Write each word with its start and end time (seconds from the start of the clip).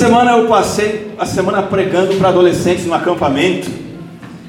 semana 0.00 0.32
eu 0.32 0.48
passei 0.48 1.12
a 1.18 1.26
semana 1.26 1.62
pregando 1.62 2.14
para 2.14 2.30
adolescentes 2.30 2.86
no 2.86 2.94
acampamento 2.94 3.70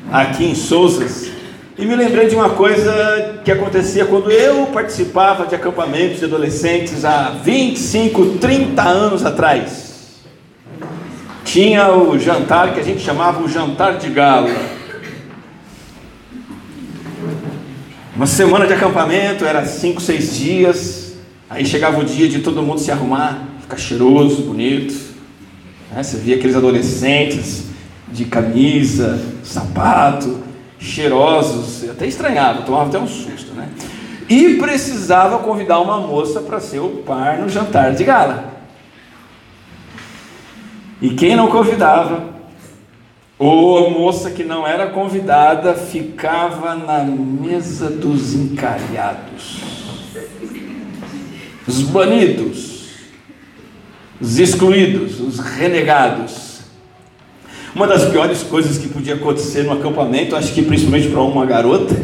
aqui 0.10 0.46
em 0.46 0.56
Souzas 0.56 1.30
e 1.78 1.86
me 1.86 1.94
lembrei 1.94 2.30
de 2.30 2.36
uma 2.36 2.52
coisa 2.52 3.42
que 3.44 3.52
acontecia 3.52 4.06
quando 4.06 4.32
eu 4.32 4.68
participava 4.68 5.46
de 5.46 5.54
acampamentos 5.54 6.20
de 6.20 6.26
adolescentes 6.26 7.04
há 7.04 7.32
25, 7.44 8.38
30 8.38 8.82
anos 8.82 9.26
atrás. 9.26 10.22
Tinha 11.44 11.92
o 11.92 12.18
jantar 12.18 12.74
que 12.74 12.80
a 12.80 12.84
gente 12.84 13.02
chamava 13.02 13.44
o 13.44 13.50
jantar 13.50 13.98
de 13.98 14.10
gala. 14.10 14.56
Uma 18.16 18.26
semana 18.26 18.66
de 18.66 18.72
acampamento, 18.72 19.44
era 19.44 19.66
5, 19.66 20.00
6 20.00 20.38
dias. 20.38 21.14
Aí 21.50 21.66
chegava 21.66 22.00
o 22.00 22.06
dia 22.06 22.30
de 22.30 22.40
todo 22.40 22.64
mundo 22.64 22.80
se 22.80 22.90
arrumar, 22.90 23.44
ficar 23.60 23.76
cheiroso, 23.76 24.44
bonito. 24.44 25.11
Né? 25.92 26.04
Você 26.04 26.18
via 26.18 26.36
aqueles 26.36 26.56
adolescentes 26.56 27.66
de 28.08 28.26
camisa, 28.26 29.20
sapato, 29.44 30.42
cheirosos, 30.80 31.84
eu 31.84 31.92
até 31.92 32.08
estranhava, 32.08 32.64
tomava 32.64 32.90
até 32.90 33.00
um 33.00 33.08
susto, 33.08 33.54
né? 33.54 33.70
E 34.28 34.56
precisava 34.56 35.40
convidar 35.40 35.80
uma 35.80 36.00
moça 36.00 36.42
para 36.42 36.60
ser 36.60 36.80
o 36.80 37.04
par 37.06 37.38
no 37.38 37.50
jantar 37.50 37.94
de 37.94 38.04
gala. 38.04 38.52
E 41.02 41.10
quem 41.12 41.36
não 41.36 41.48
convidava, 41.48 42.32
ou 43.38 43.86
a 43.86 43.90
moça 43.90 44.30
que 44.32 44.44
não 44.44 44.66
era 44.68 44.88
convidada, 44.88 45.74
ficava 45.74 46.76
na 46.76 47.04
mesa 47.04 47.90
dos 47.90 48.34
encalhados, 48.34 49.62
os 51.68 51.82
banidos, 51.82 52.71
os 54.22 54.38
excluídos, 54.38 55.20
os 55.20 55.40
renegados. 55.40 56.62
Uma 57.74 57.88
das 57.88 58.06
piores 58.06 58.44
coisas 58.44 58.78
que 58.78 58.88
podia 58.88 59.16
acontecer 59.16 59.64
no 59.64 59.72
acampamento, 59.72 60.36
acho 60.36 60.54
que 60.54 60.62
principalmente 60.62 61.08
para 61.08 61.22
uma 61.22 61.46
garota, 61.46 61.96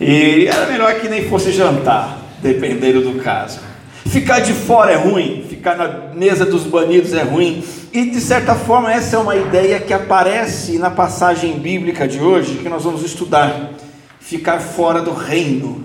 e 0.00 0.46
era 0.46 0.66
melhor 0.66 0.94
que 1.00 1.08
nem 1.08 1.28
fosse 1.28 1.50
jantar, 1.50 2.22
dependendo 2.42 3.00
do 3.00 3.18
caso. 3.18 3.58
Ficar 4.06 4.40
de 4.40 4.52
fora 4.52 4.92
é 4.92 4.96
ruim, 4.96 5.44
ficar 5.48 5.76
na 5.76 6.14
mesa 6.14 6.44
dos 6.44 6.62
banidos 6.64 7.12
é 7.12 7.22
ruim, 7.22 7.64
e 7.92 8.10
de 8.10 8.20
certa 8.20 8.54
forma 8.54 8.92
essa 8.92 9.16
é 9.16 9.18
uma 9.18 9.34
ideia 9.34 9.80
que 9.80 9.92
aparece 9.92 10.78
na 10.78 10.90
passagem 10.90 11.58
bíblica 11.58 12.06
de 12.06 12.20
hoje 12.20 12.58
que 12.58 12.68
nós 12.68 12.84
vamos 12.84 13.02
estudar. 13.02 13.72
Ficar 14.20 14.58
fora 14.60 15.00
do 15.00 15.12
reino. 15.12 15.84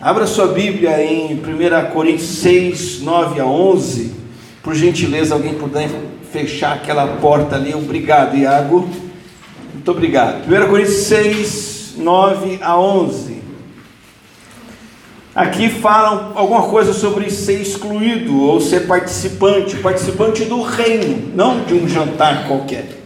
Abra 0.00 0.26
sua 0.26 0.46
Bíblia 0.48 1.02
em 1.02 1.34
1 1.34 1.90
Coríntios 1.92 2.38
6, 2.38 3.02
9 3.02 3.40
a 3.40 3.44
11. 3.44 4.19
Por 4.62 4.74
gentileza, 4.74 5.34
alguém 5.34 5.54
puder 5.54 5.88
fechar 6.30 6.74
aquela 6.74 7.06
porta 7.16 7.56
ali. 7.56 7.74
Obrigado, 7.74 8.36
Iago. 8.36 8.88
Muito 9.72 9.90
obrigado. 9.90 10.44
1 10.46 10.68
Coríntios 10.68 10.96
6, 11.04 11.94
9 11.96 12.58
a 12.60 12.78
11. 12.78 13.40
Aqui 15.34 15.70
falam 15.70 16.32
alguma 16.34 16.64
coisa 16.64 16.92
sobre 16.92 17.30
ser 17.30 17.62
excluído 17.62 18.38
ou 18.42 18.60
ser 18.60 18.86
participante, 18.86 19.76
participante 19.76 20.44
do 20.44 20.60
reino, 20.60 21.32
não 21.34 21.64
de 21.64 21.74
um 21.74 21.88
jantar 21.88 22.46
qualquer. 22.46 22.98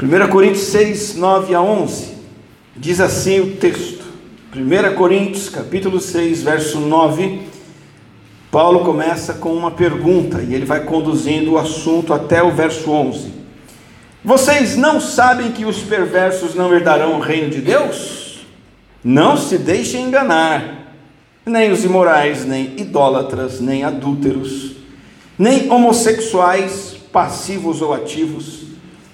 1 0.00 0.28
Coríntios 0.30 0.66
6, 0.66 1.16
9 1.16 1.54
a 1.54 1.60
11, 1.60 2.14
diz 2.76 3.00
assim 3.00 3.40
o 3.40 3.56
texto. 3.56 4.04
1 4.54 4.94
Coríntios, 4.94 5.48
capítulo 5.48 6.00
6, 6.00 6.42
verso 6.42 6.78
9 6.80 7.55
Paulo 8.56 8.80
começa 8.80 9.34
com 9.34 9.52
uma 9.52 9.70
pergunta 9.70 10.40
e 10.40 10.54
ele 10.54 10.64
vai 10.64 10.80
conduzindo 10.80 11.52
o 11.52 11.58
assunto 11.58 12.14
até 12.14 12.42
o 12.42 12.52
verso 12.52 12.90
11. 12.90 13.30
Vocês 14.24 14.78
não 14.78 14.98
sabem 14.98 15.52
que 15.52 15.66
os 15.66 15.80
perversos 15.82 16.54
não 16.54 16.72
herdarão 16.72 17.16
o 17.16 17.20
reino 17.20 17.50
de 17.50 17.60
Deus? 17.60 18.46
Não 19.04 19.36
se 19.36 19.58
deixem 19.58 20.04
enganar, 20.04 20.94
nem 21.44 21.70
os 21.70 21.84
imorais, 21.84 22.46
nem 22.46 22.80
idólatras, 22.80 23.60
nem 23.60 23.84
adúlteros, 23.84 24.72
nem 25.38 25.70
homossexuais, 25.70 26.96
passivos 27.12 27.82
ou 27.82 27.92
ativos, 27.92 28.62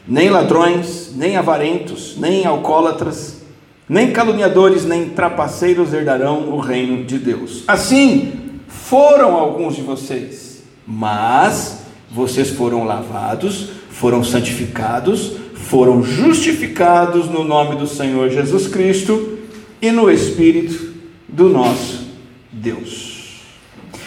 nem 0.06 0.31
ladrões, 0.31 1.16
nem 1.16 1.36
avarentos, 1.36 2.16
nem 2.16 2.47
alcoólatras, 2.47 3.42
nem 3.88 4.12
caluniadores, 4.12 4.84
nem 4.84 5.08
trapaceiros 5.08 5.92
herdarão 5.92 6.48
o 6.48 6.60
reino 6.60 7.04
de 7.04 7.19
Deus. 7.19 7.64
Assim, 7.66 8.41
foram 8.72 9.37
alguns 9.37 9.77
de 9.77 9.83
vocês, 9.83 10.62
mas 10.87 11.83
vocês 12.10 12.50
foram 12.50 12.84
lavados, 12.84 13.71
foram 13.91 14.25
santificados, 14.25 15.34
foram 15.55 16.03
justificados 16.03 17.28
no 17.28 17.44
nome 17.44 17.77
do 17.77 17.87
Senhor 17.87 18.31
Jesus 18.31 18.66
Cristo 18.66 19.38
e 19.81 19.91
no 19.91 20.11
Espírito 20.11 20.93
do 21.28 21.49
nosso 21.49 22.06
Deus. 22.50 23.41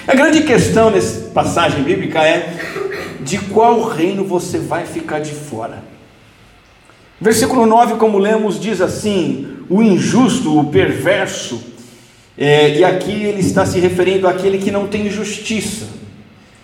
A 0.08 0.16
grande 0.16 0.44
questão 0.44 0.92
nessa 0.92 1.30
passagem 1.30 1.84
bíblica 1.84 2.24
é 2.24 2.56
de 3.22 3.40
qual 3.40 3.82
reino 3.84 4.24
você 4.24 4.60
vai 4.60 4.86
ficar 4.86 5.20
de 5.20 5.32
fora. 5.32 5.84
Versículo 7.20 7.66
9, 7.66 7.96
como 7.96 8.20
lemos, 8.20 8.60
diz 8.60 8.82
assim: 8.82 9.58
o 9.70 9.82
injusto, 9.82 10.60
o 10.60 10.66
perverso, 10.66 11.75
é, 12.38 12.78
e 12.78 12.84
aqui 12.84 13.12
ele 13.12 13.40
está 13.40 13.66
se 13.66 13.80
referindo 13.80 14.28
àquele 14.28 14.58
que 14.58 14.72
não 14.72 14.88
tem 14.88 15.10
justiça, 15.10 15.88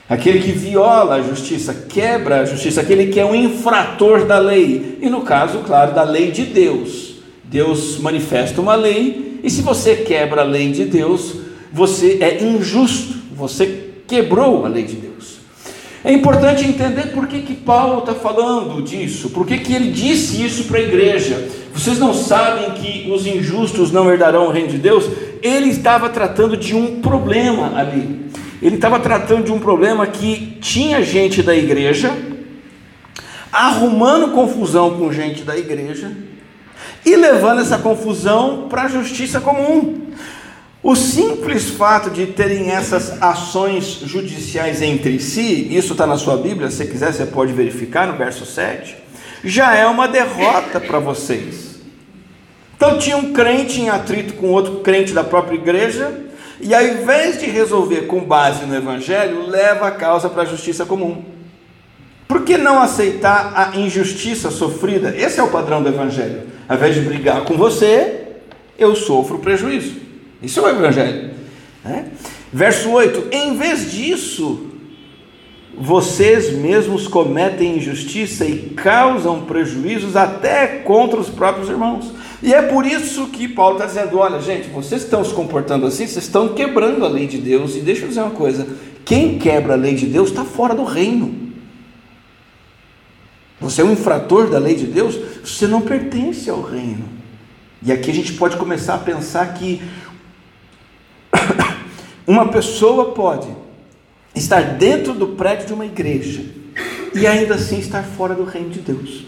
aquele 0.09 0.39
que 0.39 0.51
viola 0.51 1.15
a 1.15 1.21
justiça, 1.21 1.73
quebra 1.87 2.41
a 2.41 2.45
justiça, 2.45 2.81
aquele 2.81 3.07
que 3.07 3.19
é 3.19 3.25
um 3.25 3.33
infrator 3.33 4.25
da 4.25 4.37
lei, 4.37 4.97
e 5.01 5.09
no 5.09 5.21
caso, 5.21 5.59
claro, 5.59 5.93
da 5.93 6.03
lei 6.03 6.31
de 6.31 6.43
Deus. 6.43 7.15
Deus 7.43 7.97
manifesta 7.99 8.61
uma 8.61 8.75
lei, 8.75 9.39
e 9.43 9.49
se 9.49 9.61
você 9.61 9.95
quebra 9.95 10.41
a 10.41 10.45
lei 10.45 10.71
de 10.71 10.85
Deus, 10.85 11.35
você 11.71 12.17
é 12.21 12.43
injusto, 12.43 13.15
você 13.33 13.91
quebrou 14.07 14.65
a 14.65 14.69
lei 14.69 14.83
de 14.83 14.95
Deus. 14.95 15.10
É 16.03 16.12
importante 16.12 16.66
entender 16.66 17.12
por 17.13 17.28
que, 17.28 17.41
que 17.41 17.53
Paulo 17.53 18.00
está 18.00 18.16
falando 18.16 18.81
disso, 18.81 19.29
por 19.29 19.45
que, 19.45 19.59
que 19.59 19.73
ele 19.73 19.91
disse 19.91 20.44
isso 20.44 20.63
para 20.63 20.79
a 20.79 20.81
igreja. 20.81 21.47
Vocês 21.73 22.00
não 22.00 22.13
sabem 22.13 22.72
que 22.72 23.09
os 23.12 23.25
injustos 23.28 23.91
não 23.91 24.11
herdarão 24.11 24.47
o 24.47 24.51
reino 24.51 24.69
de 24.69 24.78
Deus? 24.78 25.07
Ele 25.41 25.69
estava 25.69 26.09
tratando 26.09 26.57
de 26.57 26.75
um 26.75 27.01
problema 27.01 27.78
ali. 27.78 28.25
Ele 28.61 28.75
estava 28.75 29.00
tratando 29.00 29.45
de 29.45 29.51
um 29.51 29.59
problema 29.59 30.06
que 30.07 30.57
tinha 30.59 31.03
gente 31.03 31.41
da 31.41 31.56
igreja 31.56 32.11
arrumando 33.51 34.31
confusão 34.31 34.97
com 34.97 35.11
gente 35.11 35.44
da 35.44 35.57
igreja 35.57 36.11
e 37.06 37.16
levando 37.16 37.61
essa 37.61 37.78
confusão 37.78 38.67
para 38.69 38.84
a 38.84 38.88
justiça 38.88 39.41
comum. 39.41 40.07
O 40.83 40.95
simples 40.95 41.69
fato 41.69 42.09
de 42.09 42.25
terem 42.25 42.71
essas 42.71 43.21
ações 43.21 44.01
judiciais 44.03 44.81
entre 44.81 45.19
si, 45.19 45.67
isso 45.75 45.91
está 45.91 46.07
na 46.07 46.17
sua 46.17 46.37
Bíblia, 46.37 46.71
se 46.71 46.87
quiser 46.87 47.13
você 47.13 47.25
pode 47.27 47.53
verificar 47.53 48.07
no 48.07 48.17
verso 48.17 48.47
7, 48.47 48.97
já 49.43 49.75
é 49.75 49.85
uma 49.85 50.07
derrota 50.07 50.79
para 50.79 50.97
vocês. 50.97 51.75
Então 52.75 52.97
tinha 52.97 53.15
um 53.15 53.31
crente 53.31 53.79
em 53.79 53.89
atrito 53.89 54.33
com 54.33 54.47
outro 54.47 54.77
crente 54.77 55.13
da 55.13 55.23
própria 55.23 55.55
igreja, 55.55 56.19
e 56.59 56.73
ao 56.73 56.83
invés 56.83 57.39
de 57.39 57.45
resolver 57.45 58.07
com 58.07 58.23
base 58.23 58.65
no 58.65 58.75
Evangelho, 58.75 59.47
leva 59.47 59.87
a 59.87 59.91
causa 59.91 60.29
para 60.29 60.41
a 60.41 60.45
justiça 60.45 60.83
comum. 60.83 61.23
Por 62.27 62.43
que 62.43 62.57
não 62.57 62.81
aceitar 62.81 63.53
a 63.55 63.77
injustiça 63.77 64.49
sofrida? 64.49 65.15
Esse 65.15 65.39
é 65.39 65.43
o 65.43 65.49
padrão 65.49 65.83
do 65.83 65.89
Evangelho. 65.89 66.41
Ao 66.67 66.75
invés 66.75 66.95
de 66.95 67.01
brigar 67.01 67.41
com 67.41 67.55
você, 67.55 68.23
eu 68.79 68.95
sofro 68.95 69.37
prejuízo. 69.37 70.10
Isso 70.41 70.59
é 70.59 70.63
o 70.63 70.69
Evangelho. 70.69 71.31
Né? 71.84 72.12
Verso 72.52 72.90
8: 72.90 73.28
Em 73.31 73.57
vez 73.57 73.91
disso, 73.91 74.68
vocês 75.78 76.52
mesmos 76.52 77.07
cometem 77.07 77.78
injustiça 77.78 78.46
e 78.46 78.70
causam 78.76 79.41
prejuízos 79.46 80.16
até 80.16 80.67
contra 80.67 81.20
os 81.20 81.29
próprios 81.29 81.70
irmãos. 81.70 82.14
E 82.43 82.53
é 82.53 82.61
por 82.61 82.85
isso 82.85 83.28
que 83.28 83.47
Paulo 83.47 83.76
está 83.76 83.85
dizendo: 83.85 84.17
olha, 84.17 84.41
gente, 84.41 84.70
vocês 84.70 85.03
estão 85.03 85.23
se 85.23 85.34
comportando 85.34 85.85
assim, 85.85 86.08
vocês 86.08 86.26
estão 86.26 86.49
quebrando 86.49 87.05
a 87.05 87.09
lei 87.09 87.28
de 87.28 87.37
Deus. 87.37 87.76
E 87.76 87.79
deixa 87.79 88.03
eu 88.03 88.08
dizer 88.09 88.22
uma 88.22 88.32
coisa: 88.32 88.67
quem 89.05 89.37
quebra 89.37 89.73
a 89.73 89.78
lei 89.78 89.96
de 89.96 90.08
Deus 90.08 90.29
está 90.29 90.44
fora 90.44 90.73
do 90.73 90.84
reino. 90.84 91.52
Você 93.59 93.82
é 93.82 93.85
um 93.85 93.91
infrator 93.91 94.49
da 94.49 94.58
lei 94.58 94.73
de 94.73 94.87
Deus, 94.87 95.20
você 95.46 95.67
não 95.67 95.82
pertence 95.82 96.49
ao 96.49 96.64
reino. 96.64 97.03
E 97.84 97.91
aqui 97.91 98.09
a 98.09 98.14
gente 98.14 98.34
pode 98.34 98.58
começar 98.58 98.96
a 98.96 98.99
pensar 98.99 99.53
que 99.53 99.82
uma 102.31 102.47
pessoa 102.47 103.11
pode 103.11 103.49
estar 104.33 104.61
dentro 104.75 105.13
do 105.13 105.28
prédio 105.28 105.67
de 105.67 105.73
uma 105.73 105.85
igreja 105.85 106.41
e 107.13 107.28
ainda 107.28 107.55
assim 107.55 107.78
estar 107.78 108.03
fora 108.03 108.33
do 108.33 108.45
reino 108.45 108.69
de 108.69 108.79
Deus. 108.79 109.25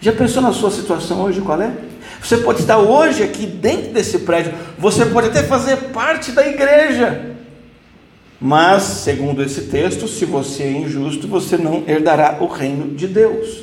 Já 0.00 0.12
pensou 0.12 0.42
na 0.42 0.52
sua 0.52 0.72
situação 0.72 1.22
hoje 1.22 1.40
qual 1.40 1.62
é? 1.62 1.72
Você 2.20 2.38
pode 2.38 2.60
estar 2.60 2.78
hoje 2.78 3.22
aqui 3.22 3.46
dentro 3.46 3.92
desse 3.92 4.18
prédio, 4.20 4.52
você 4.76 5.06
pode 5.06 5.28
até 5.28 5.44
fazer 5.44 5.76
parte 5.92 6.32
da 6.32 6.46
igreja, 6.46 7.36
Mas, 8.38 8.82
segundo 8.82 9.42
esse 9.42 9.62
texto, 9.62 10.06
se 10.06 10.26
você 10.26 10.64
é 10.64 10.72
injusto, 10.72 11.26
você 11.26 11.56
não 11.56 11.84
herdará 11.86 12.36
o 12.38 12.46
reino 12.46 12.94
de 12.94 13.06
Deus. 13.06 13.62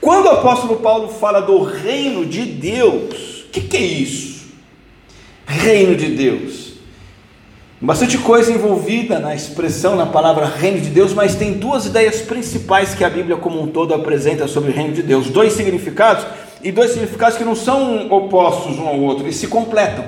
Quando 0.00 0.26
o 0.26 0.30
apóstolo 0.30 0.76
Paulo 0.76 1.08
fala 1.08 1.40
do 1.40 1.60
reino 1.62 2.24
de 2.24 2.42
Deus, 2.42 3.46
o 3.46 3.50
que, 3.50 3.62
que 3.62 3.76
é 3.76 3.80
isso? 3.80 4.44
Reino 5.44 5.96
de 5.96 6.14
Deus. 6.14 6.65
Bastante 7.78 8.16
coisa 8.16 8.50
envolvida 8.50 9.18
na 9.18 9.34
expressão, 9.34 9.96
na 9.96 10.06
palavra 10.06 10.46
reino 10.46 10.80
de 10.80 10.88
Deus, 10.88 11.12
mas 11.12 11.34
tem 11.34 11.52
duas 11.52 11.84
ideias 11.84 12.22
principais 12.22 12.94
que 12.94 13.04
a 13.04 13.10
Bíblia 13.10 13.36
como 13.36 13.60
um 13.60 13.66
todo 13.66 13.92
apresenta 13.92 14.48
sobre 14.48 14.70
o 14.70 14.74
reino 14.74 14.94
de 14.94 15.02
Deus. 15.02 15.28
Dois 15.28 15.52
significados, 15.52 16.24
e 16.62 16.72
dois 16.72 16.92
significados 16.92 17.36
que 17.36 17.44
não 17.44 17.54
são 17.54 18.10
opostos 18.10 18.78
um 18.78 18.88
ao 18.88 18.98
outro, 18.98 19.24
eles 19.24 19.36
se 19.36 19.48
completam. 19.48 20.06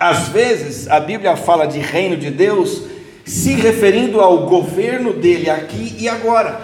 Às 0.00 0.28
vezes, 0.28 0.88
a 0.88 0.98
Bíblia 0.98 1.36
fala 1.36 1.66
de 1.66 1.80
reino 1.80 2.16
de 2.16 2.30
Deus 2.30 2.84
se 3.26 3.52
referindo 3.52 4.18
ao 4.18 4.46
governo 4.46 5.12
dele 5.12 5.50
aqui 5.50 5.96
e 5.98 6.08
agora. 6.08 6.62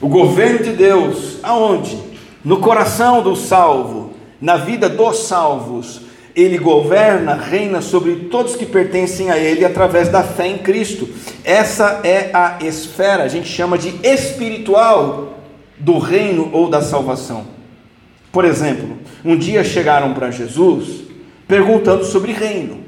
O 0.00 0.08
governo 0.08 0.60
de 0.60 0.72
Deus, 0.72 1.40
aonde? 1.42 1.98
No 2.42 2.58
coração 2.58 3.22
do 3.22 3.36
salvo, 3.36 4.14
na 4.40 4.56
vida 4.56 4.88
dos 4.88 5.18
salvos. 5.26 6.05
Ele 6.36 6.58
governa, 6.58 7.34
reina 7.34 7.80
sobre 7.80 8.14
todos 8.30 8.54
que 8.54 8.66
pertencem 8.66 9.30
a 9.30 9.38
Ele 9.38 9.64
através 9.64 10.10
da 10.10 10.22
fé 10.22 10.46
em 10.46 10.58
Cristo. 10.58 11.08
Essa 11.42 12.02
é 12.04 12.30
a 12.34 12.58
esfera, 12.60 13.22
a 13.22 13.28
gente 13.28 13.48
chama 13.48 13.78
de 13.78 13.88
espiritual 14.06 15.40
do 15.78 15.98
reino 15.98 16.50
ou 16.52 16.68
da 16.68 16.82
salvação. 16.82 17.46
Por 18.30 18.44
exemplo, 18.44 18.98
um 19.24 19.34
dia 19.34 19.64
chegaram 19.64 20.12
para 20.12 20.30
Jesus 20.30 21.06
perguntando 21.48 22.04
sobre 22.04 22.32
reino. 22.32 22.84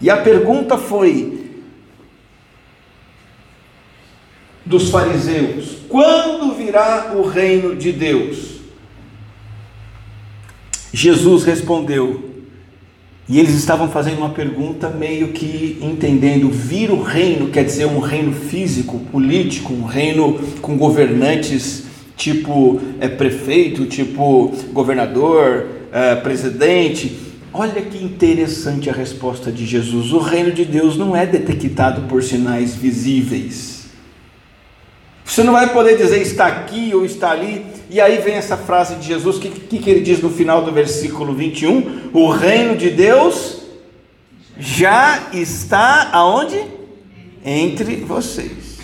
E 0.00 0.08
a 0.08 0.16
pergunta 0.16 0.78
foi 0.78 1.50
dos 4.64 4.88
fariseus: 4.88 5.76
quando 5.90 6.54
virá 6.54 7.12
o 7.14 7.22
reino 7.22 7.76
de 7.76 7.92
Deus? 7.92 8.52
Jesus 10.92 11.44
respondeu, 11.44 12.31
e 13.32 13.40
eles 13.40 13.54
estavam 13.54 13.88
fazendo 13.88 14.18
uma 14.18 14.28
pergunta 14.28 14.90
meio 14.90 15.28
que 15.28 15.78
entendendo: 15.80 16.50
vir 16.50 16.90
o 16.90 17.02
reino 17.02 17.48
quer 17.48 17.64
dizer 17.64 17.86
um 17.86 17.98
reino 17.98 18.30
físico, 18.30 18.98
político, 19.10 19.72
um 19.72 19.86
reino 19.86 20.38
com 20.60 20.76
governantes 20.76 21.84
tipo 22.14 22.78
é, 23.00 23.08
prefeito, 23.08 23.86
tipo 23.86 24.52
governador, 24.74 25.66
é, 25.90 26.14
presidente. 26.16 27.16
Olha 27.54 27.80
que 27.80 28.04
interessante 28.04 28.90
a 28.90 28.92
resposta 28.92 29.50
de 29.50 29.64
Jesus. 29.64 30.12
O 30.12 30.18
reino 30.18 30.52
de 30.52 30.66
Deus 30.66 30.98
não 30.98 31.16
é 31.16 31.24
detectado 31.24 32.02
por 32.02 32.22
sinais 32.22 32.74
visíveis. 32.74 33.71
Você 35.24 35.42
não 35.42 35.52
vai 35.52 35.72
poder 35.72 35.96
dizer 35.96 36.20
está 36.20 36.46
aqui 36.46 36.92
ou 36.94 37.04
está 37.04 37.30
ali. 37.30 37.64
E 37.88 38.00
aí 38.00 38.18
vem 38.18 38.34
essa 38.34 38.56
frase 38.56 38.96
de 38.96 39.06
Jesus, 39.06 39.36
o 39.36 39.40
que, 39.40 39.48
que, 39.50 39.78
que 39.78 39.90
ele 39.90 40.00
diz 40.00 40.20
no 40.20 40.30
final 40.30 40.62
do 40.62 40.72
versículo 40.72 41.34
21? 41.34 42.10
O 42.12 42.30
reino 42.30 42.76
de 42.76 42.90
Deus 42.90 43.62
já 44.58 45.28
está 45.32 46.10
aonde? 46.12 46.60
Entre 47.44 47.96
vocês. 47.96 48.78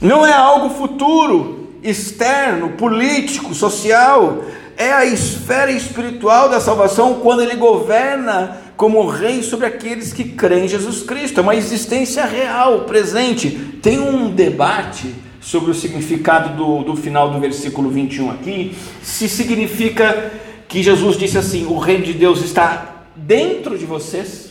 Não 0.00 0.26
é 0.26 0.32
algo 0.32 0.70
futuro, 0.70 1.70
externo, 1.82 2.70
político, 2.70 3.54
social 3.54 4.42
é 4.76 4.92
a 4.92 5.06
esfera 5.06 5.72
espiritual 5.72 6.48
da 6.48 6.60
salvação 6.60 7.20
quando 7.22 7.42
ele 7.42 7.56
governa 7.56 8.58
como 8.76 9.06
rei 9.06 9.42
sobre 9.42 9.66
aqueles 9.66 10.12
que 10.12 10.24
creem 10.24 10.66
em 10.66 10.68
Jesus 10.68 11.02
Cristo. 11.02 11.40
É 11.40 11.42
uma 11.42 11.56
existência 11.56 12.26
real, 12.26 12.80
presente. 12.80 13.50
Tem 13.82 13.98
um 13.98 14.30
debate 14.30 15.14
sobre 15.46 15.70
o 15.70 15.74
significado 15.74 16.56
do, 16.56 16.82
do 16.82 16.96
final 16.96 17.30
do 17.30 17.38
versículo 17.38 17.88
21 17.88 18.32
aqui, 18.32 18.74
se 19.00 19.28
significa 19.28 20.32
que 20.66 20.82
Jesus 20.82 21.16
disse 21.16 21.38
assim: 21.38 21.66
o 21.66 21.78
reino 21.78 22.04
de 22.04 22.14
Deus 22.14 22.42
está 22.42 23.04
dentro 23.14 23.78
de 23.78 23.86
vocês 23.86 24.50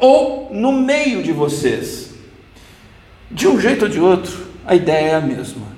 ou 0.00 0.50
no 0.52 0.72
meio 0.72 1.22
de 1.22 1.30
vocês. 1.32 2.10
De 3.30 3.46
um 3.46 3.60
jeito 3.60 3.84
ou 3.84 3.88
de 3.88 4.00
outro, 4.00 4.48
a 4.66 4.74
ideia 4.74 5.10
é 5.10 5.14
a 5.14 5.20
mesma 5.20 5.76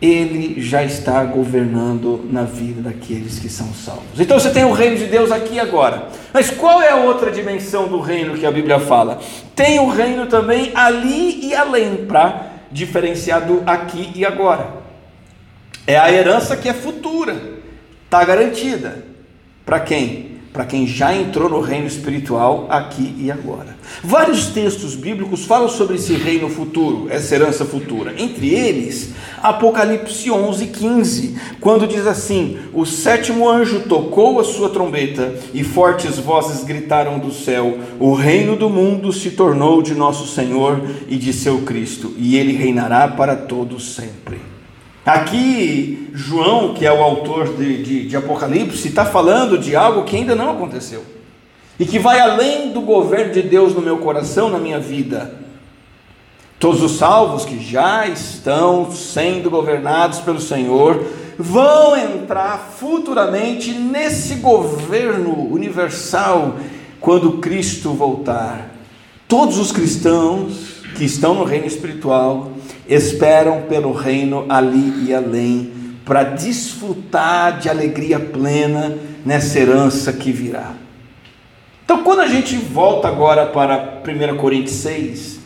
ele 0.00 0.60
já 0.60 0.84
está 0.84 1.24
governando 1.24 2.26
na 2.30 2.42
vida 2.42 2.82
daqueles 2.82 3.38
que 3.38 3.48
são 3.48 3.72
salvos. 3.72 4.20
Então 4.20 4.38
você 4.38 4.50
tem 4.50 4.64
o 4.64 4.72
reino 4.72 4.96
de 4.96 5.06
Deus 5.06 5.32
aqui 5.32 5.58
agora. 5.58 6.08
Mas 6.34 6.50
qual 6.50 6.82
é 6.82 6.90
a 6.90 6.96
outra 6.96 7.30
dimensão 7.30 7.88
do 7.88 7.98
reino 8.00 8.36
que 8.36 8.44
a 8.44 8.50
Bíblia 8.50 8.78
fala? 8.78 9.20
Tem 9.54 9.78
o 9.78 9.88
reino 9.88 10.26
também 10.26 10.70
ali 10.74 11.46
e 11.46 11.54
além, 11.54 12.04
para 12.06 12.45
diferenciar 12.70 13.44
do 13.46 13.62
aqui 13.66 14.12
e 14.14 14.24
agora. 14.24 14.68
É 15.86 15.96
a 15.96 16.10
herança 16.10 16.56
que 16.56 16.68
é 16.68 16.74
futura, 16.74 17.36
está 18.04 18.24
garantida. 18.24 19.04
Para 19.64 19.80
quem? 19.80 20.25
Para 20.56 20.64
quem 20.64 20.86
já 20.86 21.14
entrou 21.14 21.50
no 21.50 21.60
reino 21.60 21.86
espiritual 21.86 22.66
aqui 22.70 23.14
e 23.18 23.30
agora. 23.30 23.76
Vários 24.02 24.46
textos 24.46 24.94
bíblicos 24.94 25.44
falam 25.44 25.68
sobre 25.68 25.96
esse 25.96 26.14
reino 26.14 26.48
futuro, 26.48 27.08
essa 27.10 27.34
herança 27.34 27.66
futura. 27.66 28.14
Entre 28.16 28.54
eles, 28.54 29.10
Apocalipse 29.42 30.30
11, 30.30 30.66
15, 30.68 31.36
quando 31.60 31.86
diz 31.86 32.06
assim: 32.06 32.56
O 32.72 32.86
sétimo 32.86 33.46
anjo 33.46 33.80
tocou 33.80 34.40
a 34.40 34.44
sua 34.44 34.70
trombeta 34.70 35.34
e 35.52 35.62
fortes 35.62 36.18
vozes 36.18 36.64
gritaram 36.64 37.18
do 37.18 37.30
céu: 37.30 37.78
O 38.00 38.14
reino 38.14 38.56
do 38.56 38.70
mundo 38.70 39.12
se 39.12 39.32
tornou 39.32 39.82
de 39.82 39.94
nosso 39.94 40.26
Senhor 40.26 40.80
e 41.06 41.16
de 41.16 41.34
seu 41.34 41.58
Cristo, 41.62 42.14
e 42.16 42.38
ele 42.38 42.56
reinará 42.56 43.06
para 43.06 43.36
todos 43.36 43.94
sempre. 43.94 44.55
Aqui, 45.06 46.10
João, 46.12 46.74
que 46.74 46.84
é 46.84 46.92
o 46.92 47.00
autor 47.00 47.54
de, 47.54 47.80
de, 47.80 48.08
de 48.08 48.16
Apocalipse, 48.16 48.88
está 48.88 49.06
falando 49.06 49.56
de 49.56 49.76
algo 49.76 50.02
que 50.02 50.16
ainda 50.16 50.34
não 50.34 50.50
aconteceu 50.50 51.04
e 51.78 51.86
que 51.86 51.96
vai 51.96 52.18
além 52.18 52.72
do 52.72 52.80
governo 52.80 53.32
de 53.32 53.42
Deus 53.42 53.72
no 53.72 53.80
meu 53.80 53.98
coração, 53.98 54.50
na 54.50 54.58
minha 54.58 54.80
vida. 54.80 55.32
Todos 56.58 56.82
os 56.82 56.96
salvos 56.96 57.44
que 57.44 57.62
já 57.62 58.08
estão 58.08 58.90
sendo 58.90 59.48
governados 59.48 60.18
pelo 60.18 60.40
Senhor 60.40 61.06
vão 61.38 61.96
entrar 61.96 62.58
futuramente 62.76 63.70
nesse 63.70 64.36
governo 64.36 65.52
universal 65.52 66.56
quando 66.98 67.38
Cristo 67.38 67.90
voltar. 67.90 68.70
Todos 69.28 69.56
os 69.56 69.70
cristãos 69.70 70.80
que 70.96 71.04
estão 71.04 71.34
no 71.34 71.44
reino 71.44 71.66
espiritual 71.66 72.55
esperam 72.88 73.62
pelo 73.62 73.92
reino 73.92 74.46
ali 74.48 75.06
e 75.06 75.14
além, 75.14 75.72
para 76.04 76.22
desfrutar 76.22 77.58
de 77.58 77.68
alegria 77.68 78.18
plena 78.18 78.96
nessa 79.24 79.58
herança 79.58 80.12
que 80.12 80.30
virá. 80.30 80.74
Então, 81.84 82.02
quando 82.02 82.20
a 82.20 82.26
gente 82.26 82.56
volta 82.56 83.08
agora 83.08 83.46
para 83.46 84.02
1 84.04 84.36
Coríntios 84.36 84.76
6, 84.76 85.40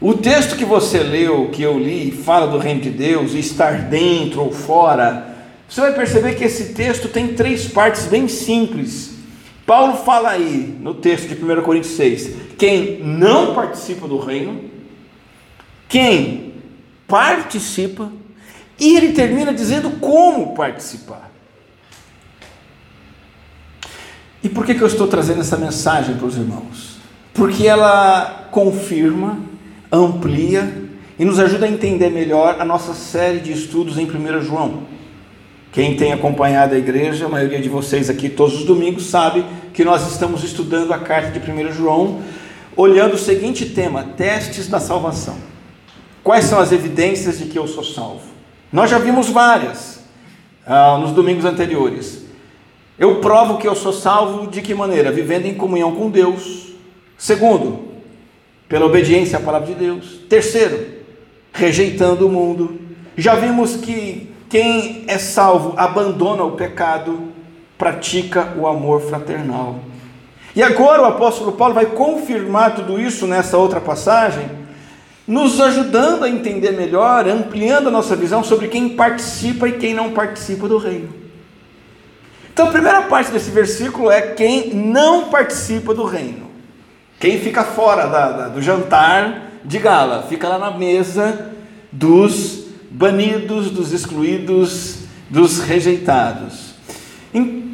o 0.00 0.14
texto 0.14 0.56
que 0.56 0.64
você 0.64 0.98
leu, 0.98 1.50
que 1.52 1.62
eu 1.62 1.78
li, 1.78 2.10
fala 2.10 2.48
do 2.48 2.58
reino 2.58 2.80
de 2.80 2.90
Deus, 2.90 3.34
estar 3.34 3.82
dentro 3.82 4.42
ou 4.42 4.52
fora, 4.52 5.28
você 5.68 5.80
vai 5.80 5.92
perceber 5.92 6.34
que 6.34 6.44
esse 6.44 6.74
texto 6.74 7.08
tem 7.08 7.34
três 7.34 7.68
partes 7.68 8.06
bem 8.06 8.26
simples. 8.26 9.14
Paulo 9.64 9.98
fala 9.98 10.30
aí 10.30 10.76
no 10.80 10.94
texto 10.94 11.28
de 11.28 11.34
1 11.34 11.62
Coríntios 11.62 11.94
6: 11.94 12.34
quem 12.58 12.98
não 13.02 13.54
participa 13.54 14.08
do 14.08 14.18
reino, 14.18 14.60
quem 15.88 16.51
participa, 17.12 18.10
e 18.80 18.96
ele 18.96 19.12
termina 19.12 19.52
dizendo 19.52 19.90
como 20.00 20.54
participar. 20.54 21.30
E 24.42 24.48
por 24.48 24.64
que, 24.64 24.74
que 24.74 24.80
eu 24.80 24.86
estou 24.86 25.06
trazendo 25.06 25.42
essa 25.42 25.58
mensagem 25.58 26.16
para 26.16 26.26
os 26.26 26.38
irmãos? 26.38 26.96
Porque 27.34 27.66
ela 27.66 28.48
confirma, 28.50 29.38
amplia 29.92 30.72
e 31.18 31.24
nos 31.26 31.38
ajuda 31.38 31.66
a 31.66 31.68
entender 31.68 32.08
melhor 32.08 32.56
a 32.58 32.64
nossa 32.64 32.94
série 32.94 33.40
de 33.40 33.52
estudos 33.52 33.98
em 33.98 34.06
1 34.06 34.40
João. 34.40 34.84
Quem 35.70 35.98
tem 35.98 36.14
acompanhado 36.14 36.74
a 36.74 36.78
igreja, 36.78 37.26
a 37.26 37.28
maioria 37.28 37.60
de 37.60 37.68
vocês 37.68 38.08
aqui 38.08 38.30
todos 38.30 38.54
os 38.54 38.64
domingos 38.64 39.04
sabe 39.04 39.44
que 39.74 39.84
nós 39.84 40.10
estamos 40.10 40.42
estudando 40.44 40.94
a 40.94 40.98
carta 40.98 41.38
de 41.38 41.50
1 41.50 41.72
João, 41.72 42.22
olhando 42.74 43.16
o 43.16 43.18
seguinte 43.18 43.66
tema: 43.66 44.02
testes 44.16 44.66
da 44.66 44.80
salvação. 44.80 45.51
Quais 46.22 46.44
são 46.44 46.60
as 46.60 46.70
evidências 46.70 47.38
de 47.38 47.46
que 47.46 47.58
eu 47.58 47.66
sou 47.66 47.82
salvo? 47.82 48.22
Nós 48.72 48.90
já 48.90 48.98
vimos 48.98 49.28
várias 49.28 50.00
ah, 50.66 50.96
nos 50.98 51.10
domingos 51.12 51.44
anteriores. 51.44 52.22
Eu 52.98 53.16
provo 53.16 53.58
que 53.58 53.66
eu 53.66 53.74
sou 53.74 53.92
salvo 53.92 54.46
de 54.48 54.62
que 54.62 54.74
maneira? 54.74 55.10
Vivendo 55.10 55.46
em 55.46 55.54
comunhão 55.54 55.96
com 55.96 56.08
Deus. 56.08 56.74
Segundo, 57.18 57.88
pela 58.68 58.86
obediência 58.86 59.38
à 59.38 59.40
palavra 59.40 59.68
de 59.68 59.74
Deus. 59.74 60.20
Terceiro, 60.28 60.86
rejeitando 61.52 62.26
o 62.26 62.30
mundo. 62.30 62.80
Já 63.16 63.34
vimos 63.34 63.76
que 63.76 64.32
quem 64.48 65.04
é 65.08 65.18
salvo 65.18 65.74
abandona 65.76 66.44
o 66.44 66.52
pecado, 66.52 67.32
pratica 67.76 68.54
o 68.56 68.66
amor 68.66 69.00
fraternal. 69.00 69.80
E 70.54 70.62
agora 70.62 71.02
o 71.02 71.06
apóstolo 71.06 71.52
Paulo 71.52 71.74
vai 71.74 71.86
confirmar 71.86 72.74
tudo 72.74 73.00
isso 73.00 73.26
nessa 73.26 73.56
outra 73.56 73.80
passagem, 73.80 74.46
nos 75.26 75.60
ajudando 75.60 76.24
a 76.24 76.28
entender 76.28 76.72
melhor, 76.72 77.28
ampliando 77.28 77.88
a 77.88 77.90
nossa 77.90 78.16
visão 78.16 78.42
sobre 78.42 78.68
quem 78.68 78.90
participa 78.90 79.68
e 79.68 79.72
quem 79.72 79.94
não 79.94 80.10
participa 80.10 80.68
do 80.68 80.78
reino. 80.78 81.08
Então, 82.52 82.68
a 82.68 82.70
primeira 82.70 83.02
parte 83.02 83.30
desse 83.30 83.50
versículo 83.50 84.10
é 84.10 84.20
quem 84.20 84.74
não 84.74 85.28
participa 85.30 85.94
do 85.94 86.04
reino, 86.04 86.50
quem 87.18 87.38
fica 87.38 87.64
fora 87.64 88.06
da, 88.06 88.32
da, 88.32 88.48
do 88.48 88.60
jantar 88.60 89.50
de 89.64 89.78
gala, 89.78 90.26
fica 90.28 90.48
lá 90.48 90.58
na 90.58 90.70
mesa 90.70 91.52
dos 91.90 92.64
banidos, 92.90 93.70
dos 93.70 93.92
excluídos, 93.92 95.04
dos 95.30 95.60
rejeitados. 95.60 96.72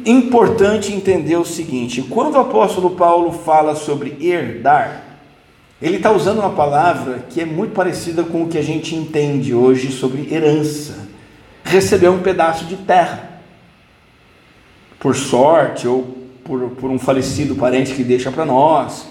Importante 0.05 0.93
entender 0.93 1.35
o 1.35 1.43
seguinte: 1.43 2.01
quando 2.01 2.35
o 2.35 2.39
apóstolo 2.39 2.91
Paulo 2.91 3.33
fala 3.33 3.75
sobre 3.75 4.17
herdar, 4.21 5.08
ele 5.81 5.97
está 5.97 6.11
usando 6.11 6.39
uma 6.39 6.49
palavra 6.49 7.25
que 7.29 7.41
é 7.41 7.45
muito 7.45 7.73
parecida 7.73 8.23
com 8.23 8.43
o 8.43 8.47
que 8.47 8.57
a 8.57 8.61
gente 8.61 8.95
entende 8.95 9.53
hoje 9.53 9.91
sobre 9.91 10.33
herança. 10.33 11.07
Receber 11.63 12.09
um 12.09 12.19
pedaço 12.19 12.65
de 12.65 12.75
terra, 12.77 13.41
por 14.99 15.15
sorte 15.15 15.87
ou 15.87 16.17
por, 16.43 16.71
por 16.71 16.89
um 16.89 16.99
falecido 16.99 17.55
parente 17.55 17.93
que 17.93 18.03
deixa 18.03 18.31
para 18.31 18.45
nós, 18.45 19.07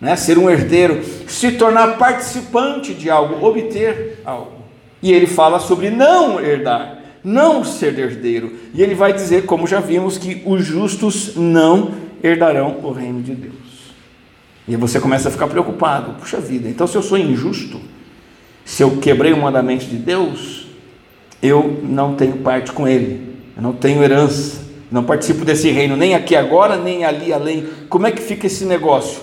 né? 0.00 0.16
ser 0.16 0.38
um 0.38 0.48
herdeiro, 0.48 1.04
se 1.28 1.52
tornar 1.52 1.98
participante 1.98 2.94
de 2.94 3.10
algo, 3.10 3.44
obter 3.46 4.20
algo. 4.24 4.60
E 5.02 5.12
ele 5.12 5.26
fala 5.26 5.58
sobre 5.58 5.90
não 5.90 6.40
herdar 6.40 7.00
não 7.22 7.64
ser 7.64 7.98
herdeiro. 7.98 8.52
E 8.74 8.82
ele 8.82 8.94
vai 8.94 9.12
dizer, 9.12 9.44
como 9.44 9.66
já 9.66 9.80
vimos, 9.80 10.18
que 10.18 10.42
os 10.44 10.64
justos 10.64 11.36
não 11.36 11.92
herdarão 12.22 12.78
o 12.82 12.90
reino 12.92 13.22
de 13.22 13.34
Deus. 13.34 13.69
E 14.68 14.76
você 14.76 15.00
começa 15.00 15.28
a 15.28 15.32
ficar 15.32 15.46
preocupado. 15.48 16.14
Puxa 16.14 16.38
vida, 16.40 16.68
então 16.68 16.86
se 16.86 16.96
eu 16.96 17.02
sou 17.02 17.18
injusto, 17.18 17.80
se 18.64 18.82
eu 18.82 18.98
quebrei 18.98 19.32
o 19.32 19.36
mandamento 19.36 19.86
de 19.86 19.96
Deus, 19.96 20.66
eu 21.42 21.80
não 21.82 22.14
tenho 22.14 22.36
parte 22.38 22.72
com 22.72 22.86
ele, 22.86 23.36
eu 23.56 23.62
não 23.62 23.72
tenho 23.72 24.02
herança, 24.02 24.60
não 24.90 25.04
participo 25.04 25.44
desse 25.44 25.70
reino, 25.70 25.96
nem 25.96 26.14
aqui 26.14 26.36
agora, 26.36 26.76
nem 26.76 27.04
ali 27.04 27.32
além. 27.32 27.66
Como 27.88 28.06
é 28.06 28.12
que 28.12 28.20
fica 28.20 28.46
esse 28.46 28.64
negócio? 28.64 29.20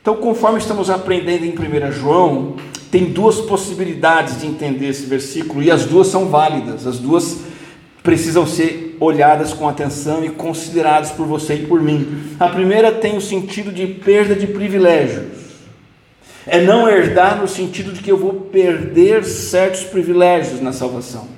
Então, 0.00 0.16
conforme 0.16 0.58
estamos 0.58 0.88
aprendendo 0.88 1.44
em 1.44 1.50
1 1.50 1.92
João, 1.92 2.56
tem 2.90 3.04
duas 3.04 3.36
possibilidades 3.40 4.40
de 4.40 4.46
entender 4.46 4.88
esse 4.88 5.04
versículo 5.06 5.62
e 5.62 5.70
as 5.70 5.84
duas 5.84 6.08
são 6.08 6.26
válidas, 6.28 6.86
as 6.86 6.98
duas 6.98 7.40
precisam 8.02 8.46
ser 8.46 8.89
olhadas 9.00 9.54
com 9.54 9.66
atenção 9.66 10.22
e 10.22 10.28
consideradas 10.28 11.10
por 11.10 11.26
você 11.26 11.54
e 11.54 11.66
por 11.66 11.82
mim. 11.82 12.36
A 12.38 12.48
primeira 12.48 12.92
tem 12.92 13.16
o 13.16 13.20
sentido 13.20 13.72
de 13.72 13.86
perda 13.86 14.34
de 14.36 14.46
privilégios. 14.46 15.40
É 16.46 16.60
não 16.60 16.88
herdar 16.88 17.40
no 17.40 17.48
sentido 17.48 17.92
de 17.92 18.02
que 18.02 18.12
eu 18.12 18.18
vou 18.18 18.32
perder 18.32 19.24
certos 19.24 19.84
privilégios 19.84 20.60
na 20.60 20.72
salvação. 20.72 21.28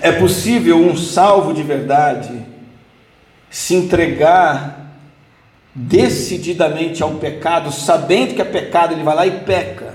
É 0.00 0.12
possível 0.12 0.76
um 0.76 0.96
salvo 0.96 1.52
de 1.52 1.62
verdade 1.62 2.46
se 3.50 3.74
entregar 3.74 4.92
decididamente 5.74 7.02
ao 7.02 7.14
pecado, 7.14 7.72
sabendo 7.72 8.34
que 8.34 8.42
é 8.42 8.44
pecado, 8.44 8.92
ele 8.92 9.02
vai 9.02 9.14
lá 9.14 9.26
e 9.26 9.40
peca, 9.40 9.94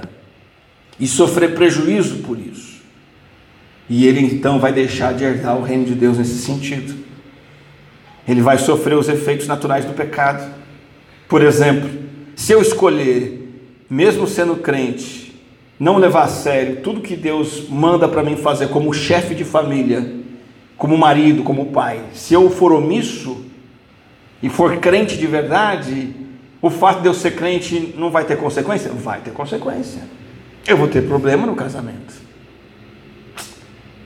e 0.99 1.07
sofrer 1.07 1.55
prejuízo 1.55 2.17
por 2.19 2.39
isso. 2.39 2.72
E 3.95 4.07
ele 4.07 4.21
então 4.21 4.59
vai 4.59 4.73
deixar 4.73 5.13
de 5.13 5.23
herdar 5.23 5.55
o 5.55 5.61
reino 5.61 5.85
de 5.85 5.93
Deus 5.93 6.17
nesse 6.17 6.39
sentido. 6.39 6.95
Ele 8.27 8.41
vai 8.41 8.57
sofrer 8.57 8.97
os 8.97 9.07
efeitos 9.07 9.45
naturais 9.45 9.85
do 9.85 9.93
pecado. 9.93 10.51
Por 11.29 11.43
exemplo, 11.43 11.87
se 12.35 12.51
eu 12.51 12.59
escolher, 12.59 13.55
mesmo 13.87 14.25
sendo 14.25 14.55
crente, 14.55 15.39
não 15.79 15.97
levar 15.97 16.23
a 16.23 16.27
sério 16.27 16.77
tudo 16.77 17.01
que 17.01 17.15
Deus 17.15 17.69
manda 17.69 18.07
para 18.07 18.23
mim 18.23 18.35
fazer 18.35 18.69
como 18.69 18.91
chefe 18.95 19.35
de 19.35 19.43
família, 19.43 20.11
como 20.75 20.97
marido, 20.97 21.43
como 21.43 21.67
pai, 21.67 22.01
se 22.15 22.33
eu 22.33 22.49
for 22.49 22.71
omisso, 22.71 23.45
e 24.41 24.49
for 24.49 24.75
crente 24.77 25.19
de 25.19 25.27
verdade, 25.27 26.15
o 26.59 26.71
fato 26.71 27.01
de 27.03 27.07
eu 27.07 27.13
ser 27.13 27.35
crente 27.35 27.93
não 27.95 28.09
vai 28.09 28.25
ter 28.25 28.39
consequência? 28.39 28.91
Vai 28.91 29.21
ter 29.21 29.29
consequência. 29.29 30.01
Eu 30.65 30.77
vou 30.77 30.87
ter 30.87 31.03
problema 31.03 31.45
no 31.45 31.55
casamento. 31.55 32.22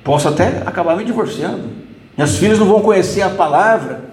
Posso 0.07 0.29
até 0.29 0.63
acabar 0.65 0.95
me 0.95 1.03
divorciando. 1.03 1.69
Minhas 2.15 2.37
filhas 2.37 2.57
não 2.57 2.65
vão 2.65 2.79
conhecer 2.79 3.21
a 3.23 3.29
palavra, 3.29 4.05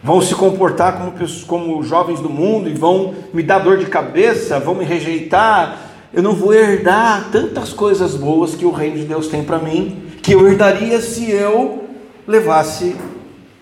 vão 0.00 0.22
se 0.22 0.36
comportar 0.36 0.96
como, 0.96 1.12
como 1.48 1.82
jovens 1.82 2.20
do 2.20 2.30
mundo 2.30 2.68
e 2.68 2.74
vão 2.74 3.12
me 3.34 3.42
dar 3.42 3.58
dor 3.58 3.78
de 3.78 3.86
cabeça, 3.86 4.60
vão 4.60 4.76
me 4.76 4.84
rejeitar. 4.84 5.80
Eu 6.14 6.22
não 6.22 6.32
vou 6.32 6.54
herdar 6.54 7.28
tantas 7.32 7.72
coisas 7.72 8.14
boas 8.14 8.54
que 8.54 8.64
o 8.64 8.70
reino 8.70 8.98
de 8.98 9.04
Deus 9.04 9.26
tem 9.26 9.42
para 9.42 9.58
mim, 9.58 10.00
que 10.22 10.32
eu 10.32 10.46
herdaria 10.46 11.00
se 11.00 11.28
eu 11.28 11.88
levasse 12.24 12.94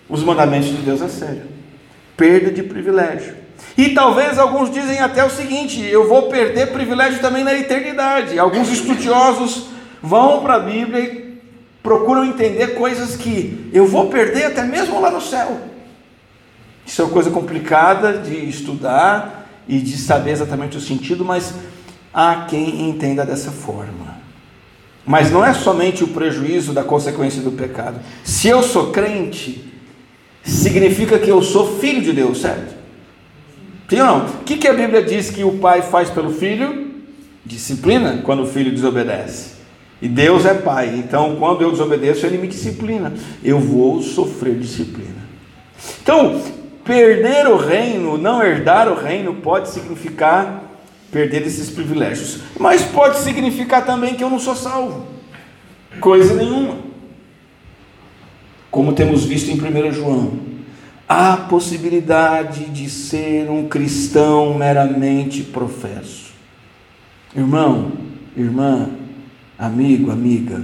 os 0.07 0.21
mandamentos 0.21 0.69
de 0.69 0.83
Deus 0.83 1.01
a 1.01 1.09
sério. 1.09 1.41
Perda 2.15 2.51
de 2.51 2.61
privilégio. 2.61 3.33
E 3.75 3.89
talvez 3.89 4.37
alguns 4.37 4.69
dizem 4.69 4.99
até 4.99 5.25
o 5.25 5.31
seguinte: 5.31 5.83
eu 5.83 6.07
vou 6.07 6.29
perder 6.29 6.67
privilégio 6.67 7.19
também 7.21 7.43
na 7.43 7.55
eternidade. 7.55 8.37
Alguns 8.37 8.69
estudiosos 8.71 9.76
vão 10.07 10.41
para 10.41 10.55
a 10.55 10.59
Bíblia 10.59 10.99
e 10.99 11.41
procuram 11.83 12.25
entender 12.25 12.75
coisas 12.75 13.15
que 13.15 13.69
eu 13.73 13.85
vou 13.85 14.09
perder 14.09 14.45
até 14.45 14.63
mesmo 14.63 14.99
lá 14.99 15.11
no 15.11 15.21
céu. 15.21 15.59
Isso 16.85 17.01
é 17.01 17.05
uma 17.05 17.13
coisa 17.13 17.29
complicada 17.29 18.17
de 18.17 18.49
estudar 18.49 19.47
e 19.67 19.79
de 19.79 19.97
saber 19.97 20.31
exatamente 20.31 20.77
o 20.77 20.81
sentido, 20.81 21.25
mas 21.25 21.53
há 22.13 22.45
quem 22.49 22.89
entenda 22.89 23.25
dessa 23.25 23.51
forma. 23.51 24.17
Mas 25.05 25.31
não 25.31 25.43
é 25.43 25.53
somente 25.53 26.03
o 26.03 26.07
prejuízo 26.07 26.73
da 26.73 26.83
consequência 26.83 27.41
do 27.41 27.51
pecado. 27.51 27.99
Se 28.23 28.47
eu 28.47 28.63
sou 28.63 28.91
crente, 28.91 29.73
significa 30.43 31.19
que 31.19 31.29
eu 31.29 31.41
sou 31.41 31.77
filho 31.79 32.01
de 32.01 32.13
Deus, 32.13 32.41
certo? 32.41 32.75
Sim 33.89 33.99
ou 33.99 34.05
não? 34.05 34.25
O 34.25 34.43
que, 34.43 34.57
que 34.57 34.67
a 34.67 34.73
Bíblia 34.73 35.01
diz 35.03 35.29
que 35.29 35.43
o 35.43 35.59
pai 35.59 35.81
faz 35.81 36.09
pelo 36.09 36.33
filho? 36.33 36.87
Disciplina 37.45 38.21
quando 38.23 38.43
o 38.43 38.47
filho 38.47 38.71
desobedece. 38.71 39.56
E 40.01 40.07
Deus 40.07 40.45
é 40.45 40.53
pai, 40.53 40.95
então 40.95 41.35
quando 41.37 41.61
eu 41.61 41.71
desobedeço, 41.71 42.25
ele 42.25 42.37
me 42.37 42.47
disciplina. 42.47 43.13
Eu 43.43 43.59
vou 43.59 44.01
sofrer 44.01 44.55
disciplina. 44.55 45.17
Então, 46.01 46.41
perder 46.83 47.47
o 47.47 47.57
reino, 47.57 48.17
não 48.17 48.43
herdar 48.43 48.87
o 48.87 48.95
reino, 48.95 49.35
pode 49.35 49.69
significar 49.69 50.63
perder 51.11 51.47
esses 51.47 51.69
privilégios, 51.69 52.39
mas 52.59 52.81
pode 52.81 53.17
significar 53.19 53.85
também 53.85 54.15
que 54.15 54.23
eu 54.23 54.29
não 54.29 54.39
sou 54.39 54.55
salvo, 54.55 55.07
coisa 55.99 56.33
nenhuma 56.33 56.87
como 58.77 58.93
temos 58.93 59.25
visto 59.25 59.49
em 59.49 59.55
1 59.55 59.91
João, 59.91 60.33
há 61.09 61.35
possibilidade 61.35 62.65
de 62.65 62.89
ser 62.89 63.49
um 63.49 63.67
cristão 63.67 64.53
meramente 64.53 65.41
professo. 65.41 66.27
Irmão, 67.35 67.93
irmã, 68.35 68.89
amigo, 69.57 70.11
amiga, 70.11 70.63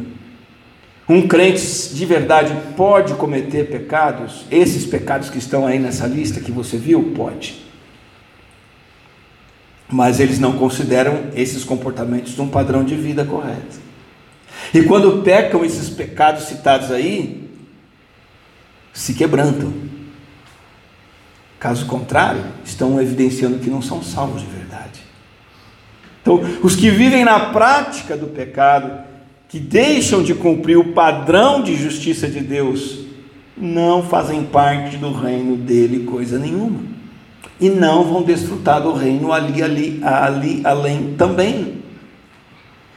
um 1.08 1.28
crente 1.28 1.94
de 1.94 2.06
verdade 2.06 2.56
pode 2.78 3.14
cometer 3.16 3.70
pecados, 3.70 4.46
esses 4.50 4.86
pecados 4.86 5.30
que 5.30 5.38
estão 5.38 5.68
aí 5.68 5.78
nessa 5.78 6.08
lista 6.08 6.40
que 6.40 6.52
você 6.52 6.78
viu? 6.78 7.14
Pode. 7.16 7.62
Mas 9.90 10.20
eles 10.20 10.40
não 10.40 10.54
consideram 10.54 11.26
esses 11.36 11.64
comportamentos 11.64 12.40
um 12.40 12.48
padrão 12.48 12.84
de 12.84 12.96
vida 12.96 13.26
correto. 13.26 13.82
E 14.74 14.82
quando 14.84 15.22
pecam 15.24 15.64
esses 15.64 15.90
pecados 15.90 16.46
citados 16.46 16.90
aí, 16.90 17.50
se 18.94 19.14
quebrantam. 19.14 19.74
Caso 21.60 21.86
contrário, 21.86 22.44
estão 22.64 23.02
evidenciando 23.02 23.60
que 23.60 23.70
não 23.70 23.82
são 23.82 24.02
salvos 24.02 24.42
de 24.42 24.48
verdade. 24.48 24.73
Então, 26.24 26.42
os 26.63 26.75
que 26.75 26.89
vivem 26.89 27.25
na 27.25 27.51
prática 27.51 28.18
do 28.18 28.27
pecado, 28.27 29.03
que 29.50 29.60
deixam 29.60 30.24
de 30.24 30.34
cumprir 30.34 30.77
o 30.77 30.94
padrão 30.94 31.62
de 31.62 31.75
justiça 31.75 32.30
de 32.30 32.39
Deus, 32.39 33.00
não 33.56 34.01
fazem 34.01 34.46
parte 34.46 34.98
do 34.98 35.12
reino 35.12 35.58
dele 35.58 36.06
coisa 36.06 36.39
nenhuma. 36.39 36.80
E 37.60 37.70
não 37.70 38.06
vão 38.06 38.24
desfrutar 38.24 38.82
do 38.82 38.94
reino 38.94 39.32
ali, 39.32 39.62
ali, 39.62 40.01
ali, 40.01 40.62
além 40.63 41.13
também. 41.18 41.84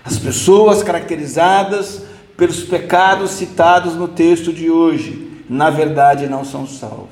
As 0.05 0.19
pessoas 0.19 0.83
caracterizadas 0.85 2.07
pelos 2.37 2.63
pecados 2.63 3.33
citados 3.33 3.97
no 3.97 4.07
texto 4.07 4.53
de 4.53 4.71
hoje 4.71 5.27
na 5.49 5.71
verdade 5.71 6.29
não 6.29 6.45
são 6.45 6.67
salvos. 6.67 7.09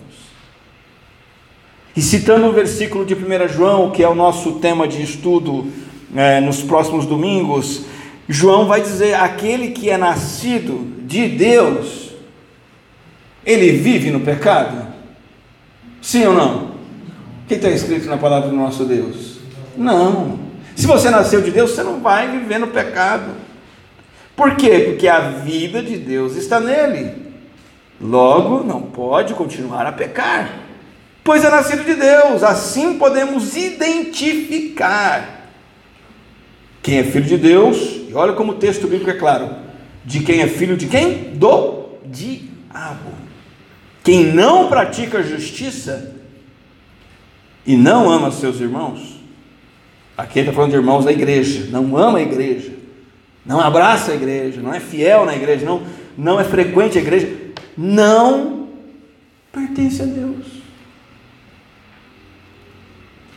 E 1.97 2.03
citando 2.03 2.47
o 2.47 2.53
versículo 2.53 3.05
de 3.05 3.15
1 3.15 3.49
João, 3.49 3.91
que 3.91 4.03
é 4.03 4.09
o 4.09 4.15
nosso 4.15 4.55
tema 4.55 4.89
de 4.89 5.01
estudo 5.03 5.71
é, 6.15 6.41
nos 6.41 6.63
próximos 6.63 7.07
domingos, 7.07 7.87
João 8.29 8.67
vai 8.67 8.81
dizer: 8.81 9.15
aquele 9.15 9.71
que 9.71 9.91
é 9.91 9.97
nascido 9.97 10.93
de 11.01 11.29
Deus, 11.29 12.11
ele 13.45 13.73
vive 13.73 14.11
no 14.11 14.21
pecado? 14.21 14.87
Sim 16.01 16.27
ou 16.27 16.35
não? 16.35 16.75
O 17.45 17.47
que 17.49 17.55
está 17.55 17.69
escrito 17.69 18.07
na 18.07 18.17
palavra 18.17 18.49
do 18.49 18.57
nosso 18.57 18.85
Deus? 18.85 19.39
Não. 19.77 20.39
Se 20.75 20.87
você 20.87 21.11
nasceu 21.11 21.43
de 21.43 21.51
Deus, 21.51 21.73
você 21.73 21.83
não 21.83 22.01
vai 22.01 22.31
viver 22.31 22.59
no 22.59 22.69
pecado. 22.69 23.33
Por 24.37 24.57
quê? 24.57 24.87
Porque 24.87 25.07
a 25.07 25.21
vida 25.21 25.83
de 25.83 25.97
Deus 25.97 26.37
está 26.37 26.59
nele. 26.59 27.23
Logo, 28.01 28.65
não 28.65 28.83
pode 28.83 29.35
continuar 29.35 29.87
a 29.87 29.93
pecar, 29.93 30.51
pois 31.23 31.45
é 31.45 31.51
nascido 31.51 31.85
de 31.85 31.95
Deus. 31.95 32.43
Assim 32.43 32.99
podemos 32.99 33.57
identificar 33.57 35.44
quem 36.85 36.99
é 36.99 37.03
filho 37.03 37.25
de 37.25 37.39
Deus. 37.39 37.79
E 38.09 38.15
olha 38.15 38.35
como 38.35 38.53
o 38.53 38.57
texto 38.57 38.87
bíblico 38.87 39.11
é 39.11 39.15
claro: 39.15 39.51
de 40.05 40.21
quem 40.21 40.43
é 40.43 40.47
filho 40.47 40.77
de 40.77 40.87
quem? 40.87 41.35
Do 41.35 41.87
diabo. 42.05 43.11
Quem 44.05 44.27
não 44.27 44.69
pratica 44.69 45.23
justiça 45.23 46.15
e 47.67 47.75
não 47.75 48.11
ama 48.11 48.31
seus 48.31 48.61
irmãos, 48.61 49.19
aqui 50.15 50.39
ele 50.39 50.49
está 50.49 50.55
falando 50.55 50.73
de 50.73 50.77
irmãos 50.77 51.07
da 51.07 51.11
igreja, 51.11 51.69
não 51.71 51.97
ama 51.97 52.19
a 52.19 52.23
igreja, 52.23 52.73
não 53.47 53.59
abraça 53.59 54.13
a 54.13 54.15
igreja, 54.15 54.61
não 54.61 54.75
é 54.75 54.79
fiel 54.79 55.25
na 55.25 55.35
igreja, 55.35 55.65
não, 55.65 55.83
não 56.19 56.39
é 56.39 56.45
frequente 56.45 56.99
a 56.99 57.01
igreja, 57.01 57.33
não 57.79 58.69
pertence 59.51 60.03
a 60.03 60.05
Deus. 60.05 60.54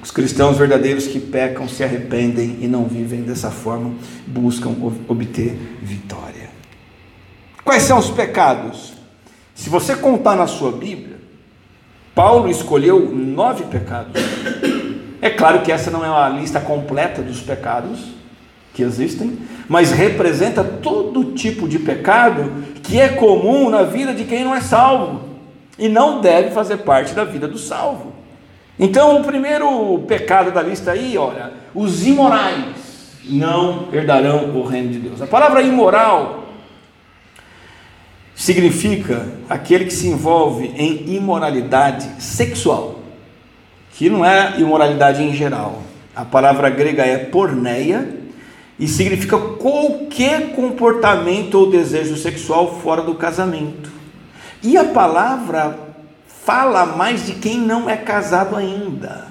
Os 0.07 0.11
cristãos 0.11 0.57
verdadeiros 0.57 1.05
que 1.05 1.19
pecam 1.19 1.67
se 1.67 1.83
arrependem 1.83 2.59
e 2.61 2.67
não 2.67 2.85
vivem 2.85 3.23
dessa 3.23 3.51
forma, 3.51 3.93
buscam 4.25 4.73
obter 5.05 5.59
vitória. 5.81 6.49
Quais 7.61 7.83
são 7.83 7.99
os 7.99 8.09
pecados? 8.09 8.93
Se 9.53 9.69
você 9.69 9.97
contar 9.97 10.37
na 10.37 10.47
sua 10.47 10.71
Bíblia, 10.71 11.17
Paulo 12.15 12.49
escolheu 12.49 13.13
nove 13.13 13.65
pecados. 13.65 14.13
É 15.21 15.29
claro 15.29 15.61
que 15.61 15.73
essa 15.73 15.91
não 15.91 16.05
é 16.05 16.09
uma 16.09 16.29
lista 16.29 16.61
completa 16.61 17.21
dos 17.21 17.41
pecados 17.41 17.99
que 18.73 18.83
existem, 18.83 19.37
mas 19.67 19.91
representa 19.91 20.63
todo 20.63 21.33
tipo 21.33 21.67
de 21.67 21.79
pecado 21.79 22.49
que 22.81 22.97
é 22.97 23.09
comum 23.09 23.69
na 23.69 23.83
vida 23.83 24.13
de 24.13 24.23
quem 24.23 24.45
não 24.45 24.55
é 24.55 24.61
salvo 24.61 25.27
e 25.77 25.89
não 25.89 26.21
deve 26.21 26.51
fazer 26.51 26.77
parte 26.77 27.13
da 27.13 27.25
vida 27.25 27.45
do 27.45 27.57
salvo. 27.57 28.16
Então, 28.79 29.19
o 29.19 29.23
primeiro 29.23 29.99
pecado 30.07 30.51
da 30.51 30.61
lista 30.61 30.91
aí, 30.91 31.17
olha, 31.17 31.51
os 31.73 32.05
imorais 32.05 33.17
não 33.25 33.87
herdarão 33.91 34.55
o 34.55 34.63
reino 34.63 34.89
de 34.89 34.99
Deus. 34.99 35.21
A 35.21 35.27
palavra 35.27 35.61
imoral 35.61 36.45
significa 38.35 39.27
aquele 39.49 39.85
que 39.85 39.93
se 39.93 40.07
envolve 40.07 40.71
em 40.77 41.15
imoralidade 41.15 42.21
sexual, 42.21 42.99
que 43.93 44.09
não 44.09 44.23
é 44.23 44.59
imoralidade 44.59 45.23
em 45.23 45.33
geral. 45.33 45.81
A 46.15 46.23
palavra 46.23 46.69
grega 46.69 47.03
é 47.03 47.17
porneia 47.17 48.15
e 48.79 48.87
significa 48.87 49.37
qualquer 49.37 50.51
comportamento 50.51 51.55
ou 51.55 51.71
desejo 51.71 52.15
sexual 52.15 52.79
fora 52.79 53.01
do 53.01 53.15
casamento. 53.15 53.91
E 54.61 54.77
a 54.77 54.85
palavra 54.85 55.86
fala 56.47 56.85
mais 56.85 57.25
de 57.25 57.33
quem 57.33 57.59
não 57.59 57.89
é 57.89 57.97
casado 57.97 58.55
ainda. 58.55 59.27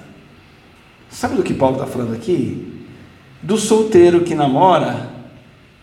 Sabe 1.09 1.35
do 1.35 1.41
que 1.41 1.51
Paulo 1.51 1.77
está 1.77 1.87
falando 1.87 2.13
aqui? 2.13 2.85
Do 3.41 3.57
solteiro 3.57 4.21
que 4.21 4.35
namora 4.35 5.09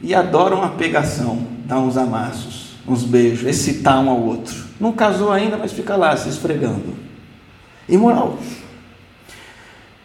e 0.01 0.15
adora 0.15 0.55
uma 0.55 0.69
pegação, 0.69 1.45
dá 1.65 1.77
uns 1.77 1.97
amassos 1.97 2.65
uns 2.87 3.03
beijos, 3.03 3.49
excitar 3.49 3.99
um 4.01 4.11
ao 4.11 4.21
outro. 4.21 4.55
Não 4.79 4.93
casou 4.93 5.33
ainda, 5.33 5.57
mas 5.57 5.73
fica 5.73 5.97
lá 5.97 6.17
se 6.17 6.29
esfregando. 6.29 6.95
Imoral. 7.89 8.39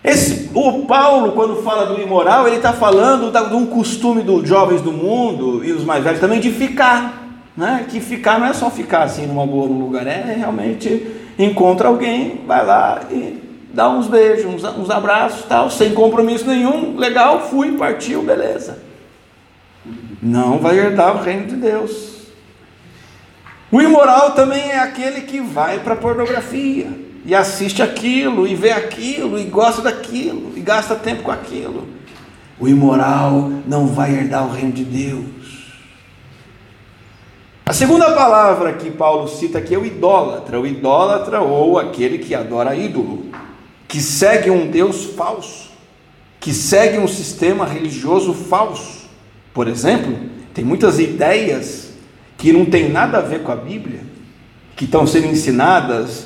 Esse, 0.03 0.49
o 0.53 0.85
Paulo, 0.85 1.33
quando 1.33 1.61
fala 1.61 1.93
do 1.93 2.01
imoral, 2.01 2.47
ele 2.47 2.55
está 2.55 2.71
falando 2.71 3.31
de 3.31 3.53
um 3.53 3.65
costume 3.65 4.21
dos 4.21 4.47
jovens 4.47 4.81
do 4.81 4.91
mundo 4.91 5.63
e 5.63 5.71
os 5.73 5.83
mais 5.83 6.03
velhos 6.03 6.21
também 6.21 6.39
de 6.39 6.51
ficar. 6.51 7.27
Né? 7.55 7.85
Que 7.89 7.99
ficar 7.99 8.39
não 8.39 8.47
é 8.47 8.53
só 8.53 8.71
ficar 8.71 9.03
assim 9.03 9.27
numa 9.27 9.45
boa 9.45 9.67
num 9.67 9.79
lugar, 9.79 10.07
é 10.07 10.33
realmente 10.37 11.05
encontra 11.39 11.87
alguém, 11.87 12.41
vai 12.45 12.65
lá 12.65 13.01
e 13.09 13.41
dá 13.73 13.89
uns 13.89 14.07
beijos, 14.07 14.45
uns, 14.45 14.63
uns 14.77 14.89
abraços, 14.89 15.45
tal, 15.45 15.69
sem 15.71 15.93
compromisso 15.93 16.45
nenhum, 16.45 16.97
legal, 16.97 17.49
fui, 17.49 17.77
partiu, 17.77 18.21
beleza. 18.21 18.79
Não 20.21 20.59
vai 20.59 20.77
herdar 20.77 21.15
o 21.15 21.23
reino 21.23 21.47
de 21.47 21.55
Deus. 21.55 22.19
O 23.71 23.81
imoral 23.81 24.31
também 24.31 24.71
é 24.71 24.79
aquele 24.79 25.21
que 25.21 25.39
vai 25.39 25.79
para 25.79 25.93
a 25.93 25.97
pornografia 25.97 26.87
e 27.23 27.35
assiste 27.35 27.81
aquilo, 27.81 28.47
e 28.47 28.55
vê 28.55 28.71
aquilo, 28.71 29.39
e 29.39 29.43
gosta 29.43 29.81
daquilo, 29.81 30.53
e 30.55 30.61
gasta 30.61 30.95
tempo 30.95 31.23
com 31.23 31.31
aquilo. 31.31 31.87
O 32.59 32.67
imoral 32.67 33.49
não 33.67 33.87
vai 33.87 34.13
herdar 34.13 34.45
o 34.45 34.51
reino 34.51 34.71
de 34.71 34.83
Deus. 34.83 35.38
A 37.69 37.73
segunda 37.73 38.15
palavra 38.15 38.73
que 38.73 38.89
Paulo 38.89 39.27
cita 39.27 39.59
aqui 39.59 39.75
é 39.75 39.77
o 39.77 39.85
idólatra, 39.85 40.59
o 40.59 40.65
idólatra 40.65 41.39
ou 41.39 41.77
aquele 41.77 42.17
que 42.17 42.33
adora 42.33 42.75
ídolo, 42.75 43.27
que 43.87 44.01
segue 44.01 44.49
um 44.49 44.71
Deus 44.71 45.05
falso, 45.15 45.69
que 46.39 46.51
segue 46.51 46.97
um 46.97 47.07
sistema 47.07 47.67
religioso 47.67 48.33
falso. 48.33 49.07
Por 49.53 49.67
exemplo, 49.67 50.17
tem 50.51 50.65
muitas 50.65 50.97
ideias 50.97 51.91
que 52.39 52.51
não 52.51 52.65
tem 52.65 52.89
nada 52.89 53.19
a 53.19 53.21
ver 53.21 53.43
com 53.43 53.51
a 53.51 53.55
Bíblia, 53.55 54.01
que 54.75 54.85
estão 54.85 55.05
sendo 55.05 55.27
ensinadas 55.27 56.25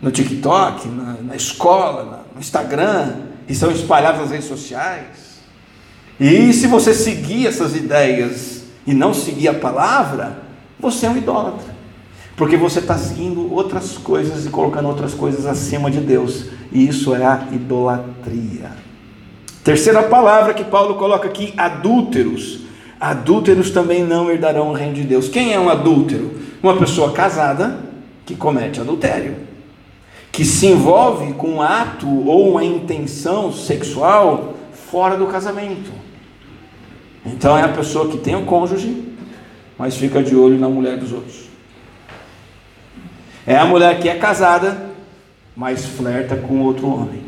no 0.00 0.12
TikTok, 0.12 0.86
na, 0.86 1.16
na 1.20 1.34
escola, 1.34 2.24
no 2.32 2.38
Instagram, 2.38 3.22
e 3.48 3.56
são 3.56 3.72
espalhadas 3.72 4.20
nas 4.20 4.30
redes 4.30 4.46
sociais. 4.46 5.40
E 6.20 6.52
se 6.52 6.68
você 6.68 6.94
seguir 6.94 7.48
essas 7.48 7.74
ideias 7.74 8.57
e 8.88 8.94
não 8.94 9.12
seguir 9.12 9.48
a 9.48 9.54
palavra, 9.54 10.38
você 10.80 11.04
é 11.04 11.10
um 11.10 11.16
idólatra. 11.18 11.76
Porque 12.34 12.56
você 12.56 12.78
está 12.78 12.96
seguindo 12.96 13.52
outras 13.52 13.98
coisas 13.98 14.46
e 14.46 14.48
colocando 14.48 14.88
outras 14.88 15.12
coisas 15.12 15.44
acima 15.44 15.90
de 15.90 16.00
Deus. 16.00 16.46
E 16.72 16.88
isso 16.88 17.14
é 17.14 17.22
a 17.22 17.48
idolatria. 17.52 18.70
Terceira 19.62 20.04
palavra 20.04 20.54
que 20.54 20.64
Paulo 20.64 20.94
coloca 20.94 21.28
aqui: 21.28 21.52
adúlteros. 21.54 22.60
Adúlteros 22.98 23.70
também 23.70 24.02
não 24.04 24.30
herdarão 24.30 24.70
o 24.70 24.72
reino 24.72 24.94
de 24.94 25.02
Deus. 25.02 25.28
Quem 25.28 25.52
é 25.52 25.60
um 25.60 25.68
adúltero? 25.68 26.30
Uma 26.62 26.78
pessoa 26.78 27.12
casada 27.12 27.80
que 28.24 28.34
comete 28.34 28.80
adultério, 28.80 29.36
que 30.32 30.46
se 30.46 30.66
envolve 30.66 31.34
com 31.34 31.56
um 31.56 31.62
ato 31.62 32.08
ou 32.26 32.52
uma 32.52 32.64
intenção 32.64 33.52
sexual 33.52 34.54
fora 34.90 35.14
do 35.14 35.26
casamento. 35.26 35.97
Então 37.32 37.56
é 37.56 37.62
a 37.62 37.68
pessoa 37.68 38.08
que 38.08 38.18
tem 38.18 38.34
um 38.34 38.44
cônjuge, 38.44 39.14
mas 39.78 39.96
fica 39.96 40.22
de 40.22 40.34
olho 40.34 40.58
na 40.58 40.68
mulher 40.68 40.98
dos 40.98 41.12
outros. 41.12 41.48
É 43.46 43.56
a 43.56 43.64
mulher 43.64 43.98
que 44.00 44.08
é 44.08 44.14
casada, 44.16 44.90
mas 45.56 45.84
flerta 45.84 46.36
com 46.36 46.60
outro 46.60 46.88
homem. 46.88 47.22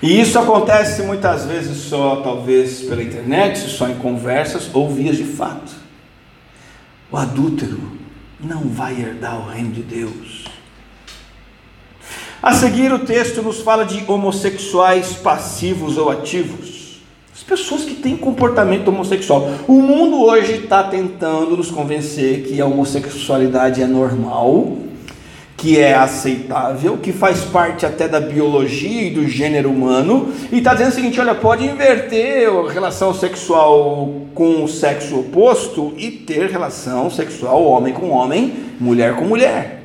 E 0.00 0.20
isso 0.20 0.38
acontece 0.38 1.02
muitas 1.02 1.44
vezes 1.44 1.76
só, 1.76 2.16
talvez, 2.16 2.82
pela 2.82 3.02
internet, 3.02 3.58
só 3.58 3.88
em 3.88 3.96
conversas 3.96 4.70
ou 4.72 4.88
vias 4.88 5.16
de 5.16 5.24
fato. 5.24 5.72
O 7.10 7.16
adúltero 7.16 7.80
não 8.38 8.68
vai 8.68 9.00
herdar 9.00 9.40
o 9.40 9.48
reino 9.48 9.72
de 9.72 9.82
Deus. 9.82 10.44
A 12.40 12.52
seguir, 12.52 12.92
o 12.92 13.00
texto 13.00 13.42
nos 13.42 13.60
fala 13.60 13.84
de 13.84 14.04
homossexuais 14.06 15.14
passivos 15.14 15.98
ou 15.98 16.10
ativos. 16.10 16.77
As 17.50 17.60
pessoas 17.60 17.84
que 17.84 17.94
têm 17.94 18.14
comportamento 18.14 18.88
homossexual. 18.88 19.48
O 19.66 19.80
mundo 19.80 20.22
hoje 20.22 20.64
está 20.64 20.82
tentando 20.82 21.56
nos 21.56 21.70
convencer 21.70 22.42
que 22.42 22.60
a 22.60 22.66
homossexualidade 22.66 23.80
é 23.80 23.86
normal 23.86 24.76
que 25.56 25.76
é 25.76 25.94
aceitável, 25.94 26.98
que 26.98 27.10
faz 27.10 27.40
parte 27.40 27.84
até 27.86 28.06
da 28.06 28.20
biologia 28.20 29.02
e 29.02 29.10
do 29.10 29.26
gênero 29.26 29.70
humano, 29.70 30.32
e 30.52 30.58
está 30.58 30.72
dizendo 30.72 30.90
o 30.90 30.94
seguinte: 30.94 31.18
olha, 31.18 31.34
pode 31.34 31.64
inverter 31.64 32.48
a 32.48 32.70
relação 32.70 33.14
sexual 33.14 34.26
com 34.34 34.62
o 34.62 34.68
sexo 34.68 35.18
oposto 35.18 35.94
e 35.96 36.10
ter 36.10 36.50
relação 36.50 37.10
sexual 37.10 37.64
homem 37.64 37.94
com 37.94 38.10
homem, 38.10 38.52
mulher 38.78 39.16
com 39.16 39.24
mulher. 39.24 39.82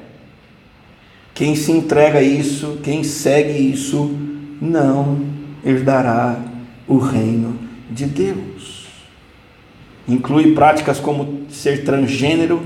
Quem 1.33 1.55
se 1.55 1.71
entrega 1.71 2.19
a 2.19 2.21
isso, 2.21 2.79
quem 2.83 3.03
segue 3.03 3.71
isso, 3.71 4.11
não 4.61 5.17
herdará 5.65 6.52
o 6.87 6.97
reino 6.97 7.59
de 7.89 8.05
Deus. 8.05 8.87
Inclui 10.07 10.53
práticas 10.53 10.99
como 10.99 11.45
ser 11.49 11.83
transgênero, 11.83 12.65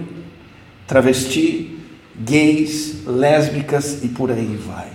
travesti, 0.88 1.78
gays, 2.20 3.06
lésbicas 3.06 4.04
e 4.04 4.08
por 4.08 4.32
aí 4.32 4.56
vai. 4.56 4.88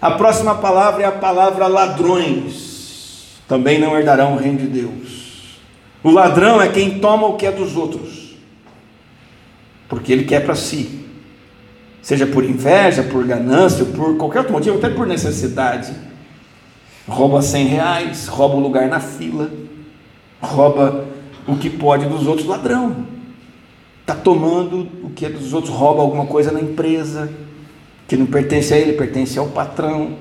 A 0.00 0.12
próxima 0.12 0.54
palavra 0.54 1.02
é 1.02 1.06
a 1.06 1.12
palavra 1.12 1.66
ladrões. 1.66 3.40
Também 3.46 3.78
não 3.78 3.96
herdarão 3.96 4.34
o 4.34 4.38
reino 4.38 4.58
de 4.58 4.66
Deus. 4.66 5.60
O 6.02 6.10
ladrão 6.10 6.60
é 6.60 6.68
quem 6.68 6.98
toma 6.98 7.26
o 7.26 7.36
que 7.36 7.46
é 7.46 7.52
dos 7.52 7.76
outros, 7.76 8.36
porque 9.88 10.12
ele 10.12 10.24
quer 10.24 10.44
para 10.44 10.56
si. 10.56 11.00
seja 12.00 12.26
por 12.26 12.44
inveja, 12.44 13.04
por 13.04 13.24
ganância, 13.24 13.84
por 13.84 14.16
qualquer 14.16 14.38
outro 14.40 14.52
motivo, 14.52 14.78
até 14.78 14.88
por 14.88 15.06
necessidade. 15.06 15.92
Rouba 17.12 17.42
100 17.42 17.66
reais, 17.66 18.26
rouba 18.26 18.54
o 18.54 18.60
lugar 18.60 18.88
na 18.88 18.98
fila, 18.98 19.50
rouba 20.40 21.04
o 21.46 21.56
que 21.56 21.68
pode 21.68 22.06
dos 22.06 22.26
outros, 22.26 22.48
ladrão. 22.48 23.04
Está 24.00 24.14
tomando 24.14 24.88
o 25.02 25.10
que 25.10 25.26
é 25.26 25.28
dos 25.28 25.52
outros, 25.52 25.74
rouba 25.74 26.00
alguma 26.00 26.24
coisa 26.24 26.50
na 26.50 26.58
empresa, 26.58 27.30
que 28.08 28.16
não 28.16 28.24
pertence 28.24 28.72
a 28.72 28.78
ele, 28.78 28.94
pertence 28.94 29.38
ao 29.38 29.48
patrão. 29.48 30.14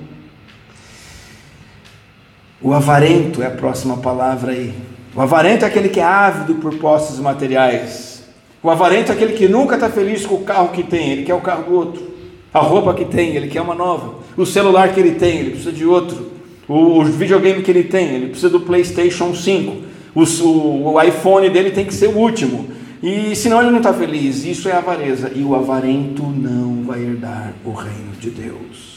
O 2.62 2.74
avarento 2.74 3.42
é 3.42 3.46
a 3.46 3.52
próxima 3.52 3.96
palavra 3.96 4.52
aí. 4.52 4.76
O 5.16 5.22
avarento 5.22 5.64
é 5.64 5.70
aquele 5.70 5.88
que 5.88 6.02
é 6.02 6.04
ávido 6.04 6.56
por 6.56 6.76
posses 6.76 7.20
materiais. 7.20 8.26
O 8.62 8.70
avarento 8.70 9.14
é 9.14 9.16
aquele 9.16 9.32
que 9.32 9.48
nunca 9.48 9.76
está 9.76 9.90
feliz 9.90 10.26
com 10.26 10.36
o 10.36 10.44
carro 10.44 10.68
que 10.74 10.84
tem, 10.84 11.12
ele 11.12 11.24
quer 11.24 11.36
o 11.36 11.42
carro 11.42 11.64
do 11.64 11.74
outro. 11.74 12.12
A 12.54 12.60
roupa 12.60 12.94
que 12.94 13.06
tem, 13.06 13.34
ele 13.34 13.48
quer 13.48 13.62
uma 13.62 13.74
nova. 13.74 14.16
O 14.36 14.46
celular 14.46 14.94
que 14.94 15.00
ele 15.00 15.16
tem, 15.16 15.40
ele 15.40 15.52
precisa 15.52 15.72
de 15.72 15.86
outro. 15.86 16.41
O, 16.68 17.00
o 17.00 17.04
videogame 17.04 17.62
que 17.62 17.72
ele 17.72 17.84
tem, 17.84 18.08
ele 18.16 18.28
precisa 18.28 18.50
do 18.50 18.62
PlayStation 18.62 19.34
5. 19.34 19.84
O, 20.14 20.24
o, 20.24 20.94
o 20.94 21.02
iPhone 21.02 21.50
dele 21.50 21.72
tem 21.72 21.86
que 21.86 21.94
ser 21.94 22.08
o 22.08 22.18
último. 22.18 22.70
E 23.02 23.36
senão 23.36 23.62
ele 23.62 23.72
não 23.72 23.78
está 23.78 23.94
feliz. 23.94 24.44
Isso 24.46 24.70
é 24.70 24.74
avareza. 24.74 25.32
E 25.34 25.44
o 25.44 25.56
avarento 25.56 26.24
não 26.24 26.84
vai 26.84 27.02
herdar 27.02 27.54
o 27.66 27.72
reino 27.72 28.12
de 28.20 28.30
Deus. 28.30 28.92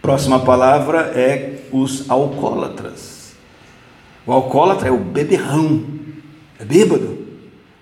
Próxima 0.00 0.38
palavra 0.38 1.12
é 1.16 1.62
os 1.72 2.08
alcoólatras. 2.08 3.34
O 4.24 4.32
alcoólatra 4.32 4.88
é 4.88 4.92
o 4.92 4.98
beberrão, 4.98 5.84
é 6.58 6.64
bêbado, 6.64 7.18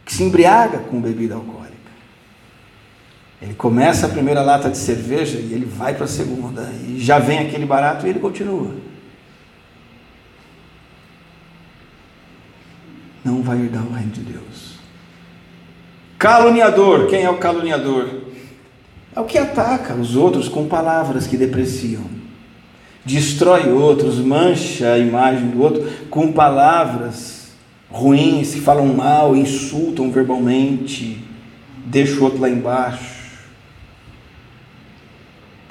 que 0.05 0.13
se 0.13 0.23
embriaga 0.23 0.79
com 0.79 1.01
bebida 1.01 1.35
alcoólica. 1.35 1.54
Ele 3.45 3.53
começa 3.53 4.07
a 4.07 4.09
primeira 4.09 4.41
lata 4.41 4.71
de 4.71 4.79
cerveja 4.79 5.39
e 5.39 5.53
ele 5.53 5.67
vai 5.67 5.95
para 5.95 6.07
a 6.07 6.09
segunda, 6.09 6.73
e 6.89 6.99
já 6.99 7.19
vem 7.19 7.41
aquele 7.41 7.67
barato 7.67 8.07
e 8.07 8.09
ele 8.11 8.19
continua. 8.19 8.71
Não 13.23 13.43
vai 13.43 13.61
herdar 13.61 13.87
o 13.87 13.93
reino 13.93 14.13
de 14.13 14.21
Deus. 14.21 14.79
Caluniador, 16.19 17.07
quem 17.07 17.23
é 17.23 17.29
o 17.29 17.37
caluniador? 17.37 18.23
É 19.15 19.21
o 19.21 19.25
que 19.25 19.37
ataca 19.37 19.93
os 19.93 20.17
outros 20.17 20.49
com 20.49 20.67
palavras 20.67 21.27
que 21.27 21.37
depreciam. 21.37 22.05
Destrói 23.05 23.71
outros, 23.71 24.19
mancha 24.21 24.95
a 24.95 24.99
imagem 24.99 25.49
do 25.49 25.63
outro 25.63 25.87
com 26.09 26.33
palavras 26.33 27.53
ruins, 27.91 28.55
que 28.55 28.61
falam 28.63 28.87
mal, 28.87 29.37
insultam 29.37 30.11
verbalmente, 30.11 31.23
deixa 31.85 32.19
o 32.19 32.25
outro 32.25 32.41
lá 32.41 32.49
embaixo. 32.49 33.14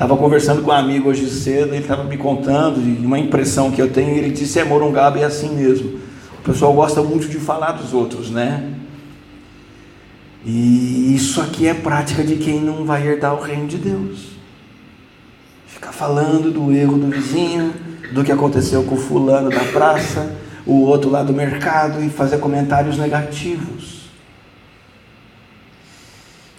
Estava 0.03 0.19
conversando 0.19 0.61
com 0.61 0.69
um 0.69 0.73
amigo 0.73 1.07
hoje 1.07 1.29
cedo, 1.29 1.69
ele 1.69 1.77
estava 1.77 2.03
me 2.03 2.17
contando 2.17 2.81
de 2.81 3.05
uma 3.05 3.17
impressão 3.17 3.71
que 3.71 3.81
eu 3.81 3.89
tenho, 3.89 4.13
e 4.13 4.19
ele 4.19 4.31
disse: 4.31 4.59
é 4.59 4.65
Morungaba 4.65 5.17
é 5.17 5.23
assim 5.23 5.55
mesmo. 5.55 5.97
O 6.39 6.41
pessoal 6.43 6.73
gosta 6.73 7.01
muito 7.01 7.29
de 7.29 7.37
falar 7.37 7.71
dos 7.71 7.93
outros, 7.93 8.29
né? 8.29 8.69
E 10.45 11.15
isso 11.15 11.39
aqui 11.39 11.67
é 11.67 11.73
prática 11.73 12.21
de 12.21 12.35
quem 12.35 12.59
não 12.59 12.83
vai 12.83 13.07
herdar 13.07 13.33
o 13.33 13.41
reino 13.41 13.65
de 13.65 13.77
Deus. 13.77 14.31
Ficar 15.67 15.93
falando 15.93 16.51
do 16.51 16.73
erro 16.73 16.97
do 16.97 17.07
vizinho, 17.07 17.73
do 18.11 18.25
que 18.25 18.31
aconteceu 18.33 18.83
com 18.83 18.95
o 18.95 18.97
fulano 18.97 19.49
da 19.49 19.63
praça, 19.71 20.35
o 20.65 20.81
outro 20.81 21.09
lá 21.09 21.23
do 21.23 21.31
mercado 21.31 22.03
e 22.03 22.09
fazer 22.09 22.39
comentários 22.39 22.97
negativos. 22.97 23.92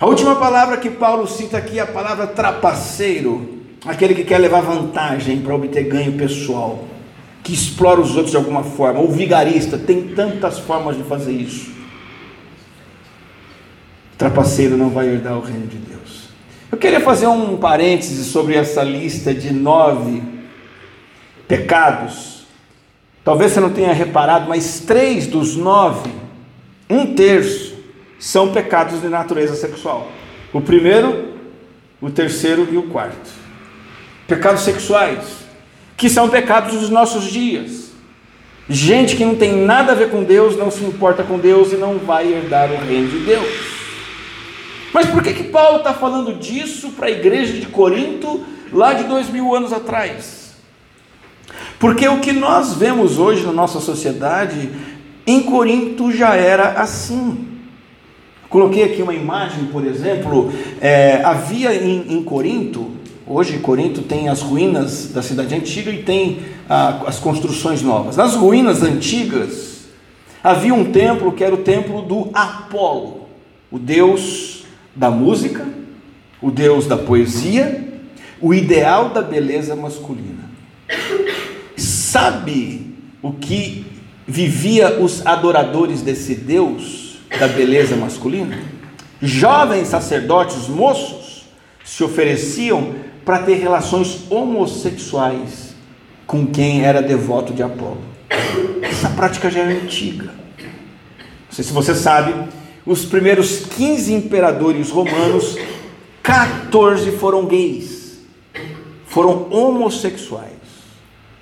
A 0.01 0.07
última 0.07 0.37
palavra 0.37 0.77
que 0.77 0.91
Paulo 0.91 1.27
cita 1.27 1.57
aqui 1.57 1.79
é 1.79 1.83
a 1.83 1.87
palavra 1.87 2.27
trapaceiro, 2.27 3.61
aquele 3.87 4.15
que 4.15 4.25
quer 4.25 4.39
levar 4.39 4.61
vantagem 4.61 5.41
para 5.41 5.55
obter 5.55 5.85
ganho 5.85 6.13
pessoal, 6.13 6.85
que 7.43 7.53
explora 7.53 8.01
os 8.01 8.11
outros 8.17 8.31
de 8.31 8.37
alguma 8.37 8.63
forma, 8.63 9.01
ou 9.01 9.11
vigarista, 9.11 9.79
tem 9.79 10.09
tantas 10.09 10.59
formas 10.59 10.97
de 10.97 11.03
fazer 11.05 11.33
isso 11.33 11.75
trapaceiro 14.17 14.77
não 14.77 14.91
vai 14.91 15.09
herdar 15.09 15.37
o 15.37 15.41
reino 15.41 15.67
de 15.67 15.77
Deus. 15.77 16.29
Eu 16.71 16.79
queria 16.79 17.01
fazer 17.01 17.27
um 17.27 17.57
parêntese 17.57 18.25
sobre 18.25 18.55
essa 18.55 18.83
lista 18.83 19.35
de 19.35 19.53
nove 19.53 20.23
pecados. 21.47 22.47
Talvez 23.23 23.53
você 23.53 23.61
não 23.61 23.71
tenha 23.71 23.93
reparado, 23.93 24.49
mas 24.49 24.81
três 24.81 25.27
dos 25.27 25.57
nove, 25.57 26.11
um 26.89 27.15
terço, 27.15 27.74
são 28.19 28.53
pecados 28.53 29.01
de 29.01 29.09
natureza 29.09 29.55
sexual. 29.55 30.11
O 30.53 30.61
primeiro, 30.61 31.35
o 32.01 32.11
terceiro 32.11 32.69
e 32.71 32.77
o 32.77 32.85
quarto. 32.85 33.31
Pecados 34.27 34.63
sexuais, 34.63 35.25
que 35.97 36.09
são 36.09 36.29
pecados 36.29 36.79
dos 36.79 36.91
nossos 36.91 37.25
dias. 37.25 37.91
Gente 38.69 39.17
que 39.17 39.25
não 39.25 39.35
tem 39.35 39.55
nada 39.55 39.93
a 39.93 39.95
ver 39.95 40.11
com 40.11 40.23
Deus, 40.23 40.57
não 40.57 40.71
se 40.71 40.83
importa 40.85 41.23
com 41.23 41.39
Deus 41.39 41.73
e 41.73 41.77
não 41.77 41.99
vai 41.99 42.33
herdar 42.33 42.71
o 42.73 42.77
reino 42.77 43.09
de 43.09 43.19
Deus. 43.19 43.75
Mas 44.93 45.07
por 45.07 45.23
que, 45.23 45.35
que 45.35 45.45
Paulo 45.45 45.79
está 45.79 45.93
falando 45.93 46.35
disso 46.35 46.91
para 46.91 47.09
a 47.09 47.11
igreja 47.11 47.53
de 47.55 47.67
Corinto 47.67 48.45
lá 48.73 48.95
de 48.95 49.05
dois 49.05 49.29
mil 49.29 49.55
anos 49.55 49.73
atrás? 49.73 50.55
Porque 51.79 52.09
o 52.09 52.21
que 52.21 52.33
nós 52.33 52.75
vemos 52.75 53.19
hoje 53.19 53.45
na 53.45 53.53
nossa 53.53 53.81
sociedade, 53.81 54.71
em 55.27 55.43
Corinto 55.43 56.13
já 56.13 56.35
era 56.35 56.81
assim. 56.81 57.54
Coloquei 58.55 58.85
aqui 58.85 59.03
uma 59.03 59.13
imagem, 59.13 59.65
por 59.65 59.85
exemplo, 59.85 60.53
é, 60.81 61.21
havia 61.25 61.75
em, 61.75 62.15
em, 62.15 62.23
Corinto, 62.23 62.89
hoje 63.27 63.59
Corinto 63.59 64.03
tem 64.03 64.29
as 64.29 64.43
ruínas 64.43 65.09
da 65.13 65.23
cidade 65.23 65.53
antiga 65.57 65.91
e 65.91 66.05
tem 66.05 66.39
ah, 66.71 67.03
as 67.05 67.19
construções 67.19 67.83
novas. 67.83 68.17
Nas 68.17 68.37
ruínas 68.37 68.81
antigas 68.81 69.87
havia 70.41 70.73
um 70.73 70.93
templo 70.93 71.33
que 71.33 71.43
era 71.43 71.53
o 71.53 71.65
templo 71.65 72.01
do 72.03 72.31
Apolo, 72.33 73.27
o 73.73 73.77
deus 73.77 74.65
da 74.95 75.11
música, 75.11 75.67
o 76.41 76.49
Deus 76.49 76.87
da 76.87 76.97
poesia, 76.97 77.93
o 78.41 78.55
ideal 78.55 79.09
da 79.09 79.21
beleza 79.21 79.75
masculina. 79.75 80.49
Sabe 81.77 82.95
o 83.21 83.33
que 83.33 83.85
vivia 84.29 85.01
os 85.01 85.27
adoradores 85.27 86.03
desse 86.03 86.37
Deus 86.37 87.04
da 87.39 87.49
beleza 87.49 87.97
masculina? 87.97 88.59
Jovens 89.21 89.89
sacerdotes, 89.89 90.69
moços, 90.69 91.47
se 91.85 92.03
ofereciam 92.03 92.95
para 93.25 93.39
ter 93.39 93.55
relações 93.55 94.31
homossexuais 94.31 95.75
com 96.27 96.47
quem 96.47 96.85
era 96.85 97.03
devoto 97.03 97.53
de 97.53 97.63
Apolo. 97.63 98.03
Essa 98.83 99.09
prática 99.11 99.51
já 99.51 99.61
é 99.61 99.73
antiga. 99.73 100.25
Não 100.25 101.53
sei 101.53 101.65
se 101.65 101.73
você 101.73 101.95
sabe, 101.95 102.35
os 102.85 103.05
primeiros 103.05 103.61
15 103.67 104.13
imperadores 104.13 104.91
romanos, 104.91 105.57
14 106.23 107.13
foram 107.13 107.47
gays, 107.47 108.19
foram 109.07 109.49
homossexuais. 109.51 110.53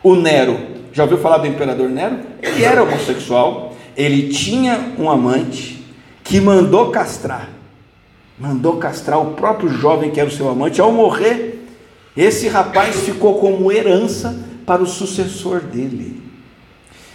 O 0.03 0.15
Nero, 0.15 0.59
já 0.93 1.05
ouviu 1.05 1.19
falar 1.19 1.39
do 1.39 1.47
imperador 1.47 1.89
Nero? 1.89 2.19
Ele 2.43 2.65
era 2.65 2.83
homossexual, 2.83 3.77
ele 3.97 4.29
tinha 4.29 4.93
um 4.99 5.11
amante 5.11 5.82
que 6.25 6.41
mandou 6.41 6.91
castrar, 6.91 7.49
mandou 8.39 8.77
castrar 8.77 9.21
o 9.21 9.35
próprio 9.35 9.69
jovem 9.69 10.11
que 10.11 10.21
era 10.21 10.29
o 10.29 10.33
seu 10.33 10.49
amante. 10.49 10.81
Ao 10.81 10.93
morrer, 10.93 11.67
esse 12.17 12.49
rapaz 12.49 12.97
ficou 13.01 13.39
como 13.39 13.73
herança 13.73 14.39
para 14.67 14.83
o 14.83 14.87
sucessor 14.87 15.61
dele. 15.61 16.23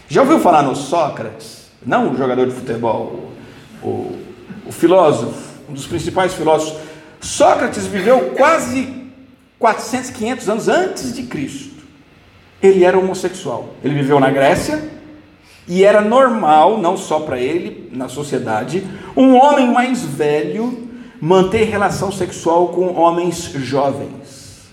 Já 0.07 0.21
ouviu 0.21 0.39
falar 0.39 0.63
no 0.63 0.75
Sócrates? 0.75 1.67
Não 1.85 2.11
o 2.11 2.17
jogador 2.17 2.47
de 2.47 2.53
futebol, 2.53 3.31
o, 3.81 4.17
o 4.65 4.71
filósofo, 4.71 5.53
um 5.69 5.73
dos 5.73 5.85
principais 5.85 6.33
filósofos. 6.33 6.79
Sócrates 7.19 7.85
viveu 7.85 8.31
quase 8.31 9.05
400, 9.59 10.09
500 10.11 10.49
anos 10.49 10.67
antes 10.67 11.13
de 11.13 11.23
Cristo. 11.23 11.83
Ele 12.61 12.83
era 12.83 12.97
homossexual. 12.97 13.69
Ele 13.83 13.95
viveu 13.95 14.19
na 14.19 14.29
Grécia 14.29 14.96
e 15.67 15.83
era 15.83 16.01
normal, 16.01 16.77
não 16.77 16.95
só 16.95 17.19
para 17.19 17.39
ele, 17.39 17.89
na 17.91 18.07
sociedade, 18.07 18.83
um 19.15 19.35
homem 19.35 19.71
mais 19.71 20.03
velho 20.03 20.87
manter 21.19 21.65
relação 21.65 22.11
sexual 22.11 22.69
com 22.69 22.93
homens 22.93 23.51
jovens. 23.55 24.67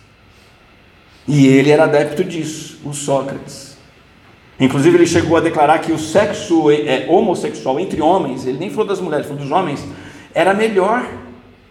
E 1.26 1.46
ele 1.46 1.70
era 1.70 1.84
adepto 1.84 2.22
disso, 2.22 2.78
o 2.84 2.92
Sócrates. 2.92 3.76
Inclusive, 4.60 4.96
ele 4.98 5.06
chegou 5.06 5.36
a 5.36 5.40
declarar 5.40 5.78
que 5.80 5.90
o 5.90 5.98
sexo 5.98 6.70
é, 6.70 7.06
homossexual 7.08 7.80
entre 7.80 8.00
homens, 8.00 8.46
ele 8.46 8.58
nem 8.58 8.70
falou 8.70 8.86
das 8.86 9.00
mulheres, 9.00 9.26
falou 9.26 9.42
dos 9.42 9.50
homens, 9.50 9.84
era 10.32 10.54
melhor 10.54 11.04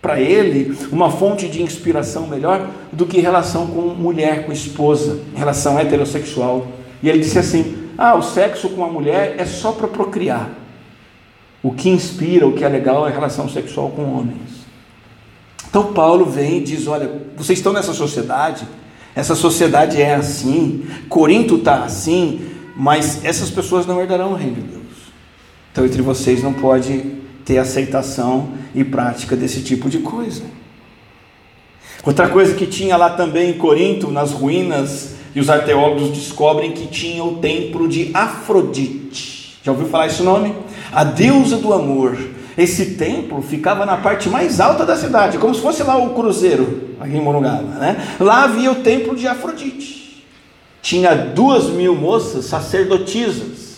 para 0.01 0.19
ele, 0.19 0.77
uma 0.91 1.09
fonte 1.09 1.47
de 1.47 1.61
inspiração 1.61 2.27
melhor 2.27 2.69
do 2.91 3.05
que 3.05 3.21
relação 3.21 3.67
com 3.67 3.81
mulher, 3.81 4.45
com 4.45 4.51
esposa, 4.51 5.21
relação 5.33 5.79
heterossexual. 5.79 6.67
E 7.01 7.09
ele 7.09 7.19
disse 7.19 7.39
assim: 7.39 7.82
ah, 7.97 8.15
o 8.15 8.21
sexo 8.21 8.69
com 8.69 8.83
a 8.83 8.87
mulher 8.87 9.35
é 9.37 9.45
só 9.45 9.71
para 9.71 9.87
procriar. 9.87 10.49
O 11.61 11.71
que 11.71 11.89
inspira, 11.89 12.47
o 12.47 12.53
que 12.53 12.63
é 12.63 12.69
legal 12.69 13.07
é 13.07 13.11
a 13.11 13.13
relação 13.13 13.47
sexual 13.47 13.89
com 13.89 14.03
homens. 14.13 14.63
Então 15.69 15.93
Paulo 15.93 16.25
vem 16.25 16.57
e 16.57 16.61
diz: 16.61 16.87
Olha, 16.87 17.09
vocês 17.37 17.59
estão 17.59 17.71
nessa 17.71 17.93
sociedade, 17.93 18.67
essa 19.15 19.35
sociedade 19.35 20.01
é 20.01 20.15
assim, 20.15 20.85
Corinto 21.07 21.55
está 21.55 21.83
assim, 21.83 22.41
mas 22.75 23.23
essas 23.23 23.49
pessoas 23.49 23.85
não 23.85 24.01
herdarão 24.01 24.33
o 24.33 24.35
reino 24.35 24.55
de 24.55 24.61
Deus. 24.61 24.83
Então 25.71 25.85
entre 25.85 26.01
vocês 26.01 26.43
não 26.43 26.53
pode 26.53 27.23
ter 27.45 27.57
aceitação 27.57 28.49
e 28.73 28.83
prática 28.83 29.35
desse 29.35 29.61
tipo 29.61 29.89
de 29.89 29.99
coisa. 29.99 30.43
Outra 32.05 32.27
coisa 32.27 32.53
que 32.53 32.67
tinha 32.67 32.97
lá 32.97 33.11
também 33.11 33.51
em 33.51 33.57
Corinto, 33.57 34.11
nas 34.11 34.31
ruínas, 34.31 35.15
e 35.35 35.39
os 35.39 35.49
arqueólogos 35.49 36.09
descobrem 36.09 36.71
que 36.71 36.87
tinha 36.87 37.23
o 37.23 37.37
templo 37.37 37.87
de 37.87 38.11
Afrodite. 38.13 39.57
Já 39.63 39.71
ouviu 39.71 39.87
falar 39.87 40.07
esse 40.07 40.21
nome? 40.21 40.53
A 40.91 41.03
deusa 41.03 41.57
do 41.57 41.73
amor. 41.73 42.17
Esse 42.57 42.95
templo 42.95 43.41
ficava 43.41 43.85
na 43.85 43.97
parte 43.97 44.29
mais 44.29 44.59
alta 44.59 44.85
da 44.85 44.95
cidade, 44.95 45.39
como 45.39 45.55
se 45.55 45.61
fosse 45.61 45.81
lá 45.81 45.97
o 45.97 46.13
cruzeiro, 46.13 46.95
aqui 46.99 47.17
em 47.17 47.21
Morungaba. 47.21 47.79
Né? 47.79 48.15
Lá 48.19 48.43
havia 48.43 48.71
o 48.71 48.75
templo 48.75 49.15
de 49.15 49.27
Afrodite. 49.27 50.23
Tinha 50.81 51.15
duas 51.15 51.69
mil 51.69 51.95
moças 51.95 52.45
sacerdotisas, 52.45 53.77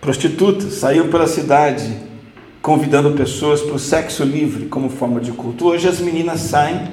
prostitutas, 0.00 0.72
saíam 0.74 1.08
pela 1.08 1.28
cidade 1.28 2.10
convidando 2.62 3.10
pessoas 3.12 3.60
para 3.60 3.74
o 3.74 3.78
sexo 3.78 4.22
livre 4.22 4.66
como 4.66 4.88
forma 4.88 5.20
de 5.20 5.32
culto. 5.32 5.66
Hoje 5.66 5.88
as 5.88 5.98
meninas 5.98 6.40
saem 6.40 6.88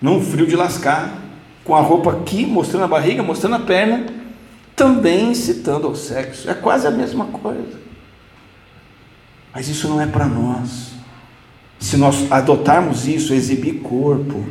num 0.00 0.20
frio 0.20 0.46
de 0.46 0.54
lascar, 0.54 1.21
com 1.64 1.74
a 1.74 1.80
roupa 1.80 2.12
aqui, 2.12 2.44
mostrando 2.44 2.84
a 2.84 2.88
barriga, 2.88 3.22
mostrando 3.22 3.56
a 3.56 3.60
perna, 3.60 4.06
também 4.74 5.30
incitando 5.30 5.86
ao 5.86 5.94
sexo. 5.94 6.50
É 6.50 6.54
quase 6.54 6.86
a 6.86 6.90
mesma 6.90 7.26
coisa. 7.26 7.80
Mas 9.54 9.68
isso 9.68 9.88
não 9.88 10.00
é 10.00 10.06
para 10.06 10.26
nós. 10.26 10.92
Se 11.78 11.96
nós 11.96 12.30
adotarmos 12.30 13.06
isso, 13.06 13.34
exibir 13.34 13.80
corpo, 13.80 14.44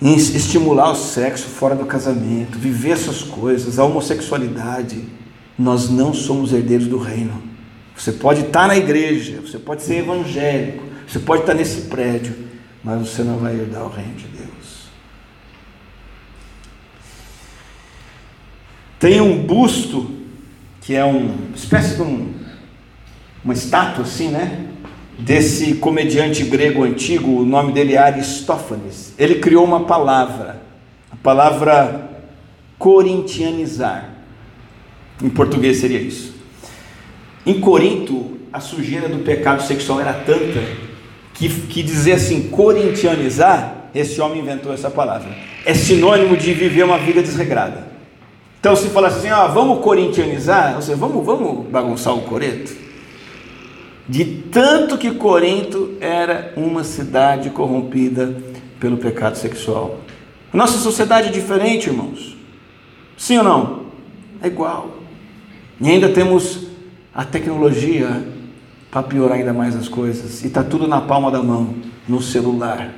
estimular 0.00 0.90
o 0.90 0.96
sexo 0.96 1.46
fora 1.46 1.74
do 1.74 1.86
casamento, 1.86 2.58
viver 2.58 2.90
essas 2.90 3.22
coisas, 3.22 3.78
a 3.78 3.84
homossexualidade, 3.84 5.04
nós 5.58 5.88
não 5.88 6.12
somos 6.12 6.52
herdeiros 6.52 6.88
do 6.88 6.98
reino. 6.98 7.40
Você 7.96 8.12
pode 8.12 8.40
estar 8.40 8.66
na 8.66 8.76
igreja, 8.76 9.40
você 9.40 9.58
pode 9.58 9.82
ser 9.82 9.98
evangélico, 9.98 10.82
você 11.06 11.18
pode 11.18 11.42
estar 11.42 11.54
nesse 11.54 11.82
prédio, 11.82 12.34
mas 12.82 13.08
você 13.08 13.22
não 13.22 13.38
vai 13.38 13.54
herdar 13.54 13.84
o 13.84 13.88
reino 13.88 14.14
de 14.14 14.26
Deus. 14.26 14.41
Tem 19.02 19.20
um 19.20 19.36
busto, 19.36 20.12
que 20.80 20.94
é 20.94 21.04
uma 21.04 21.34
espécie 21.56 21.96
de 21.96 22.02
um, 22.02 22.34
uma 23.44 23.52
estátua 23.52 24.04
assim, 24.04 24.28
né? 24.28 24.66
Desse 25.18 25.74
comediante 25.74 26.44
grego 26.44 26.84
antigo, 26.84 27.40
o 27.40 27.44
nome 27.44 27.72
dele 27.72 27.94
é 27.94 27.98
Aristófanes. 27.98 29.12
Ele 29.18 29.40
criou 29.40 29.64
uma 29.64 29.86
palavra, 29.86 30.62
a 31.10 31.16
palavra 31.16 32.10
corintianizar. 32.78 34.08
Em 35.20 35.30
português 35.30 35.78
seria 35.78 35.98
isso. 35.98 36.36
Em 37.44 37.58
Corinto, 37.58 38.38
a 38.52 38.60
sujeira 38.60 39.08
do 39.08 39.24
pecado 39.24 39.64
sexual 39.64 40.00
era 40.00 40.12
tanta 40.12 40.62
que, 41.34 41.48
que 41.48 41.82
dizer 41.82 42.12
assim, 42.12 42.50
corintianizar, 42.50 43.88
esse 43.92 44.20
homem 44.20 44.38
inventou 44.38 44.72
essa 44.72 44.88
palavra. 44.88 45.28
É 45.66 45.74
sinônimo 45.74 46.36
de 46.36 46.54
viver 46.54 46.84
uma 46.84 46.98
vida 46.98 47.20
desregrada. 47.20 47.90
Então, 48.62 48.76
se 48.76 48.90
falar 48.90 49.08
assim, 49.08 49.28
ó, 49.28 49.48
vamos 49.48 49.82
corintianizar, 49.82 50.76
ou 50.76 50.82
seja, 50.82 50.96
vamos, 50.96 51.26
vamos 51.26 51.66
bagunçar 51.66 52.14
o 52.14 52.20
Corinto. 52.20 52.72
De 54.08 54.24
tanto 54.24 54.96
que 54.96 55.10
Corinto 55.10 55.96
era 56.00 56.52
uma 56.56 56.84
cidade 56.84 57.50
corrompida 57.50 58.40
pelo 58.78 58.98
pecado 58.98 59.34
sexual. 59.34 59.98
Nossa 60.52 60.78
sociedade 60.78 61.26
é 61.26 61.32
diferente, 61.32 61.88
irmãos. 61.88 62.36
Sim 63.18 63.38
ou 63.38 63.42
não? 63.42 63.82
É 64.40 64.46
igual. 64.46 64.96
E 65.80 65.90
ainda 65.90 66.10
temos 66.10 66.68
a 67.12 67.24
tecnologia 67.24 68.24
para 68.92 69.02
piorar 69.02 69.38
ainda 69.38 69.52
mais 69.52 69.74
as 69.74 69.88
coisas. 69.88 70.44
E 70.44 70.46
está 70.46 70.62
tudo 70.62 70.86
na 70.86 71.00
palma 71.00 71.32
da 71.32 71.42
mão, 71.42 71.74
no 72.08 72.22
celular, 72.22 72.94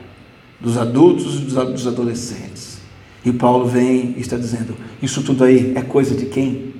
dos 0.60 0.76
adultos 0.76 1.36
e 1.36 1.44
dos 1.46 1.86
adolescentes. 1.86 2.63
E 3.24 3.32
Paulo 3.32 3.66
vem 3.66 4.14
e 4.16 4.20
está 4.20 4.36
dizendo: 4.36 4.76
Isso 5.02 5.22
tudo 5.22 5.44
aí 5.44 5.72
é 5.76 5.82
coisa 5.82 6.14
de 6.14 6.26
quem? 6.26 6.74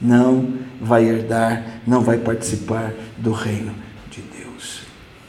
Não 0.00 0.54
vai 0.80 1.04
herdar, 1.04 1.80
não 1.86 2.02
vai 2.02 2.18
participar 2.18 2.92
do 3.16 3.32
reino 3.32 3.72
de 4.10 4.20
Deus. 4.20 4.80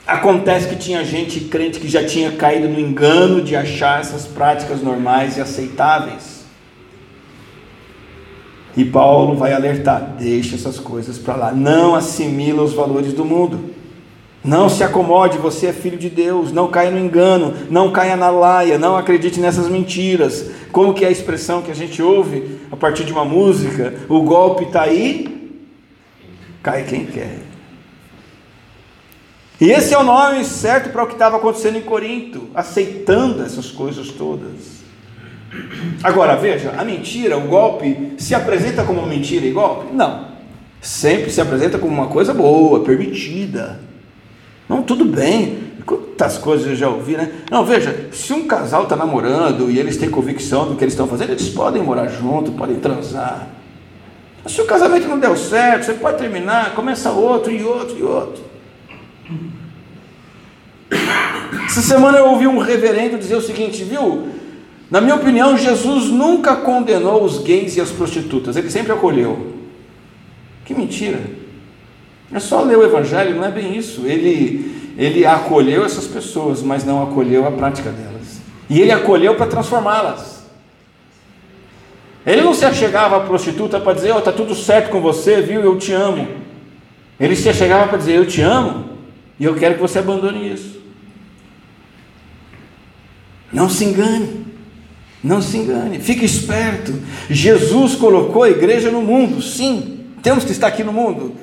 Acontece 0.05 0.67
que 0.67 0.75
tinha 0.75 1.03
gente 1.05 1.41
crente 1.41 1.79
que 1.79 1.87
já 1.87 2.05
tinha 2.05 2.31
caído 2.33 2.67
no 2.67 2.79
engano 2.79 3.41
de 3.41 3.55
achar 3.55 4.01
essas 4.01 4.25
práticas 4.25 4.81
normais 4.81 5.37
e 5.37 5.41
aceitáveis. 5.41 6.43
E 8.75 8.83
Paulo 8.83 9.35
vai 9.37 9.53
alertar: 9.53 10.15
deixa 10.17 10.55
essas 10.55 10.77
coisas 10.79 11.17
para 11.17 11.35
lá, 11.35 11.51
não 11.53 11.95
assimila 11.95 12.63
os 12.63 12.73
valores 12.73 13.13
do 13.13 13.23
mundo. 13.23 13.73
Não 14.43 14.67
se 14.67 14.83
acomode, 14.83 15.37
você 15.37 15.67
é 15.67 15.73
filho 15.73 15.97
de 15.97 16.09
Deus, 16.09 16.51
não 16.51 16.67
caia 16.67 16.91
no 16.91 16.99
engano, 16.99 17.53
não 17.69 17.91
caia 17.93 18.17
na 18.17 18.29
laia, 18.29 18.77
não 18.77 18.97
acredite 18.97 19.39
nessas 19.39 19.69
mentiras. 19.69 20.51
Como 20.69 20.93
que 20.93 21.05
é 21.05 21.07
a 21.07 21.11
expressão 21.11 21.61
que 21.61 21.71
a 21.71 21.75
gente 21.75 22.01
ouve 22.01 22.59
a 22.69 22.75
partir 22.75 23.05
de 23.05 23.13
uma 23.13 23.23
música? 23.23 23.93
O 24.09 24.21
golpe 24.21 24.65
está 24.65 24.81
aí, 24.81 25.61
cai 26.61 26.83
quem 26.83 27.05
quer. 27.05 27.39
E 29.61 29.71
esse 29.71 29.93
é 29.93 29.97
o 29.97 30.03
nome 30.03 30.43
certo 30.43 30.89
para 30.89 31.03
o 31.03 31.07
que 31.07 31.13
estava 31.13 31.37
acontecendo 31.37 31.77
em 31.77 31.81
Corinto, 31.81 32.49
aceitando 32.53 33.43
essas 33.43 33.71
coisas 33.71 34.09
todas. 34.09 34.83
Agora 36.03 36.35
veja, 36.35 36.73
a 36.77 36.83
mentira, 36.83 37.37
o 37.37 37.47
golpe, 37.47 38.15
se 38.17 38.35
apresenta 38.35 38.83
como 38.83 39.05
mentira 39.05 39.45
e 39.45 39.51
golpe? 39.51 39.93
Não. 39.93 40.33
Sempre 40.81 41.31
se 41.31 41.39
apresenta 41.39 41.79
como 41.79 41.93
uma 41.93 42.07
coisa 42.07 42.33
boa, 42.33 42.81
permitida. 42.81 43.79
Não, 44.67 44.81
tudo 44.81 45.05
bem. 45.05 45.73
Quantas 45.85 46.37
coisas 46.37 46.67
eu 46.67 46.75
já 46.75 46.87
ouvi, 46.87 47.17
né? 47.17 47.31
Não, 47.51 47.65
veja, 47.65 48.09
se 48.11 48.31
um 48.31 48.47
casal 48.47 48.83
está 48.83 48.95
namorando 48.95 49.69
e 49.69 49.77
eles 49.77 49.97
têm 49.97 50.09
convicção 50.09 50.69
do 50.69 50.75
que 50.75 50.83
eles 50.83 50.93
estão 50.93 51.07
fazendo, 51.07 51.31
eles 51.31 51.49
podem 51.49 51.83
morar 51.83 52.07
junto, 52.07 52.51
podem 52.53 52.77
transar. 52.77 53.47
Se 54.45 54.61
o 54.61 54.65
casamento 54.65 55.07
não 55.07 55.19
deu 55.19 55.35
certo, 55.35 55.85
você 55.85 55.93
pode 55.93 56.17
terminar, 56.17 56.73
começa 56.75 57.11
outro 57.11 57.51
e 57.51 57.63
outro 57.63 57.97
e 57.97 58.03
outro. 58.03 58.43
Essa 61.65 61.81
semana 61.81 62.17
eu 62.17 62.27
ouvi 62.27 62.45
um 62.45 62.59
reverendo 62.59 63.17
dizer 63.17 63.35
o 63.35 63.41
seguinte, 63.41 63.83
viu? 63.83 64.27
Na 64.91 65.01
minha 65.01 65.15
opinião, 65.15 65.57
Jesus 65.57 66.05
nunca 66.09 66.55
condenou 66.57 67.23
os 67.23 67.39
gays 67.39 67.75
e 67.77 67.81
as 67.81 67.89
prostitutas, 67.89 68.55
ele 68.55 68.69
sempre 68.69 68.91
acolheu. 68.91 69.53
Que 70.65 70.73
mentira! 70.73 71.42
É 72.33 72.39
só 72.39 72.61
ler 72.63 72.77
o 72.77 72.83
Evangelho, 72.83 73.35
não 73.35 73.45
é 73.45 73.51
bem 73.51 73.77
isso. 73.77 74.05
Ele, 74.05 74.93
ele 74.97 75.25
acolheu 75.25 75.85
essas 75.85 76.07
pessoas, 76.07 76.61
mas 76.61 76.83
não 76.83 77.03
acolheu 77.03 77.47
a 77.47 77.51
prática 77.51 77.91
delas. 77.91 78.41
E 78.69 78.81
ele 78.81 78.91
acolheu 78.91 79.35
para 79.35 79.47
transformá-las. 79.47 80.43
Ele 82.25 82.41
não 82.41 82.53
se 82.53 82.65
achegava 82.65 83.17
à 83.17 83.19
prostituta 83.19 83.79
para 83.79 83.93
dizer: 83.93 84.11
Ó, 84.11 84.15
oh, 84.15 84.19
está 84.19 84.31
tudo 84.31 84.55
certo 84.55 84.89
com 84.89 85.01
você, 85.01 85.41
viu? 85.41 85.61
Eu 85.61 85.77
te 85.77 85.91
amo. 85.91 86.27
Ele 87.19 87.35
se 87.35 87.49
achegava 87.49 87.87
para 87.87 87.97
dizer: 87.97 88.15
Eu 88.15 88.25
te 88.25 88.41
amo 88.41 88.85
e 89.39 89.43
eu 89.43 89.55
quero 89.55 89.75
que 89.75 89.81
você 89.81 89.99
abandone 89.99 90.51
isso. 90.51 90.81
Não 93.51 93.69
se 93.69 93.85
engane. 93.85 94.43
Não 95.23 95.41
se 95.41 95.55
engane, 95.55 95.99
fique 95.99 96.25
esperto. 96.25 96.93
Jesus 97.29 97.95
colocou 97.95 98.43
a 98.43 98.49
igreja 98.49 98.91
no 98.91 99.01
mundo, 99.01 99.41
sim, 99.41 100.01
temos 100.21 100.43
que 100.43 100.51
estar 100.51 100.67
aqui 100.67 100.83
no 100.83 100.91
mundo, 100.91 101.33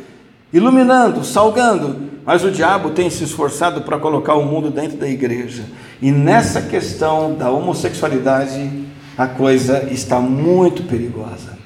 iluminando, 0.52 1.24
salgando, 1.24 2.10
mas 2.24 2.44
o 2.44 2.50
diabo 2.50 2.90
tem 2.90 3.08
se 3.08 3.24
esforçado 3.24 3.82
para 3.82 3.98
colocar 3.98 4.34
o 4.34 4.44
mundo 4.44 4.70
dentro 4.70 4.96
da 4.96 5.08
igreja. 5.08 5.64
E 6.00 6.10
nessa 6.10 6.62
questão 6.62 7.34
da 7.34 7.50
homossexualidade, 7.50 8.70
a 9.16 9.26
coisa 9.26 9.88
está 9.90 10.20
muito 10.20 10.84
perigosa. 10.84 11.58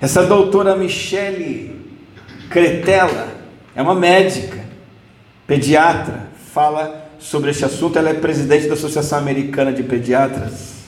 Essa 0.00 0.24
doutora 0.24 0.76
Michele 0.76 1.74
Cretella 2.50 3.28
é 3.74 3.82
uma 3.82 3.94
médica, 3.94 4.64
pediatra, 5.46 6.28
fala 6.52 7.10
sobre 7.18 7.50
esse 7.50 7.64
assunto. 7.64 7.98
Ela 7.98 8.10
é 8.10 8.14
presidente 8.14 8.68
da 8.68 8.74
Associação 8.74 9.18
Americana 9.18 9.72
de 9.72 9.82
Pediatras. 9.82 10.83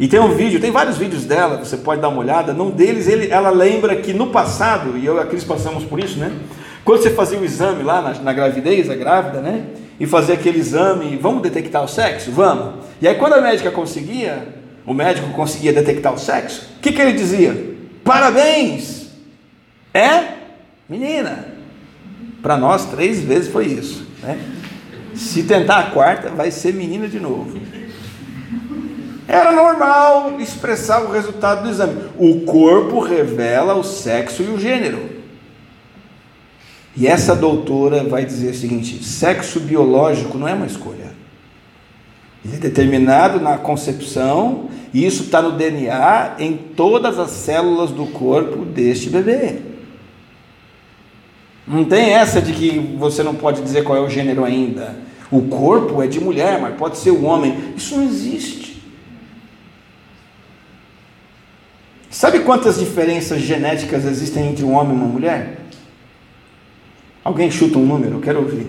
E 0.00 0.08
tem 0.08 0.18
um 0.18 0.34
vídeo, 0.34 0.58
tem 0.58 0.70
vários 0.70 0.96
vídeos 0.96 1.26
dela, 1.26 1.58
você 1.58 1.76
pode 1.76 2.00
dar 2.00 2.08
uma 2.08 2.20
olhada. 2.20 2.54
Num 2.54 2.70
deles, 2.70 3.06
ele, 3.06 3.30
ela 3.30 3.50
lembra 3.50 3.94
que 3.96 4.14
no 4.14 4.28
passado, 4.28 4.96
e 4.96 5.04
eu 5.04 5.18
e 5.18 5.20
a 5.20 5.26
Cris 5.26 5.44
passamos 5.44 5.84
por 5.84 6.00
isso, 6.00 6.18
né? 6.18 6.32
Quando 6.82 7.02
você 7.02 7.10
fazia 7.10 7.38
o 7.38 7.44
exame 7.44 7.82
lá 7.82 8.00
na, 8.00 8.14
na 8.14 8.32
gravidez, 8.32 8.88
a 8.88 8.94
grávida, 8.94 9.42
né? 9.42 9.66
E 10.00 10.06
fazia 10.06 10.36
aquele 10.36 10.58
exame, 10.58 11.18
vamos 11.18 11.42
detectar 11.42 11.84
o 11.84 11.86
sexo? 11.86 12.32
Vamos. 12.32 12.86
E 12.98 13.06
aí, 13.06 13.14
quando 13.16 13.34
a 13.34 13.42
médica 13.42 13.70
conseguia, 13.70 14.48
o 14.86 14.94
médico 14.94 15.28
conseguia 15.34 15.70
detectar 15.70 16.14
o 16.14 16.18
sexo, 16.18 16.66
o 16.78 16.80
que, 16.80 16.92
que 16.92 17.02
ele 17.02 17.12
dizia? 17.12 17.74
Parabéns! 18.02 19.10
É 19.92 20.24
menina. 20.88 21.44
Para 22.40 22.56
nós, 22.56 22.86
três 22.86 23.20
vezes 23.20 23.52
foi 23.52 23.66
isso, 23.66 24.06
né? 24.22 24.40
Se 25.14 25.42
tentar 25.42 25.78
a 25.78 25.90
quarta, 25.90 26.30
vai 26.30 26.50
ser 26.50 26.72
menina 26.72 27.06
de 27.06 27.20
novo. 27.20 27.60
Era 29.30 29.52
normal 29.52 30.40
expressar 30.40 31.04
o 31.04 31.12
resultado 31.12 31.62
do 31.62 31.68
exame. 31.68 32.02
O 32.18 32.40
corpo 32.40 32.98
revela 32.98 33.76
o 33.76 33.84
sexo 33.84 34.42
e 34.42 34.46
o 34.46 34.58
gênero. 34.58 35.08
E 36.96 37.06
essa 37.06 37.36
doutora 37.36 38.02
vai 38.02 38.24
dizer 38.24 38.50
o 38.50 38.54
seguinte: 38.56 39.04
sexo 39.04 39.60
biológico 39.60 40.36
não 40.36 40.48
é 40.48 40.52
uma 40.52 40.66
escolha. 40.66 41.12
Ele 42.44 42.56
é 42.56 42.58
determinado 42.58 43.38
na 43.38 43.56
concepção, 43.56 44.68
e 44.92 45.06
isso 45.06 45.22
está 45.22 45.40
no 45.40 45.52
DNA 45.52 46.34
em 46.40 46.56
todas 46.56 47.16
as 47.16 47.30
células 47.30 47.92
do 47.92 48.06
corpo 48.06 48.64
deste 48.64 49.10
bebê. 49.10 49.60
Não 51.68 51.84
tem 51.84 52.14
essa 52.14 52.42
de 52.42 52.52
que 52.52 52.96
você 52.98 53.22
não 53.22 53.36
pode 53.36 53.62
dizer 53.62 53.84
qual 53.84 53.96
é 53.96 54.00
o 54.00 54.10
gênero 54.10 54.44
ainda. 54.44 54.96
O 55.30 55.42
corpo 55.42 56.02
é 56.02 56.08
de 56.08 56.18
mulher, 56.18 56.60
mas 56.60 56.74
pode 56.74 56.98
ser 56.98 57.12
um 57.12 57.24
homem. 57.26 57.74
Isso 57.76 57.96
não 57.96 58.02
existe. 58.02 58.59
Sabe 62.20 62.40
quantas 62.40 62.78
diferenças 62.78 63.40
genéticas 63.40 64.04
existem 64.04 64.50
entre 64.50 64.62
um 64.62 64.74
homem 64.74 64.92
e 64.92 64.94
uma 64.94 65.06
mulher? 65.06 65.58
Alguém 67.24 67.50
chuta 67.50 67.78
um 67.78 67.86
número? 67.86 68.16
Eu 68.16 68.20
quero 68.20 68.40
ouvir. 68.40 68.66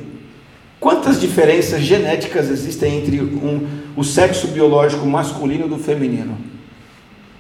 Quantas 0.80 1.20
diferenças 1.20 1.82
genéticas 1.82 2.50
existem 2.50 3.00
entre 3.00 3.20
um, 3.20 3.68
o 3.94 4.06
sexo 4.06 4.48
biológico 4.48 5.06
masculino 5.06 5.66
e 5.66 5.70
do 5.70 5.78
feminino? 5.78 6.38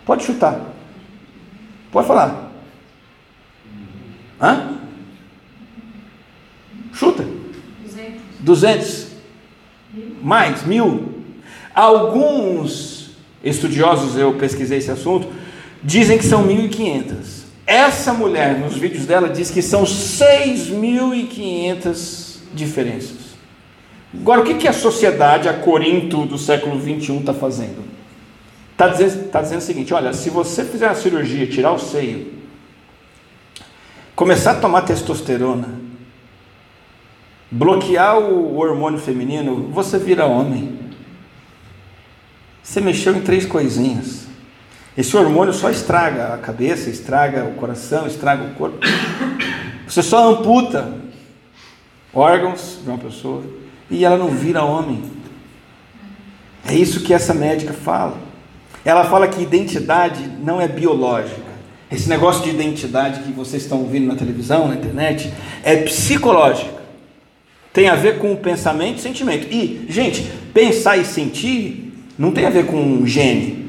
Pode 0.05 0.25
chutar. 0.25 0.73
Pode 1.93 2.05
falar. 2.05 2.51
Hã? 4.41 4.79
Chuta. 6.91 7.25
200. 7.85 8.21
200. 8.41 9.07
Mais, 10.21 10.65
mil. 10.65 11.23
Alguns 11.73 13.11
estudiosos, 13.41 14.17
eu 14.17 14.33
pesquisei 14.33 14.79
esse 14.79 14.91
assunto, 14.91 15.39
dizem 15.83 16.17
que 16.17 16.25
são 16.25 16.47
1.500. 16.47 17.41
Essa 17.65 18.13
mulher, 18.13 18.59
nos 18.59 18.75
vídeos 18.75 19.05
dela, 19.05 19.29
diz 19.29 19.49
que 19.49 19.61
são 19.61 19.83
6.500 19.83 22.39
diferenças. 22.53 23.31
Agora, 24.13 24.41
o 24.41 24.43
que, 24.43 24.55
que 24.55 24.67
a 24.67 24.73
sociedade, 24.73 25.47
a 25.47 25.53
Corinto 25.53 26.25
do 26.25 26.37
século 26.37 26.77
21 26.77 27.21
está 27.21 27.33
fazendo? 27.33 27.81
Está 28.71 28.89
dizendo, 28.89 29.29
tá 29.29 29.41
dizendo 29.41 29.59
o 29.59 29.63
seguinte: 29.63 29.93
olha, 29.93 30.11
se 30.11 30.29
você 30.29 30.65
fizer 30.65 30.89
a 30.89 30.95
cirurgia, 30.95 31.47
tirar 31.47 31.71
o 31.71 31.79
seio, 31.79 32.33
começar 34.15 34.51
a 34.51 34.55
tomar 34.55 34.81
testosterona, 34.81 35.79
bloquear 37.49 38.19
o 38.19 38.57
hormônio 38.57 38.99
feminino, 38.99 39.69
você 39.71 39.97
vira 39.97 40.25
homem. 40.25 40.77
Você 42.63 42.81
mexeu 42.81 43.15
em 43.15 43.21
três 43.21 43.45
coisinhas. 43.45 44.30
Esse 44.97 45.15
hormônio 45.15 45.53
só 45.53 45.69
estraga 45.69 46.33
a 46.33 46.37
cabeça, 46.37 46.89
estraga 46.89 47.45
o 47.45 47.53
coração, 47.53 48.07
estraga 48.07 48.43
o 48.43 48.53
corpo. 48.55 48.79
Você 49.87 50.03
só 50.03 50.29
amputa 50.31 50.93
órgãos 52.13 52.79
de 52.83 52.89
uma 52.89 52.97
pessoa 52.97 53.43
e 53.89 54.03
ela 54.03 54.17
não 54.17 54.29
vira 54.29 54.63
homem. 54.63 55.03
É 56.67 56.73
isso 56.73 57.01
que 57.01 57.13
essa 57.13 57.33
médica 57.33 57.73
fala. 57.73 58.17
Ela 58.83 59.05
fala 59.05 59.27
que 59.27 59.41
identidade 59.41 60.29
não 60.41 60.59
é 60.59 60.67
biológica. 60.67 61.51
Esse 61.89 62.09
negócio 62.09 62.43
de 62.43 62.49
identidade 62.49 63.21
que 63.21 63.31
vocês 63.31 63.63
estão 63.63 63.79
ouvindo 63.79 64.07
na 64.07 64.15
televisão, 64.15 64.67
na 64.67 64.75
internet, 64.75 65.31
é 65.63 65.75
psicológica. 65.77 66.81
Tem 67.73 67.87
a 67.87 67.95
ver 67.95 68.17
com 68.17 68.33
o 68.33 68.37
pensamento 68.37 68.97
e 68.97 69.01
sentimento. 69.01 69.47
E, 69.53 69.85
gente, 69.89 70.23
pensar 70.53 70.97
e 70.97 71.05
sentir 71.05 71.93
não 72.17 72.31
tem 72.31 72.45
a 72.45 72.49
ver 72.49 72.65
com 72.65 72.77
um 72.77 73.05
gene. 73.05 73.60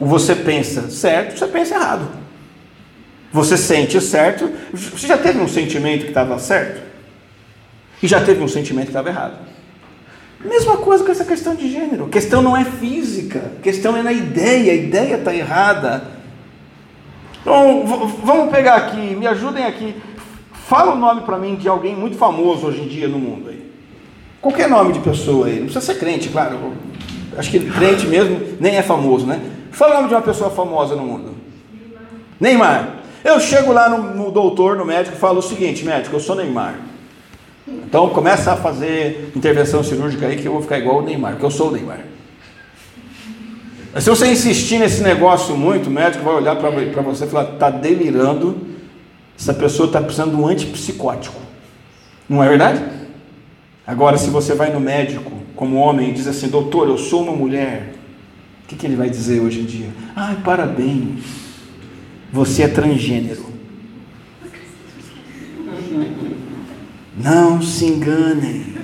Você 0.00 0.34
pensa 0.34 0.90
certo, 0.90 1.38
você 1.38 1.46
pensa 1.46 1.74
errado. 1.74 2.08
Você 3.30 3.56
sente 3.56 4.00
certo. 4.00 4.50
Você 4.72 5.06
já 5.06 5.18
teve 5.18 5.38
um 5.38 5.46
sentimento 5.46 6.02
que 6.02 6.08
estava 6.08 6.38
certo? 6.38 6.80
E 8.02 8.08
já 8.08 8.20
teve 8.24 8.42
um 8.42 8.48
sentimento 8.48 8.86
que 8.86 8.90
estava 8.90 9.10
errado. 9.10 9.36
Mesma 10.42 10.78
coisa 10.78 11.04
com 11.04 11.12
essa 11.12 11.24
questão 11.24 11.54
de 11.54 11.70
gênero. 11.70 12.06
A 12.06 12.08
questão 12.08 12.40
não 12.40 12.56
é 12.56 12.64
física, 12.64 13.52
a 13.58 13.62
questão 13.62 13.94
é 13.94 14.02
na 14.02 14.12
ideia. 14.12 14.72
A 14.72 14.74
ideia 14.74 15.16
está 15.16 15.34
errada. 15.34 16.02
Então, 17.42 17.84
vamos 18.24 18.50
pegar 18.50 18.76
aqui, 18.76 19.14
me 19.14 19.26
ajudem 19.26 19.64
aqui. 19.64 19.94
Fala 20.66 20.94
o 20.94 20.98
nome 20.98 21.22
para 21.22 21.36
mim 21.36 21.56
de 21.56 21.68
alguém 21.68 21.94
muito 21.94 22.16
famoso 22.16 22.66
hoje 22.66 22.80
em 22.80 22.88
dia 22.88 23.06
no 23.06 23.18
mundo 23.18 23.50
aí. 23.50 23.70
Qualquer 24.40 24.68
nome 24.68 24.94
de 24.94 25.00
pessoa 25.00 25.46
aí. 25.46 25.56
Não 25.56 25.64
precisa 25.64 25.84
ser 25.84 25.98
crente, 25.98 26.30
claro. 26.30 26.72
Acho 27.36 27.50
que 27.50 27.60
crente 27.60 28.06
mesmo 28.06 28.40
nem 28.58 28.76
é 28.76 28.82
famoso, 28.82 29.26
né? 29.26 29.40
Fala 29.70 29.92
o 29.92 29.96
nome 29.96 30.08
de 30.08 30.14
uma 30.14 30.22
pessoa 30.22 30.50
famosa 30.50 30.94
no 30.96 31.02
mundo. 31.02 31.34
Neymar. 32.38 32.96
Eu 33.22 33.38
chego 33.38 33.72
lá 33.72 33.88
no, 33.88 34.14
no 34.14 34.30
doutor, 34.30 34.76
no 34.76 34.84
médico, 34.84 35.16
e 35.16 35.18
falo 35.18 35.40
o 35.40 35.42
seguinte, 35.42 35.84
médico, 35.84 36.16
eu 36.16 36.20
sou 36.20 36.34
Neymar. 36.34 36.74
Então 37.68 38.08
começa 38.08 38.52
a 38.52 38.56
fazer 38.56 39.32
intervenção 39.36 39.82
cirúrgica 39.82 40.26
aí 40.26 40.36
que 40.36 40.46
eu 40.46 40.52
vou 40.52 40.62
ficar 40.62 40.78
igual 40.78 40.98
o 40.98 41.02
Neymar, 41.02 41.32
porque 41.32 41.46
eu 41.46 41.50
sou 41.50 41.68
o 41.68 41.72
Neymar. 41.72 42.00
Mas 43.92 44.04
se 44.04 44.10
você 44.10 44.26
insistir 44.28 44.78
nesse 44.78 45.02
negócio 45.02 45.56
muito, 45.56 45.88
o 45.88 45.90
médico 45.90 46.24
vai 46.24 46.34
olhar 46.34 46.56
para 46.56 46.70
você 47.02 47.24
e 47.24 47.28
falar, 47.28 47.54
está 47.54 47.70
delirando, 47.70 48.56
essa 49.38 49.52
pessoa 49.52 49.86
está 49.86 50.00
precisando 50.00 50.30
de 50.30 50.40
um 50.40 50.46
antipsicótico. 50.46 51.40
Não 52.28 52.42
é 52.42 52.48
verdade? 52.48 52.82
Agora, 53.86 54.16
se 54.16 54.30
você 54.30 54.54
vai 54.54 54.70
no 54.70 54.78
médico 54.78 55.32
como 55.56 55.76
homem 55.76 56.10
e 56.10 56.12
diz 56.12 56.26
assim, 56.26 56.48
doutor, 56.48 56.88
eu 56.88 56.96
sou 56.96 57.22
uma 57.22 57.32
mulher, 57.32 57.94
que, 58.70 58.76
que 58.76 58.86
ele 58.86 58.94
vai 58.94 59.10
dizer 59.10 59.40
hoje 59.40 59.60
em 59.60 59.64
dia? 59.64 59.88
Ai, 60.14 60.36
parabéns, 60.44 61.24
você 62.32 62.62
é 62.62 62.68
transgênero. 62.68 63.44
Não 67.16 67.60
se 67.60 67.84
enganem. 67.84 68.76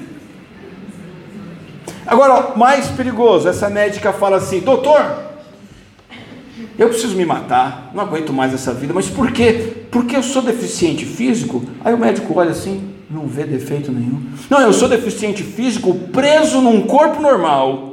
Agora, 2.04 2.56
mais 2.56 2.88
perigoso, 2.88 3.48
essa 3.48 3.70
médica 3.70 4.12
fala 4.12 4.38
assim: 4.38 4.58
Doutor, 4.58 5.00
eu 6.76 6.88
preciso 6.88 7.14
me 7.14 7.24
matar, 7.24 7.92
não 7.94 8.02
aguento 8.02 8.32
mais 8.32 8.52
essa 8.52 8.74
vida, 8.74 8.92
mas 8.92 9.08
por 9.08 9.30
quê? 9.30 9.84
Porque 9.88 10.16
eu 10.16 10.22
sou 10.22 10.42
deficiente 10.42 11.04
físico? 11.04 11.64
Aí 11.84 11.94
o 11.94 11.98
médico 11.98 12.36
olha 12.36 12.50
assim, 12.50 12.92
não 13.08 13.28
vê 13.28 13.44
defeito 13.44 13.92
nenhum. 13.92 14.20
Não, 14.50 14.60
eu 14.60 14.72
sou 14.72 14.88
deficiente 14.88 15.44
físico 15.44 15.94
preso 16.12 16.60
num 16.60 16.82
corpo 16.82 17.22
normal 17.22 17.85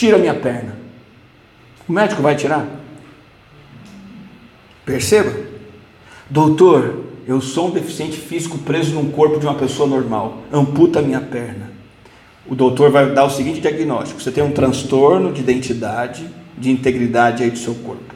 tira 0.00 0.16
minha 0.16 0.32
perna. 0.32 0.74
O 1.86 1.92
médico 1.92 2.22
vai 2.22 2.34
tirar? 2.34 2.66
Perceba, 4.82 5.30
doutor, 6.30 7.04
eu 7.28 7.38
sou 7.42 7.68
um 7.68 7.70
deficiente 7.70 8.16
físico 8.16 8.56
preso 8.56 8.94
num 8.94 9.10
corpo 9.10 9.38
de 9.38 9.44
uma 9.44 9.56
pessoa 9.56 9.86
normal, 9.86 10.38
amputa 10.50 11.02
minha 11.02 11.20
perna. 11.20 11.70
O 12.46 12.54
doutor 12.54 12.90
vai 12.90 13.12
dar 13.12 13.24
o 13.24 13.30
seguinte 13.30 13.60
diagnóstico: 13.60 14.22
você 14.22 14.30
tem 14.30 14.42
um 14.42 14.52
transtorno 14.52 15.34
de 15.34 15.42
identidade, 15.42 16.26
de 16.56 16.70
integridade 16.70 17.42
aí 17.42 17.50
do 17.50 17.58
seu 17.58 17.74
corpo. 17.74 18.14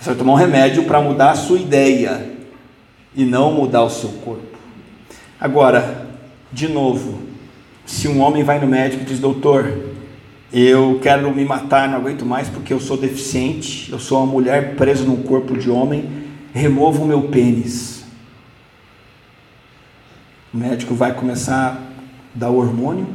Você 0.00 0.08
vai 0.08 0.18
tomar 0.18 0.32
um 0.32 0.36
remédio 0.36 0.84
para 0.84 1.02
mudar 1.02 1.32
a 1.32 1.36
sua 1.36 1.58
ideia 1.58 2.30
e 3.14 3.26
não 3.26 3.52
mudar 3.52 3.84
o 3.84 3.90
seu 3.90 4.08
corpo. 4.08 4.56
Agora, 5.38 6.06
de 6.50 6.66
novo, 6.66 7.20
se 7.84 8.08
um 8.08 8.22
homem 8.22 8.42
vai 8.42 8.58
no 8.58 8.66
médico 8.66 9.02
e 9.02 9.06
diz: 9.06 9.18
Doutor, 9.18 9.93
eu 10.56 11.00
quero 11.02 11.34
me 11.34 11.44
matar, 11.44 11.88
não 11.88 11.96
aguento 11.96 12.24
mais 12.24 12.48
porque 12.48 12.72
eu 12.72 12.78
sou 12.78 12.96
deficiente, 12.96 13.90
eu 13.90 13.98
sou 13.98 14.18
uma 14.18 14.32
mulher 14.32 14.76
presa 14.76 15.04
num 15.04 15.20
corpo 15.20 15.58
de 15.58 15.68
homem, 15.68 16.08
remova 16.52 17.02
o 17.02 17.06
meu 17.06 17.22
pênis. 17.22 18.04
O 20.52 20.56
médico 20.56 20.94
vai 20.94 21.12
começar 21.12 21.72
a 21.72 21.78
dar 22.32 22.50
hormônio. 22.50 23.08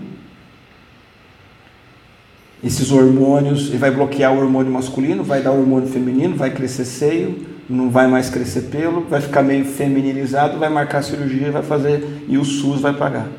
Esses 2.62 2.92
hormônios, 2.92 3.70
ele 3.70 3.78
vai 3.78 3.92
bloquear 3.92 4.34
o 4.34 4.38
hormônio 4.38 4.70
masculino, 4.70 5.24
vai 5.24 5.42
dar 5.42 5.54
o 5.54 5.62
hormônio 5.62 5.88
feminino, 5.88 6.36
vai 6.36 6.50
crescer 6.50 6.84
seio, 6.84 7.48
não 7.70 7.90
vai 7.90 8.08
mais 8.08 8.30
crescer 8.30 8.64
pelo, 8.64 9.06
vai 9.06 9.22
ficar 9.22 9.44
meio 9.44 9.64
feminilizado, 9.64 10.60
vai 10.60 10.68
marcar 10.68 11.02
cirurgia, 11.02 11.54
vai 11.54 11.64
fazer 11.64 12.26
e 12.28 12.38
o 12.38 12.44
SUS 12.44 12.82
vai 12.82 12.94
pagar. 12.94 13.30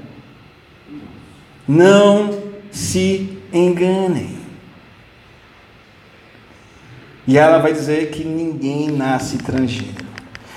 Não 1.69 2.31
se 2.71 3.40
enganem. 3.53 4.39
E 7.27 7.39
ela 7.39 7.59
vai 7.59 7.73
dizer 7.73 8.11
que 8.11 8.25
ninguém 8.25 8.89
nasce 8.91 9.39
transgênero. 9.39 10.07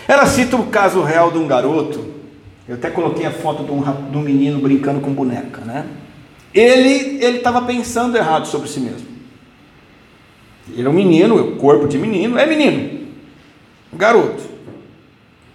Ela 0.07 0.25
cita 0.25 0.55
o 0.55 0.67
caso 0.67 1.01
real 1.03 1.31
de 1.31 1.37
um 1.37 1.47
garoto. 1.47 2.13
Eu 2.67 2.75
até 2.75 2.89
coloquei 2.89 3.25
a 3.25 3.31
foto 3.31 3.63
de 3.63 3.71
um, 3.71 3.81
de 3.81 4.17
um 4.17 4.21
menino 4.21 4.59
brincando 4.59 4.99
com 4.99 5.13
boneca, 5.13 5.61
né? 5.61 5.85
Ele 6.53 7.23
ele 7.23 7.37
estava 7.37 7.61
pensando 7.63 8.17
errado 8.17 8.47
sobre 8.47 8.69
si 8.69 8.79
mesmo. 8.79 9.07
Ele 10.71 10.87
é 10.87 10.89
um 10.89 10.93
menino, 10.93 11.35
o 11.35 11.55
corpo 11.57 11.87
de 11.87 11.97
menino, 11.97 12.37
é 12.37 12.45
menino, 12.45 13.07
garoto. 13.91 14.43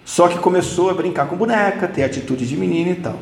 Só 0.05 0.27
que 0.27 0.37
começou 0.37 0.89
a 0.89 0.93
brincar 0.93 1.27
com 1.27 1.35
boneca, 1.35 1.87
ter 1.87 2.03
atitude 2.03 2.47
de 2.47 2.55
menino 2.55 2.91
e 2.91 2.95
tal. 2.95 3.19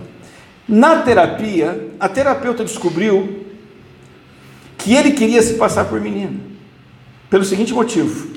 Na 0.68 1.02
terapia, 1.02 1.90
a 2.00 2.10
terapeuta 2.10 2.64
descobriu 2.64 3.47
que 4.88 4.94
ele 4.94 5.12
queria 5.12 5.42
se 5.42 5.56
passar 5.56 5.84
por 5.84 6.00
menino, 6.00 6.40
pelo 7.30 7.44
seguinte 7.44 7.74
motivo: 7.74 8.30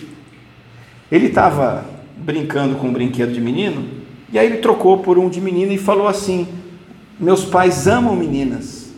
ele 1.11 1.27
estava 1.27 1.85
brincando 2.17 2.75
com 2.75 2.89
um 2.89 2.93
brinquedo 2.93 3.33
de 3.33 3.41
menino, 3.41 3.87
e 4.33 4.39
aí 4.39 4.47
ele 4.47 4.57
trocou 4.57 4.99
por 4.99 5.17
um 5.17 5.29
de 5.29 5.41
menina 5.41 5.73
e 5.73 5.79
falou 5.79 6.09
assim: 6.09 6.49
Meus 7.21 7.45
pais 7.45 7.87
amam 7.87 8.17
meninas, 8.17 8.91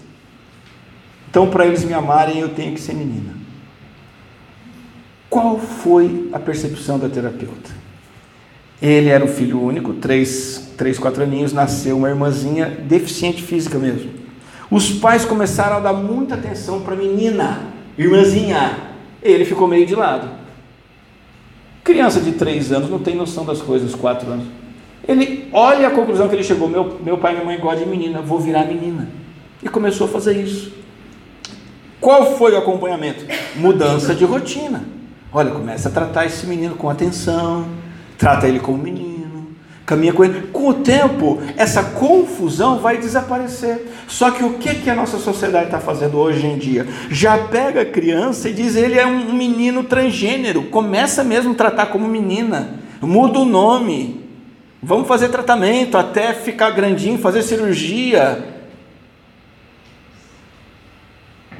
então 1.28 1.50
para 1.50 1.66
eles 1.66 1.84
me 1.84 1.92
amarem 1.92 2.38
eu 2.38 2.48
tenho 2.48 2.72
que 2.72 2.80
ser 2.80 2.94
menina. 2.94 3.34
Qual 5.28 5.59
foi 5.59 6.30
a 6.32 6.38
percepção 6.38 6.98
da 6.98 7.11
terapeuta? 7.11 7.70
Ele 8.80 9.11
era 9.11 9.22
o 9.22 9.28
filho 9.28 9.61
único, 9.61 9.92
três, 9.92 10.70
três, 10.78 10.98
quatro 10.98 11.22
aninhos, 11.22 11.53
nasceu 11.53 11.98
uma 11.98 12.09
irmãzinha 12.09 12.66
deficiente 12.66 13.42
física 13.42 13.78
mesmo. 13.78 14.22
Os 14.73 14.91
pais 14.91 15.27
começaram 15.27 15.77
a 15.77 15.81
dar 15.81 15.93
muita 15.93 16.35
atenção 16.35 16.81
para 16.81 16.95
a 16.95 16.97
menina, 16.97 17.61
irmãzinha. 17.99 18.79
Ele 19.23 19.45
ficou 19.45 19.68
meio 19.68 19.85
de 19.85 19.95
lado. 19.95 20.31
Criança 21.85 22.23
de 22.23 22.33
três 22.33 22.73
anos 22.73 22.89
não 22.89 22.99
tem 22.99 23.14
noção 23.14 23.45
das 23.45 23.61
coisas, 23.61 23.95
quatro 23.95 24.33
anos. 24.33 24.47
Ele 25.07 25.47
olha 25.53 25.89
a 25.89 25.91
conclusão 25.91 26.27
que 26.27 26.35
ele 26.35 26.43
chegou: 26.43 26.70
meu, 26.70 26.99
meu 27.05 27.18
pai 27.18 27.33
e 27.33 27.35
minha 27.35 27.45
mãe 27.45 27.59
gostam 27.61 27.85
de 27.85 27.91
menina, 27.91 28.23
vou 28.23 28.41
virar 28.41 28.64
menina. 28.64 29.11
E 29.62 29.68
começou 29.68 30.07
a 30.07 30.11
fazer 30.11 30.43
isso. 30.43 30.73
Qual 32.01 32.39
foi 32.39 32.53
o 32.53 32.57
acompanhamento? 32.57 33.27
Mudança 33.57 34.14
de 34.14 34.25
rotina. 34.25 34.85
Olha, 35.31 35.51
começa 35.51 35.91
a 35.91 35.93
tratar 35.93 36.25
esse 36.25 36.47
menino 36.47 36.77
com 36.77 36.89
atenção, 36.89 37.66
trata 38.16 38.49
ele 38.49 38.59
como 38.59 38.79
menino, 38.79 39.11
caminha 39.85 40.12
com 40.12 40.24
ele. 40.24 40.49
Com 40.53 40.68
o 40.68 40.74
tempo, 40.74 41.41
essa 41.57 41.83
confusão 41.83 42.78
vai 42.78 42.99
desaparecer. 42.99 43.89
Só 44.07 44.30
que 44.30 44.45
o 44.45 44.55
que, 44.55 44.74
que 44.76 44.91
a 44.91 44.95
nossa 44.95 45.18
sociedade 45.18 45.66
está 45.66 45.80
fazendo 45.80 46.18
hoje 46.18 46.47
em 46.47 46.59
dia? 46.59 46.87
Já 47.11 47.39
pega 47.39 47.83
a 47.83 47.87
criança 47.87 48.49
e 48.49 48.53
diz 48.53 48.76
ele 48.76 48.99
é 48.99 49.07
um 49.07 49.33
menino 49.33 49.85
transgênero, 49.85 50.64
começa 50.64 51.24
mesmo 51.24 51.53
a 51.53 51.57
tratar 51.57 51.87
como 51.87 52.07
menina, 52.07 52.80
muda 53.01 53.39
o 53.39 53.45
nome, 53.45 54.24
vamos 54.83 55.09
fazer 55.09 55.28
tratamento 55.28 55.97
até 55.97 56.33
ficar 56.33 56.70
grandinho, 56.70 57.18
fazer 57.18 57.43
cirurgia. 57.43 58.53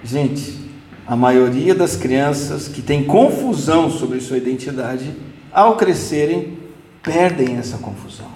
Gente, 0.05 0.63
a 1.07 1.15
maioria 1.15 1.75
das 1.75 1.97
crianças 1.97 2.69
que 2.69 2.83
tem 2.83 3.05
confusão 3.05 3.91
sobre 3.91 4.21
sua 4.21 4.37
identidade, 4.37 5.15
ao 5.53 5.77
crescerem, 5.77 6.62
perdem 7.03 7.57
essa 7.57 7.79
confusão. 7.79 8.31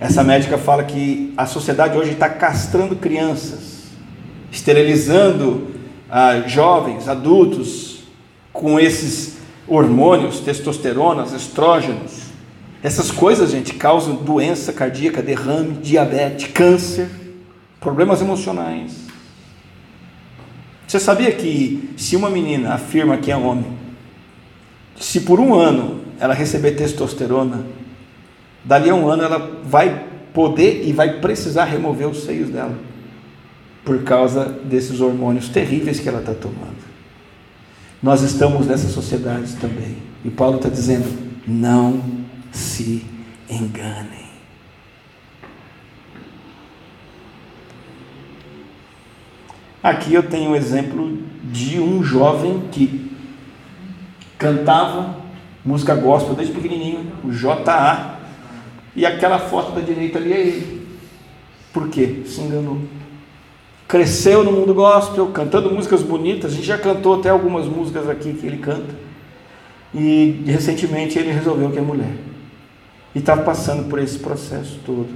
Essa 0.00 0.24
médica 0.24 0.58
fala 0.58 0.82
que 0.82 1.32
a 1.36 1.46
sociedade 1.46 1.96
hoje 1.96 2.12
está 2.12 2.28
castrando 2.28 2.96
crianças, 2.96 3.84
esterilizando 4.50 5.68
ah, 6.10 6.42
jovens, 6.46 7.08
adultos, 7.08 8.00
com 8.52 8.78
esses 8.78 9.38
hormônios, 9.66 10.40
testosteronas, 10.40 11.32
estrógenos. 11.32 12.24
Essas 12.82 13.10
coisas, 13.10 13.50
gente, 13.50 13.74
causam 13.74 14.16
doença 14.16 14.72
cardíaca, 14.72 15.22
derrame, 15.22 15.78
diabetes, 15.78 16.50
câncer, 16.52 17.08
problemas 17.80 18.20
emocionais. 18.20 19.04
Você 20.86 21.00
sabia 21.00 21.32
que 21.32 21.90
se 21.96 22.14
uma 22.14 22.28
menina 22.28 22.74
afirma 22.74 23.16
que 23.16 23.30
é 23.30 23.36
homem, 23.36 23.72
se 25.00 25.20
por 25.20 25.40
um 25.40 25.54
ano 25.54 26.02
ela 26.20 26.34
receber 26.34 26.72
testosterona, 26.72 27.64
dali 28.64 28.90
a 28.90 28.94
um 28.94 29.08
ano 29.08 29.22
ela 29.22 29.60
vai 29.64 30.06
poder 30.32 30.86
e 30.86 30.92
vai 30.92 31.20
precisar 31.20 31.64
remover 31.64 32.08
os 32.08 32.24
seios 32.24 32.50
dela, 32.50 32.76
por 33.84 34.02
causa 34.02 34.46
desses 34.64 35.00
hormônios 35.00 35.48
terríveis 35.48 36.00
que 36.00 36.08
ela 36.08 36.20
está 36.20 36.34
tomando. 36.34 36.84
Nós 38.02 38.22
estamos 38.22 38.66
nessa 38.66 38.88
sociedade 38.88 39.54
também, 39.56 39.96
e 40.24 40.30
Paulo 40.30 40.56
está 40.56 40.68
dizendo: 40.68 41.06
não 41.46 42.02
se 42.50 43.04
enganem. 43.48 44.24
Aqui 49.82 50.14
eu 50.14 50.22
tenho 50.22 50.52
um 50.52 50.56
exemplo 50.56 51.18
de 51.44 51.78
um 51.78 52.02
jovem 52.02 52.68
que 52.72 53.12
cantava 54.38 55.16
música 55.64 55.94
gospel 55.94 56.34
desde 56.34 56.54
pequenininho, 56.54 57.12
o 57.22 57.30
JA, 57.30 58.18
e 58.96 59.04
aquela 59.04 59.38
foto 59.38 59.72
da 59.72 59.80
direita 59.80 60.18
ali 60.18 60.32
é 60.32 60.40
ele. 60.40 60.86
Por 61.72 61.88
quê? 61.88 62.22
Se 62.26 62.40
enganou. 62.40 62.78
Cresceu 63.88 64.42
no 64.42 64.52
mundo 64.52 64.72
gospel, 64.72 65.26
cantando 65.28 65.70
músicas 65.70 66.02
bonitas, 66.02 66.52
a 66.52 66.54
gente 66.54 66.66
já 66.66 66.78
cantou 66.78 67.14
até 67.14 67.28
algumas 67.28 67.66
músicas 67.66 68.08
aqui 68.08 68.32
que 68.32 68.46
ele 68.46 68.58
canta. 68.58 68.94
E 69.92 70.42
recentemente 70.46 71.18
ele 71.18 71.30
resolveu 71.30 71.70
que 71.70 71.78
é 71.78 71.82
mulher. 71.82 72.14
E 73.14 73.18
está 73.18 73.36
passando 73.36 73.88
por 73.88 73.98
esse 73.98 74.18
processo 74.18 74.80
todo. 74.84 75.08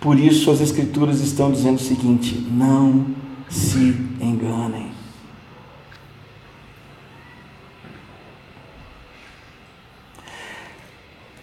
Por 0.00 0.18
isso 0.18 0.50
as 0.50 0.60
escrituras 0.60 1.20
estão 1.20 1.50
dizendo 1.50 1.76
o 1.76 1.82
seguinte: 1.82 2.34
não 2.50 3.06
se 3.48 3.94
enganem. 4.20 4.91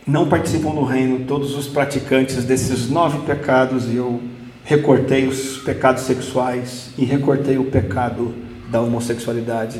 Não 0.10 0.28
participam 0.28 0.72
do 0.72 0.84
reino 0.84 1.26
todos 1.28 1.56
os 1.56 1.68
praticantes 1.68 2.44
desses 2.44 2.90
nove 2.90 3.20
pecados, 3.28 3.86
e 3.86 3.98
eu 3.98 4.20
recortei 4.64 5.28
os 5.28 5.60
pecados 5.60 6.02
sexuais 6.02 6.90
e 6.98 7.06
recortei 7.06 7.60
o 7.60 7.66
pecado 7.66 8.34
da 8.72 8.82
homossexualidade. 8.82 9.80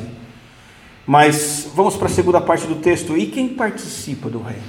Mas 1.04 1.68
vamos 1.74 1.96
para 1.96 2.06
a 2.06 2.10
segunda 2.10 2.40
parte 2.40 2.64
do 2.64 2.76
texto. 2.76 3.16
E 3.16 3.26
quem 3.26 3.48
participa 3.48 4.30
do 4.30 4.40
reino? 4.40 4.62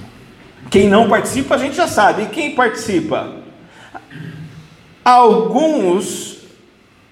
Quem 0.68 0.88
não 0.88 1.08
participa, 1.08 1.54
a 1.54 1.58
gente 1.58 1.76
já 1.76 1.86
sabe. 1.86 2.22
E 2.22 2.26
quem 2.26 2.56
participa? 2.56 3.36
Alguns 5.04 6.38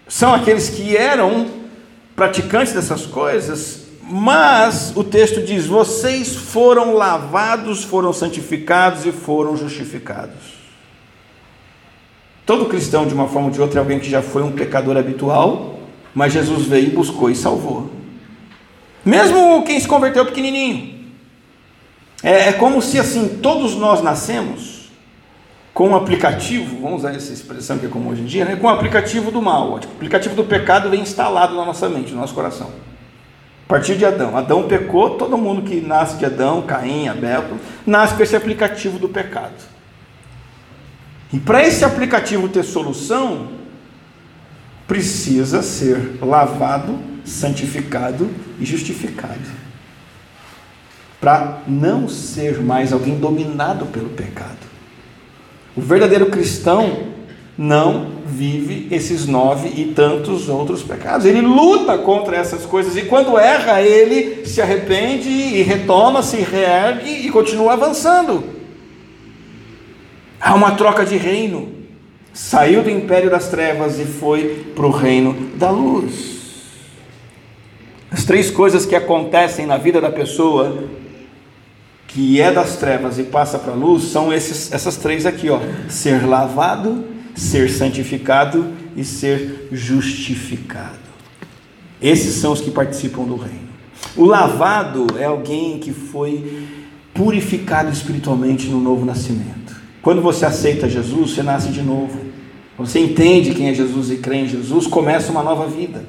são 0.08 0.34
aqueles 0.34 0.70
que 0.70 0.96
eram 0.96 1.46
praticantes 2.16 2.72
dessas 2.72 3.06
coisas, 3.06 3.79
mas 4.10 4.92
o 4.96 5.04
texto 5.04 5.40
diz: 5.40 5.66
vocês 5.66 6.34
foram 6.34 6.94
lavados, 6.94 7.84
foram 7.84 8.12
santificados 8.12 9.06
e 9.06 9.12
foram 9.12 9.56
justificados. 9.56 10.58
Todo 12.44 12.66
cristão, 12.66 13.06
de 13.06 13.14
uma 13.14 13.28
forma 13.28 13.46
ou 13.46 13.52
de 13.52 13.60
outra, 13.60 13.78
é 13.78 13.80
alguém 13.80 14.00
que 14.00 14.10
já 14.10 14.20
foi 14.20 14.42
um 14.42 14.50
pecador 14.50 14.96
habitual, 14.96 15.78
mas 16.12 16.32
Jesus 16.32 16.66
veio, 16.66 16.90
buscou 16.90 17.30
e 17.30 17.36
salvou. 17.36 17.88
Mesmo 19.04 19.62
quem 19.62 19.78
se 19.78 19.86
converteu 19.86 20.26
pequenininho. 20.26 20.98
É, 22.20 22.48
é 22.48 22.52
como 22.52 22.82
se 22.82 22.98
assim, 22.98 23.38
todos 23.40 23.76
nós 23.76 24.02
nascemos 24.02 24.90
com 25.72 25.90
um 25.90 25.96
aplicativo, 25.96 26.82
vamos 26.82 26.98
usar 26.98 27.14
essa 27.14 27.32
expressão 27.32 27.78
que 27.78 27.86
é 27.86 27.88
comum 27.88 28.10
hoje 28.10 28.22
em 28.22 28.26
dia, 28.26 28.44
né? 28.44 28.56
com 28.56 28.66
o 28.66 28.70
aplicativo 28.70 29.30
do 29.30 29.40
mal. 29.40 29.70
O 29.70 29.76
aplicativo 29.76 30.34
do 30.34 30.42
pecado 30.42 30.90
vem 30.90 31.00
instalado 31.00 31.54
na 31.54 31.64
nossa 31.64 31.88
mente, 31.88 32.12
no 32.12 32.20
nosso 32.20 32.34
coração. 32.34 32.89
Partir 33.70 33.96
de 33.96 34.04
Adão. 34.04 34.36
Adão 34.36 34.66
pecou, 34.66 35.10
todo 35.10 35.38
mundo 35.38 35.62
que 35.62 35.80
nasce 35.80 36.16
de 36.16 36.26
Adão, 36.26 36.60
Caim, 36.62 37.06
Abel, 37.06 37.44
nasce 37.86 38.16
com 38.16 38.22
esse 38.24 38.34
aplicativo 38.34 38.98
do 38.98 39.08
pecado. 39.08 39.54
E 41.32 41.38
para 41.38 41.64
esse 41.64 41.84
aplicativo 41.84 42.48
ter 42.48 42.64
solução, 42.64 43.46
precisa 44.88 45.62
ser 45.62 46.18
lavado, 46.20 46.98
santificado 47.24 48.28
e 48.58 48.66
justificado. 48.66 49.38
Para 51.20 51.60
não 51.68 52.08
ser 52.08 52.60
mais 52.60 52.92
alguém 52.92 53.20
dominado 53.20 53.86
pelo 53.86 54.08
pecado. 54.08 54.66
O 55.76 55.80
verdadeiro 55.80 56.26
cristão 56.26 57.12
não 57.56 58.19
vive 58.30 58.88
esses 58.90 59.26
nove 59.26 59.68
e 59.76 59.92
tantos 59.94 60.48
outros 60.48 60.82
pecados. 60.82 61.26
Ele 61.26 61.40
luta 61.40 61.98
contra 61.98 62.36
essas 62.36 62.64
coisas 62.64 62.96
e 62.96 63.02
quando 63.02 63.38
erra, 63.38 63.82
ele 63.82 64.46
se 64.46 64.62
arrepende 64.62 65.28
e 65.28 65.62
retoma, 65.62 66.22
se 66.22 66.36
reergue 66.36 67.26
e 67.26 67.30
continua 67.30 67.72
avançando. 67.72 68.44
Há 70.40 70.54
uma 70.54 70.72
troca 70.72 71.04
de 71.04 71.16
reino. 71.16 71.80
Saiu 72.32 72.82
do 72.82 72.90
império 72.90 73.28
das 73.28 73.48
trevas 73.48 73.98
e 73.98 74.04
foi 74.04 74.72
para 74.74 74.86
o 74.86 74.90
reino 74.90 75.50
da 75.56 75.70
luz. 75.70 76.38
As 78.10 78.24
três 78.24 78.50
coisas 78.50 78.86
que 78.86 78.94
acontecem 78.94 79.66
na 79.66 79.76
vida 79.76 80.00
da 80.00 80.10
pessoa 80.10 80.84
que 82.12 82.40
é 82.40 82.50
das 82.50 82.76
trevas 82.76 83.18
e 83.18 83.22
passa 83.22 83.58
para 83.58 83.72
a 83.72 83.76
luz 83.76 84.04
são 84.04 84.32
esses, 84.32 84.72
essas 84.72 84.96
três 84.96 85.26
aqui, 85.26 85.48
ó: 85.48 85.60
ser 85.88 86.26
lavado, 86.26 87.04
ser 87.34 87.70
santificado 87.70 88.72
e 88.96 89.04
ser 89.04 89.68
justificado. 89.72 90.98
Esses 92.00 92.34
são 92.36 92.52
os 92.52 92.60
que 92.60 92.70
participam 92.70 93.24
do 93.24 93.36
reino. 93.36 93.70
O 94.16 94.24
lavado 94.24 95.06
é 95.18 95.24
alguém 95.24 95.78
que 95.78 95.92
foi 95.92 96.66
purificado 97.14 97.90
espiritualmente 97.90 98.68
no 98.68 98.80
novo 98.80 99.04
nascimento. 99.04 99.76
Quando 100.02 100.22
você 100.22 100.46
aceita 100.46 100.88
Jesus, 100.88 101.32
você 101.32 101.42
nasce 101.42 101.68
de 101.68 101.82
novo. 101.82 102.30
você 102.78 102.98
entende 102.98 103.54
quem 103.54 103.68
é 103.68 103.74
Jesus 103.74 104.10
e 104.10 104.16
crê 104.16 104.36
em 104.36 104.48
Jesus, 104.48 104.86
começa 104.86 105.30
uma 105.30 105.42
nova 105.42 105.66
vida. 105.66 106.02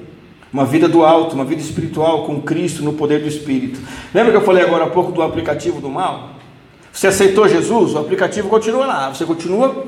Uma 0.54 0.66
vida 0.66 0.88
do 0.88 1.04
alto, 1.04 1.36
uma 1.36 1.46
vida 1.46 1.62
espiritual 1.62 2.26
com 2.26 2.42
Cristo 2.42 2.84
no 2.84 2.94
poder 2.94 3.22
do 3.22 3.28
Espírito. 3.28 3.80
Lembra 4.14 4.32
que 4.32 4.38
eu 4.38 4.46
falei 4.46 4.64
agora 4.64 4.86
há 4.86 4.90
pouco 4.90 5.12
do 5.12 5.22
aplicativo 5.22 5.80
do 5.80 5.90
mal? 5.90 6.32
Você 6.92 7.08
aceitou 7.08 7.48
Jesus, 7.48 7.94
o 7.94 8.00
aplicativo 8.00 8.50
continua 8.50 8.86
lá, 8.86 9.14
você 9.14 9.26
continua 9.26 9.88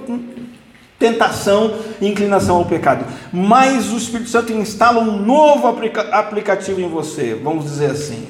tentação 1.00 1.76
e 2.00 2.08
inclinação 2.08 2.58
ao 2.58 2.66
pecado. 2.66 3.06
Mas 3.32 3.92
o 3.92 3.98
Espírito 3.98 4.30
Santo 4.30 4.54
instala 4.54 5.00
um 5.00 5.22
novo 5.22 5.68
aplica 5.68 6.02
aplicativo 6.18 6.80
em 6.80 6.90
você, 6.90 7.34
vamos 7.42 7.66
dizer 7.66 7.92
assim. 7.92 8.28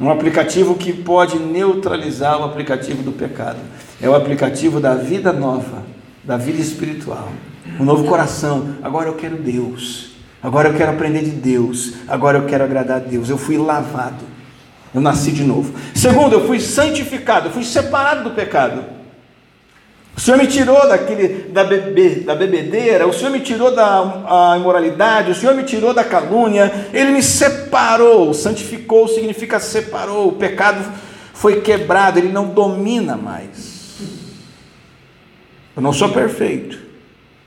Um 0.00 0.10
aplicativo 0.10 0.74
que 0.74 0.92
pode 0.92 1.38
neutralizar 1.38 2.40
o 2.40 2.44
aplicativo 2.44 3.02
do 3.02 3.12
pecado. 3.12 3.58
É 4.02 4.08
o 4.08 4.14
aplicativo 4.14 4.80
da 4.80 4.94
vida 4.94 5.32
nova, 5.32 5.84
da 6.22 6.36
vida 6.36 6.60
espiritual. 6.60 7.30
Um 7.78 7.84
novo 7.84 8.04
coração. 8.04 8.76
Agora 8.82 9.08
eu 9.08 9.14
quero 9.14 9.36
Deus. 9.36 10.10
Agora 10.42 10.68
eu 10.68 10.74
quero 10.74 10.92
aprender 10.92 11.22
de 11.22 11.30
Deus. 11.30 11.94
Agora 12.08 12.38
eu 12.38 12.44
quero 12.44 12.64
agradar 12.64 12.96
a 12.96 13.00
Deus. 13.00 13.30
Eu 13.30 13.38
fui 13.38 13.56
lavado. 13.56 14.24
Eu 14.92 15.00
nasci 15.00 15.32
de 15.32 15.44
novo. 15.44 15.74
Segundo, 15.94 16.34
eu 16.34 16.46
fui 16.46 16.60
santificado. 16.60 17.48
Eu 17.48 17.52
fui 17.52 17.64
separado 17.64 18.24
do 18.24 18.30
pecado. 18.30 18.84
O 20.16 20.20
Senhor 20.20 20.36
me 20.36 20.46
tirou 20.46 20.88
daquele, 20.88 21.48
da, 21.50 21.64
bebe, 21.64 22.20
da 22.20 22.34
bebedeira, 22.34 23.06
o 23.06 23.12
Senhor 23.12 23.30
me 23.30 23.40
tirou 23.40 23.74
da 23.74 24.54
imoralidade, 24.56 25.32
o 25.32 25.34
Senhor 25.34 25.54
me 25.54 25.64
tirou 25.64 25.92
da 25.92 26.04
calúnia, 26.04 26.88
Ele 26.92 27.10
me 27.10 27.22
separou, 27.22 28.32
santificou 28.32 29.08
significa 29.08 29.58
separou, 29.58 30.28
o 30.28 30.32
pecado 30.32 30.84
foi 31.32 31.60
quebrado, 31.60 32.18
ele 32.18 32.28
não 32.28 32.46
domina 32.46 33.16
mais. 33.16 33.98
Eu 35.76 35.82
não 35.82 35.92
sou 35.92 36.08
perfeito, 36.10 36.78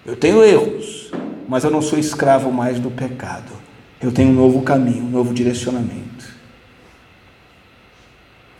eu 0.06 0.18
tenho 0.18 0.44
erros, 0.44 1.10
mas 1.48 1.64
eu 1.64 1.72
não 1.72 1.82
sou 1.82 1.98
escravo 1.98 2.52
mais 2.52 2.80
do 2.80 2.92
pecado. 2.92 3.52
Eu 4.02 4.12
tenho 4.12 4.30
um 4.30 4.34
novo 4.34 4.62
caminho, 4.62 5.06
um 5.06 5.10
novo 5.10 5.34
direcionamento. 5.34 6.28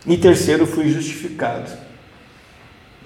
E 0.06 0.16
terceiro, 0.16 0.66
fui 0.66 0.88
justificado. 0.88 1.70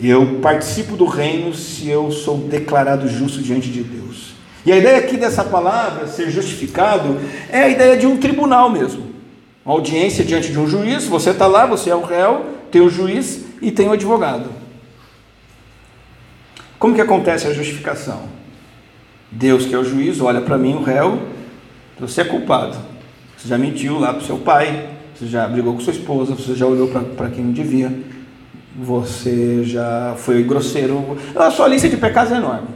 Eu 0.00 0.40
participo 0.40 0.96
do 0.96 1.04
reino 1.04 1.54
se 1.54 1.88
eu 1.88 2.10
sou 2.10 2.38
declarado 2.38 3.08
justo 3.08 3.40
diante 3.40 3.70
de 3.70 3.82
Deus. 3.82 4.32
E 4.64 4.72
a 4.72 4.76
ideia 4.76 4.98
aqui 4.98 5.16
dessa 5.16 5.44
palavra, 5.44 6.06
ser 6.06 6.30
justificado, 6.30 7.18
é 7.50 7.62
a 7.62 7.68
ideia 7.68 7.96
de 7.96 8.06
um 8.06 8.16
tribunal 8.16 8.70
mesmo. 8.70 9.12
Uma 9.64 9.74
audiência 9.74 10.24
diante 10.24 10.50
de 10.50 10.58
um 10.58 10.66
juiz, 10.66 11.04
você 11.04 11.30
está 11.30 11.46
lá, 11.46 11.66
você 11.66 11.90
é 11.90 11.94
o 11.94 12.02
réu, 12.02 12.46
tem 12.70 12.80
o 12.80 12.88
juiz 12.88 13.44
e 13.60 13.70
tem 13.70 13.88
o 13.88 13.92
advogado. 13.92 14.50
Como 16.78 16.94
que 16.94 17.00
acontece 17.00 17.46
a 17.46 17.52
justificação? 17.52 18.22
Deus, 19.30 19.64
que 19.64 19.74
é 19.74 19.78
o 19.78 19.84
juiz, 19.84 20.20
olha 20.20 20.40
para 20.40 20.58
mim, 20.58 20.74
o 20.74 20.82
réu, 20.82 21.22
você 21.98 22.22
é 22.22 22.24
culpado. 22.24 22.76
Você 23.36 23.48
já 23.48 23.56
mentiu 23.56 23.98
lá 23.98 24.12
para 24.12 24.22
o 24.22 24.26
seu 24.26 24.38
pai, 24.38 24.90
você 25.14 25.26
já 25.26 25.46
brigou 25.46 25.74
com 25.74 25.80
sua 25.80 25.92
esposa, 25.92 26.34
você 26.34 26.54
já 26.54 26.66
olhou 26.66 26.88
para 26.88 27.30
quem 27.30 27.44
não 27.44 27.52
devia, 27.52 27.92
você 28.76 29.64
já 29.64 30.14
foi 30.18 30.42
grosseiro. 30.42 31.16
A 31.34 31.50
sua 31.50 31.68
lista 31.68 31.88
de 31.88 31.96
pecados 31.96 32.32
é 32.32 32.36
enorme. 32.36 32.68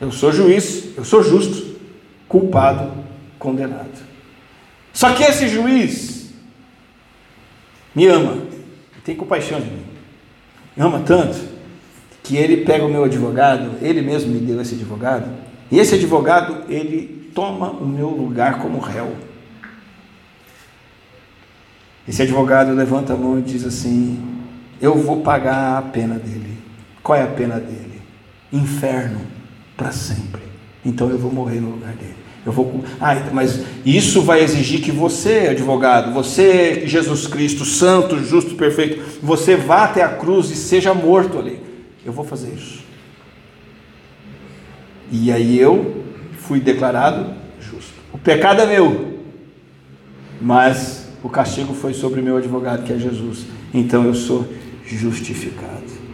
Eu 0.00 0.12
sou 0.12 0.30
juiz, 0.30 0.96
eu 0.96 1.04
sou 1.04 1.22
justo, 1.22 1.76
culpado, 2.28 2.92
condenado. 3.38 4.04
Só 4.92 5.12
que 5.12 5.22
esse 5.22 5.48
juiz 5.48 6.30
me 7.94 8.06
ama, 8.06 8.42
tem 9.04 9.16
compaixão 9.16 9.58
de 9.60 9.70
mim, 9.70 9.84
me 10.76 10.82
ama 10.82 11.00
tanto 11.00 11.38
que 12.22 12.36
ele 12.36 12.58
pega 12.64 12.84
o 12.84 12.88
meu 12.88 13.04
advogado, 13.04 13.72
ele 13.80 14.02
mesmo 14.02 14.32
me 14.32 14.40
deu 14.40 14.60
esse 14.60 14.74
advogado, 14.74 15.30
e 15.70 15.78
esse 15.78 15.94
advogado 15.94 16.70
ele 16.70 17.30
toma 17.34 17.70
o 17.70 17.86
meu 17.86 18.08
lugar 18.08 18.58
como 18.58 18.78
réu. 18.78 19.14
Esse 22.06 22.22
advogado 22.22 22.72
levanta 22.72 23.14
a 23.14 23.16
mão 23.16 23.38
e 23.38 23.42
diz 23.42 23.64
assim: 23.64 24.35
eu 24.80 24.94
vou 24.96 25.20
pagar 25.22 25.78
a 25.78 25.82
pena 25.82 26.16
dele. 26.16 26.58
Qual 27.02 27.18
é 27.18 27.22
a 27.22 27.28
pena 27.28 27.58
dele? 27.58 28.02
Inferno 28.52 29.20
para 29.76 29.92
sempre. 29.92 30.42
Então 30.84 31.10
eu 31.10 31.18
vou 31.18 31.32
morrer 31.32 31.60
no 31.60 31.70
lugar 31.70 31.92
dele. 31.94 32.14
Eu 32.44 32.52
vou. 32.52 32.84
Ah, 33.00 33.14
mas 33.32 33.64
isso 33.84 34.22
vai 34.22 34.42
exigir 34.42 34.80
que 34.80 34.92
você, 34.92 35.48
advogado, 35.50 36.12
você, 36.12 36.86
Jesus 36.86 37.26
Cristo, 37.26 37.64
santo, 37.64 38.22
justo, 38.22 38.54
perfeito, 38.54 39.02
você 39.20 39.56
vá 39.56 39.84
até 39.84 40.02
a 40.02 40.08
cruz 40.10 40.50
e 40.50 40.54
seja 40.54 40.94
morto 40.94 41.38
ali. 41.38 41.60
Eu 42.04 42.12
vou 42.12 42.24
fazer 42.24 42.54
isso. 42.54 42.84
E 45.10 45.32
aí 45.32 45.58
eu 45.58 46.04
fui 46.38 46.60
declarado 46.60 47.34
justo. 47.60 47.94
O 48.12 48.18
pecado 48.18 48.60
é 48.62 48.66
meu, 48.66 49.18
mas 50.40 51.08
o 51.22 51.28
castigo 51.28 51.74
foi 51.74 51.94
sobre 51.94 52.22
meu 52.22 52.36
advogado, 52.36 52.84
que 52.84 52.92
é 52.92 52.98
Jesus. 52.98 53.46
Então 53.74 54.04
eu 54.04 54.14
sou 54.14 54.46
justificado. 54.86 56.06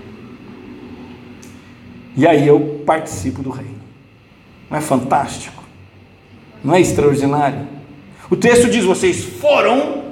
E 2.16 2.26
aí 2.26 2.46
eu 2.46 2.82
participo 2.86 3.42
do 3.42 3.50
reino. 3.50 3.80
Não 4.70 4.78
é 4.78 4.80
fantástico? 4.80 5.62
Não 6.62 6.74
é 6.74 6.80
extraordinário? 6.80 7.66
O 8.30 8.36
texto 8.36 8.70
diz: 8.70 8.84
vocês 8.84 9.24
foram 9.24 10.04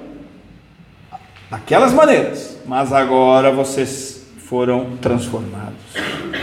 daquelas 1.50 1.92
maneiras, 1.92 2.58
mas 2.66 2.92
agora 2.92 3.50
vocês 3.50 4.26
foram 4.38 4.96
transformados. 4.96 5.80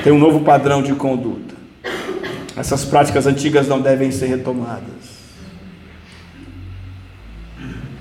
Tem 0.03 0.11
um 0.11 0.19
novo 0.19 0.41
padrão 0.41 0.81
de 0.81 0.93
conduta. 0.93 1.55
Essas 2.55 2.85
práticas 2.85 3.27
antigas 3.27 3.67
não 3.67 3.81
devem 3.81 4.11
ser 4.11 4.27
retomadas. 4.27 5.17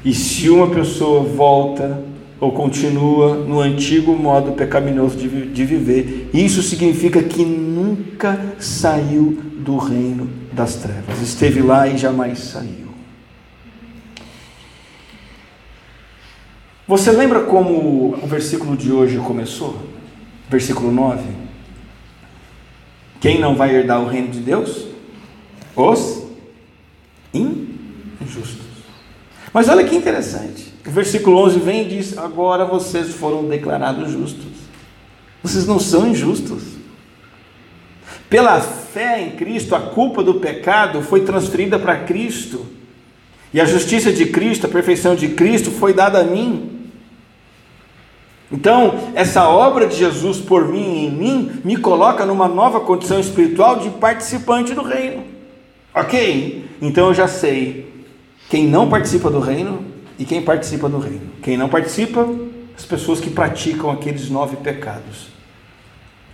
E 0.05 0.15
se 0.15 0.49
uma 0.49 0.71
pessoa 0.71 1.23
volta 1.23 2.03
ou 2.41 2.53
continua 2.53 3.35
no 3.35 3.61
antigo 3.61 4.15
modo 4.17 4.53
pecaminoso 4.53 5.17
de, 5.17 5.47
de 5.47 5.65
viver. 5.65 6.31
Isso 6.35 6.63
significa 6.63 7.23
que 7.23 7.45
nunca 7.45 8.55
saiu 8.59 9.43
do 9.59 9.77
reino 9.77 10.29
das 10.53 10.77
trevas, 10.77 11.21
esteve 11.21 11.61
lá 11.61 11.89
e 11.89 11.99
jamais 11.99 12.39
saiu. 12.39 12.87
Você 16.87 17.11
lembra 17.11 17.41
como 17.41 18.15
o 18.23 18.27
versículo 18.27 18.77
de 18.77 18.93
hoje 18.93 19.19
começou? 19.19 19.77
Versículo 20.49 20.93
9. 20.93 21.25
Quem 23.21 23.41
não 23.41 23.57
vai 23.57 23.75
herdar 23.75 24.01
o 24.01 24.07
reino 24.07 24.29
de 24.29 24.39
Deus? 24.39 24.87
Os 25.75 26.27
injustos. 27.35 28.67
Mas 29.53 29.69
olha 29.69 29.85
que 29.85 29.97
interessante. 29.97 30.66
O 30.87 30.91
versículo 30.91 31.39
11 31.39 31.59
vem 31.59 31.83
e 31.83 31.89
diz: 31.89 32.17
Agora 32.17 32.65
vocês 32.65 33.15
foram 33.15 33.45
declarados 33.45 34.13
justos. 34.13 34.47
Vocês 35.43 35.67
não 35.67 35.81
são 35.81 36.07
injustos. 36.07 36.63
Pela 38.31 38.61
fé 38.61 39.23
em 39.23 39.33
Cristo, 39.33 39.75
a 39.75 39.81
culpa 39.81 40.23
do 40.23 40.35
pecado 40.35 41.03
foi 41.03 41.23
transferida 41.23 41.79
para 41.79 41.97
Cristo. 42.05 42.67
E 43.53 43.61
a 43.61 43.65
justiça 43.65 44.13
de 44.13 44.27
Cristo, 44.27 44.67
a 44.67 44.69
perfeição 44.69 45.15
de 45.15 45.29
Cristo 45.29 45.71
foi 45.71 45.93
dada 45.93 46.21
a 46.21 46.25
mim. 46.25 46.91
Então, 48.51 49.11
essa 49.15 49.49
obra 49.49 49.87
de 49.87 49.97
Jesus 49.97 50.39
por 50.39 50.69
mim 50.69 50.79
e 50.79 51.07
em 51.07 51.11
mim 51.11 51.61
me 51.65 51.77
coloca 51.77 52.25
numa 52.25 52.47
nova 52.47 52.81
condição 52.81 53.19
espiritual 53.19 53.81
de 53.81 53.91
participante 53.91 54.73
do 54.73 54.83
reino. 54.83 55.25
Ok? 55.93 56.69
Então 56.81 57.09
eu 57.09 57.15
já 57.15 57.27
sei. 57.27 57.93
Quem 58.49 58.69
não 58.69 58.89
participa 58.89 59.31
do 59.31 59.41
reino 59.41 59.96
e 60.19 60.25
quem 60.25 60.43
participa 60.43 60.89
do 60.89 60.99
reino. 60.99 61.31
Quem 61.43 61.57
não 61.57 61.69
participa, 61.69 62.29
as 62.77 62.85
pessoas 62.85 63.21
que 63.21 63.31
praticam 63.31 63.91
aqueles 63.91 64.29
nove 64.31 64.57
pecados. 64.57 65.29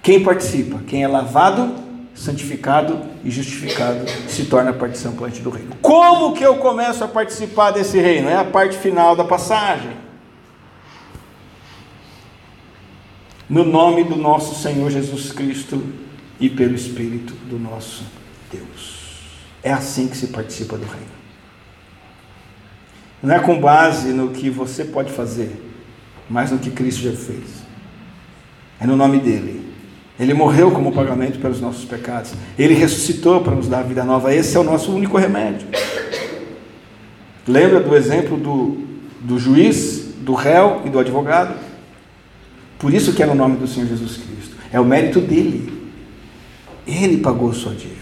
Quem 0.03 0.23
participa? 0.23 0.81
Quem 0.87 1.05
é 1.05 1.09
lavado, 1.09 1.75
santificado 2.15 3.01
e 3.25 3.31
justificado 3.31 4.05
se 4.29 4.45
torna 4.47 4.73
participante 4.73 5.41
do 5.41 5.51
reino. 5.51 5.77
Como 5.81 6.35
que 6.35 6.45
eu 6.45 6.57
começo 6.57 7.05
a 7.05 7.09
participar 7.09 7.71
desse 7.71 7.99
reino? 7.99 8.29
É 8.29 8.37
a 8.37 8.45
parte 8.45 8.77
final 8.77 9.15
da 9.15 9.25
passagem. 9.25 9.93
No 13.49 13.65
nome 13.65 14.05
do 14.05 14.17
nosso 14.17 14.61
Senhor 14.61 14.91
Jesus 14.91 15.31
Cristo 15.31 15.83
e 16.41 16.49
pelo 16.49 16.75
Espírito 16.75 17.35
do 17.49 17.59
nosso 17.59 18.05
Deus. 18.51 19.03
É 19.63 19.73
assim 19.73 20.09
que 20.09 20.17
se 20.17 20.29
participa 20.29 20.77
do 20.77 20.87
reino. 20.87 21.22
Não 23.23 23.35
é 23.35 23.39
com 23.39 23.61
base 23.61 24.13
no 24.13 24.31
que 24.31 24.51
você 24.51 24.85
pode 24.85 25.13
fazer, 25.13 25.51
mas 26.29 26.51
no 26.51 26.59
que 26.59 26.71
Cristo 26.71 27.03
já 27.03 27.13
fez. 27.13 27.63
É 28.81 28.87
no 28.87 28.97
nome 28.97 29.19
dele. 29.19 29.63
Ele 30.19 30.35
morreu 30.35 30.71
como 30.73 30.93
pagamento 30.93 31.39
pelos 31.39 31.61
nossos 31.61 31.85
pecados. 31.85 32.33
Ele 32.59 32.75
ressuscitou 32.75 33.41
para 33.41 33.55
nos 33.55 33.69
dar 33.69 33.83
vida 33.83 34.05
nova. 34.05 34.35
Esse 34.35 34.57
é 34.57 34.61
o 34.61 34.65
nosso 34.65 34.93
único 34.93 35.17
remédio. 35.17 35.69
Lembra 37.47 37.81
do 37.81 37.97
exemplo 37.97 38.37
do, 38.37 38.79
do 39.21 39.39
juiz, 39.39 40.15
do 40.21 40.35
réu 40.35 40.83
e 40.85 40.91
do 40.91 40.99
advogado? 40.99 41.55
Por 42.79 42.93
isso 42.93 43.13
que 43.13 43.23
é 43.23 43.27
no 43.27 43.35
nome 43.35 43.57
do 43.57 43.67
Senhor 43.67 43.89
Jesus 43.89 44.17
Cristo. 44.17 44.57
É 44.73 44.81
o 44.81 44.85
mérito 44.85 45.21
dele. 45.21 45.73
Ele 46.87 47.19
pagou 47.19 47.53
sua 47.53 47.73
dívida. 47.73 47.97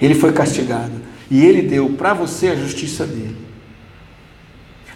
Ele 0.00 0.14
foi 0.14 0.32
castigado. 0.32 0.92
E 1.30 1.44
ele 1.44 1.62
deu 1.62 1.90
para 1.90 2.12
você 2.12 2.48
a 2.48 2.56
justiça 2.56 3.06
dele. 3.06 3.49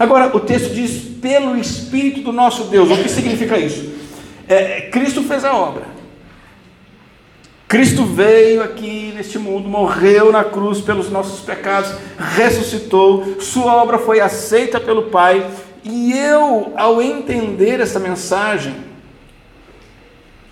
Agora, 0.04 0.34
o 0.36 0.40
texto 0.40 0.74
diz: 0.74 1.14
pelo 1.24 1.56
Espírito 1.56 2.20
do 2.20 2.32
nosso 2.32 2.64
Deus. 2.64 2.90
O 2.90 3.02
que 3.02 3.08
significa 3.08 3.58
isso? 3.58 3.94
É, 4.46 4.82
Cristo 4.82 5.22
fez 5.22 5.42
a 5.42 5.56
obra. 5.56 5.94
Cristo 7.66 8.04
veio 8.04 8.62
aqui 8.62 9.10
neste 9.16 9.38
mundo, 9.38 9.68
morreu 9.68 10.30
na 10.30 10.44
cruz 10.44 10.82
pelos 10.82 11.10
nossos 11.10 11.40
pecados, 11.40 11.92
ressuscitou, 12.18 13.40
sua 13.40 13.74
obra 13.74 13.98
foi 13.98 14.20
aceita 14.20 14.78
pelo 14.78 15.04
Pai, 15.04 15.50
e 15.82 16.12
eu, 16.12 16.72
ao 16.76 17.00
entender 17.00 17.80
essa 17.80 17.98
mensagem, 17.98 18.76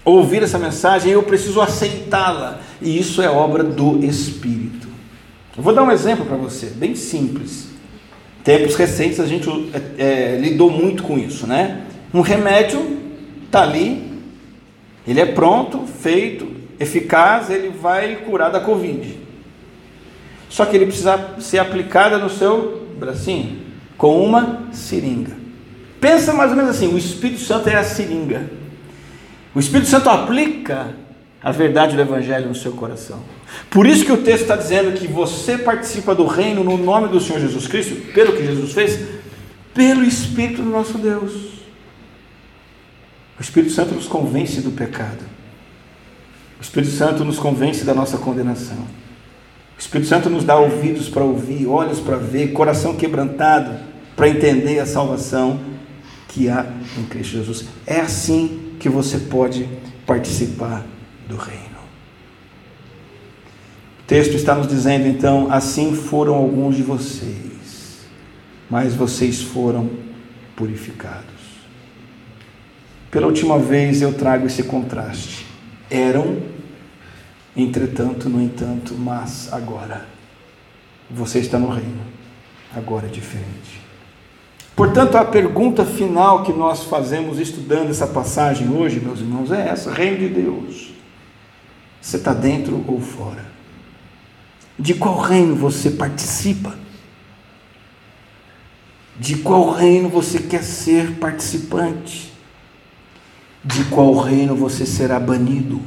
ouvir 0.04 0.42
essa 0.42 0.58
mensagem, 0.58 1.12
eu 1.12 1.22
preciso 1.22 1.60
aceitá-la, 1.60 2.60
e 2.80 2.98
isso 2.98 3.22
é 3.22 3.28
obra 3.28 3.62
do 3.62 4.02
Espírito. 4.02 4.88
Eu 5.56 5.62
vou 5.62 5.74
dar 5.74 5.84
um 5.84 5.92
exemplo 5.92 6.24
para 6.24 6.36
você, 6.36 6.66
bem 6.66 6.96
simples. 6.96 7.71
Tempos 8.44 8.74
recentes 8.74 9.20
a 9.20 9.26
gente 9.26 9.48
é, 9.98 10.34
é, 10.34 10.36
lidou 10.36 10.70
muito 10.70 11.02
com 11.04 11.16
isso, 11.16 11.46
né? 11.46 11.82
Um 12.12 12.20
remédio 12.20 12.98
está 13.46 13.62
ali, 13.62 14.20
ele 15.06 15.20
é 15.20 15.26
pronto, 15.26 15.86
feito, 15.86 16.48
eficaz, 16.78 17.50
ele 17.50 17.68
vai 17.68 18.16
curar 18.16 18.50
da 18.50 18.60
Covid. 18.60 19.18
Só 20.48 20.66
que 20.66 20.76
ele 20.76 20.86
precisa 20.86 21.36
ser 21.38 21.58
aplicado 21.58 22.18
no 22.18 22.28
seu 22.28 22.86
bracinho, 22.98 23.58
com 23.96 24.22
uma 24.22 24.64
seringa. 24.72 25.36
Pensa 26.00 26.32
mais 26.32 26.50
ou 26.50 26.56
menos 26.56 26.72
assim: 26.72 26.92
o 26.92 26.98
Espírito 26.98 27.40
Santo 27.40 27.68
é 27.68 27.76
a 27.76 27.84
seringa. 27.84 28.50
O 29.54 29.60
Espírito 29.60 29.88
Santo 29.88 30.10
aplica 30.10 30.94
a 31.42 31.50
verdade 31.50 31.96
do 31.96 32.02
Evangelho 32.02 32.48
no 32.48 32.54
seu 32.54 32.72
coração. 32.72 33.20
Por 33.68 33.86
isso 33.86 34.04
que 34.04 34.12
o 34.12 34.22
texto 34.22 34.42
está 34.42 34.56
dizendo 34.56 34.92
que 34.92 35.08
você 35.08 35.58
participa 35.58 36.14
do 36.14 36.24
reino 36.24 36.62
no 36.62 36.76
nome 36.76 37.08
do 37.08 37.20
Senhor 37.20 37.40
Jesus 37.40 37.66
Cristo, 37.66 38.12
pelo 38.12 38.32
que 38.32 38.44
Jesus 38.44 38.72
fez, 38.72 39.00
pelo 39.74 40.04
Espírito 40.04 40.62
do 40.62 40.68
nosso 40.68 40.98
Deus. 40.98 41.52
O 43.38 43.42
Espírito 43.42 43.72
Santo 43.72 43.94
nos 43.94 44.06
convence 44.06 44.60
do 44.60 44.70
pecado. 44.70 45.24
O 46.60 46.62
Espírito 46.62 46.92
Santo 46.92 47.24
nos 47.24 47.40
convence 47.40 47.84
da 47.84 47.92
nossa 47.92 48.18
condenação. 48.18 48.78
O 49.76 49.80
Espírito 49.80 50.08
Santo 50.08 50.30
nos 50.30 50.44
dá 50.44 50.56
ouvidos 50.56 51.08
para 51.08 51.24
ouvir, 51.24 51.66
olhos 51.66 51.98
para 51.98 52.16
ver, 52.16 52.52
coração 52.52 52.94
quebrantado 52.94 53.74
para 54.14 54.28
entender 54.28 54.78
a 54.78 54.86
salvação 54.86 55.60
que 56.28 56.48
há 56.48 56.66
em 56.96 57.02
Cristo 57.04 57.32
Jesus. 57.32 57.64
É 57.84 58.00
assim 58.00 58.76
que 58.78 58.88
você 58.88 59.18
pode 59.18 59.68
participar 60.06 60.84
do 61.28 61.36
reino. 61.36 61.82
O 64.00 64.02
texto 64.06 64.34
está 64.34 64.54
nos 64.54 64.66
dizendo 64.66 65.06
então: 65.06 65.50
assim 65.50 65.94
foram 65.94 66.34
alguns 66.34 66.76
de 66.76 66.82
vocês, 66.82 68.06
mas 68.68 68.94
vocês 68.94 69.42
foram 69.42 69.90
purificados. 70.56 71.24
Pela 73.10 73.26
última 73.26 73.58
vez 73.58 74.00
eu 74.00 74.14
trago 74.14 74.46
esse 74.46 74.62
contraste. 74.62 75.46
Eram 75.90 76.52
Entretanto, 77.56 78.30
no 78.30 78.42
entanto, 78.42 78.94
mas 78.94 79.52
agora, 79.52 80.06
você 81.10 81.38
está 81.38 81.58
no 81.58 81.68
reino, 81.68 82.00
agora 82.74 83.06
é 83.06 83.10
diferente. 83.10 83.82
Portanto, 84.74 85.16
a 85.16 85.24
pergunta 85.24 85.84
final 85.84 86.44
que 86.44 86.52
nós 86.52 86.84
fazemos 86.84 87.38
estudando 87.38 87.90
essa 87.90 88.06
passagem 88.06 88.70
hoje, 88.70 89.00
meus 89.00 89.20
irmãos, 89.20 89.52
é 89.52 89.68
essa: 89.68 89.92
Reino 89.92 90.16
de 90.16 90.28
Deus, 90.28 90.94
você 92.02 92.16
está 92.16 92.34
dentro 92.34 92.84
ou 92.88 93.00
fora? 93.00 93.46
De 94.76 94.92
qual 94.92 95.20
reino 95.20 95.54
você 95.54 95.88
participa? 95.92 96.74
De 99.16 99.36
qual 99.36 99.70
reino 99.70 100.08
você 100.08 100.40
quer 100.40 100.64
ser 100.64 101.12
participante? 101.18 102.32
De 103.64 103.84
qual 103.84 104.16
reino 104.16 104.56
você 104.56 104.84
será 104.84 105.20
banido? 105.20 105.80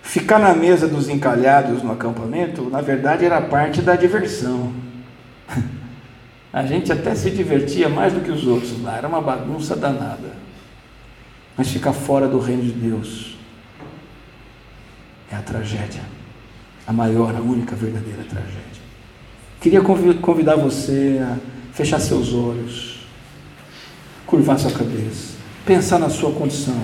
Ficar 0.00 0.38
na 0.38 0.54
mesa 0.54 0.86
dos 0.86 1.08
encalhados 1.08 1.82
no 1.82 1.90
acampamento, 1.90 2.70
na 2.70 2.80
verdade, 2.80 3.24
era 3.24 3.42
parte 3.42 3.82
da 3.82 3.96
diversão. 3.96 4.72
A 6.52 6.64
gente 6.64 6.92
até 6.92 7.16
se 7.16 7.32
divertia 7.32 7.88
mais 7.88 8.12
do 8.12 8.20
que 8.20 8.30
os 8.30 8.46
outros 8.46 8.80
lá, 8.80 8.98
era 8.98 9.08
uma 9.08 9.20
bagunça 9.20 9.74
danada. 9.74 10.43
Mas 11.56 11.68
ficar 11.68 11.92
fora 11.92 12.26
do 12.26 12.38
reino 12.38 12.62
de 12.62 12.72
Deus 12.72 13.36
é 15.30 15.36
a 15.36 15.42
tragédia, 15.42 16.02
a 16.86 16.92
maior, 16.92 17.34
a 17.34 17.40
única 17.40 17.76
verdadeira 17.76 18.24
tragédia. 18.24 18.82
Queria 19.60 19.80
convidar 19.80 20.56
você 20.56 21.20
a 21.22 21.38
fechar 21.72 22.00
seus 22.00 22.34
olhos, 22.34 23.06
curvar 24.26 24.58
sua 24.58 24.72
cabeça, 24.72 25.34
pensar 25.64 25.98
na 25.98 26.10
sua 26.10 26.32
condição 26.32 26.78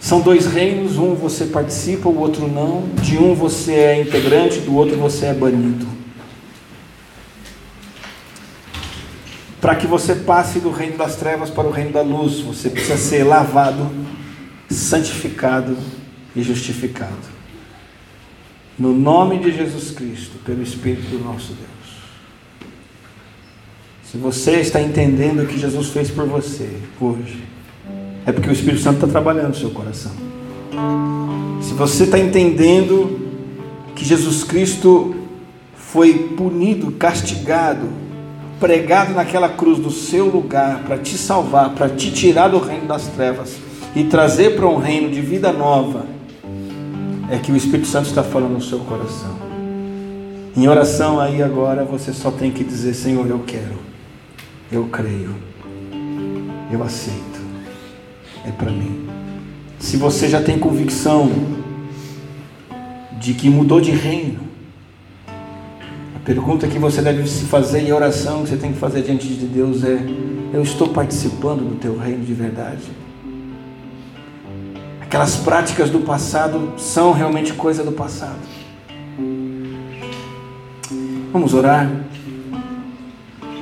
são 0.00 0.22
dois 0.22 0.46
reinos, 0.46 0.96
um 0.96 1.14
você 1.14 1.44
participa, 1.44 2.08
o 2.08 2.18
outro 2.18 2.48
não. 2.48 2.88
De 3.02 3.18
um 3.18 3.34
você 3.34 3.72
é 3.74 4.00
integrante, 4.00 4.58
do 4.60 4.74
outro 4.74 4.96
você 4.96 5.26
é 5.26 5.34
banido. 5.34 5.86
Para 9.60 9.74
que 9.74 9.86
você 9.86 10.14
passe 10.14 10.58
do 10.58 10.70
reino 10.70 10.96
das 10.96 11.16
trevas 11.16 11.50
para 11.50 11.68
o 11.68 11.70
reino 11.70 11.92
da 11.92 12.00
luz, 12.00 12.40
você 12.40 12.70
precisa 12.70 12.96
ser 12.96 13.24
lavado, 13.24 13.90
santificado 14.70 15.76
e 16.34 16.42
justificado. 16.42 17.40
No 18.78 18.94
nome 18.94 19.38
de 19.38 19.52
Jesus 19.54 19.90
Cristo, 19.90 20.38
pelo 20.44 20.62
Espírito 20.62 21.10
do 21.10 21.22
nosso 21.22 21.48
Deus. 21.48 21.70
Se 24.10 24.16
você 24.16 24.52
está 24.60 24.80
entendendo 24.80 25.42
o 25.42 25.46
que 25.46 25.58
Jesus 25.58 25.90
fez 25.90 26.10
por 26.10 26.26
você 26.26 26.78
hoje, 26.98 27.44
é 28.24 28.32
porque 28.32 28.48
o 28.48 28.52
Espírito 28.52 28.82
Santo 28.82 28.96
está 28.96 29.08
trabalhando 29.08 29.48
no 29.48 29.54
seu 29.54 29.70
coração. 29.70 30.12
Se 31.60 31.74
você 31.74 32.04
está 32.04 32.18
entendendo 32.18 33.20
que 33.94 34.04
Jesus 34.04 34.42
Cristo 34.42 35.14
foi 35.74 36.14
punido, 36.36 36.90
castigado, 36.92 37.88
pregado 38.60 39.14
naquela 39.14 39.48
cruz 39.48 39.78
do 39.78 39.90
seu 39.90 40.26
lugar 40.26 40.82
para 40.84 40.98
te 40.98 41.16
salvar, 41.16 41.70
para 41.70 41.88
te 41.88 42.12
tirar 42.12 42.48
do 42.48 42.58
reino 42.58 42.86
das 42.86 43.08
trevas 43.08 43.56
e 43.96 44.04
trazer 44.04 44.54
para 44.54 44.68
um 44.68 44.76
reino 44.76 45.10
de 45.10 45.20
vida 45.20 45.52
nova, 45.52 46.04
é 47.30 47.38
que 47.38 47.50
o 47.50 47.56
Espírito 47.56 47.88
Santo 47.88 48.08
está 48.08 48.22
falando 48.22 48.52
no 48.52 48.62
seu 48.62 48.80
coração. 48.80 49.34
Em 50.56 50.68
oração 50.68 51.18
aí 51.18 51.42
agora 51.42 51.84
você 51.84 52.12
só 52.12 52.30
tem 52.30 52.50
que 52.50 52.62
dizer: 52.62 52.92
Senhor, 52.94 53.26
eu 53.26 53.40
quero, 53.46 53.78
eu 54.70 54.84
creio, 54.92 55.34
eu 56.70 56.82
aceito 56.82 57.30
é 58.44 58.50
para 58.50 58.70
mim. 58.70 59.08
Se 59.78 59.96
você 59.96 60.28
já 60.28 60.42
tem 60.42 60.58
convicção 60.58 61.30
de 63.18 63.34
que 63.34 63.48
mudou 63.48 63.80
de 63.80 63.90
reino, 63.90 64.40
pergunta 66.34 66.68
que 66.68 66.78
você 66.78 67.02
deve 67.02 67.28
se 67.28 67.44
fazer 67.46 67.82
e 67.82 67.90
a 67.90 67.96
oração 67.96 68.44
que 68.44 68.50
você 68.50 68.56
tem 68.56 68.72
que 68.72 68.78
fazer 68.78 69.02
diante 69.02 69.26
de 69.26 69.46
Deus 69.46 69.82
é: 69.82 69.98
Eu 70.52 70.62
estou 70.62 70.86
participando 70.86 71.68
do 71.68 71.74
teu 71.74 71.98
reino 71.98 72.24
de 72.24 72.32
verdade? 72.32 72.84
Aquelas 75.00 75.34
práticas 75.34 75.90
do 75.90 75.98
passado 75.98 76.74
são 76.76 77.10
realmente 77.10 77.52
coisa 77.54 77.82
do 77.82 77.90
passado. 77.90 78.38
Vamos 81.32 81.52
orar. 81.52 81.90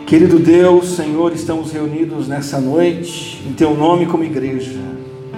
Querido 0.07 0.39
Deus, 0.39 0.95
Senhor, 0.95 1.33
estamos 1.33 1.73
reunidos 1.73 2.29
nessa 2.29 2.61
noite 2.61 3.43
em 3.49 3.53
Teu 3.55 3.75
nome 3.75 4.05
como 4.05 4.25
igreja, 4.25 4.79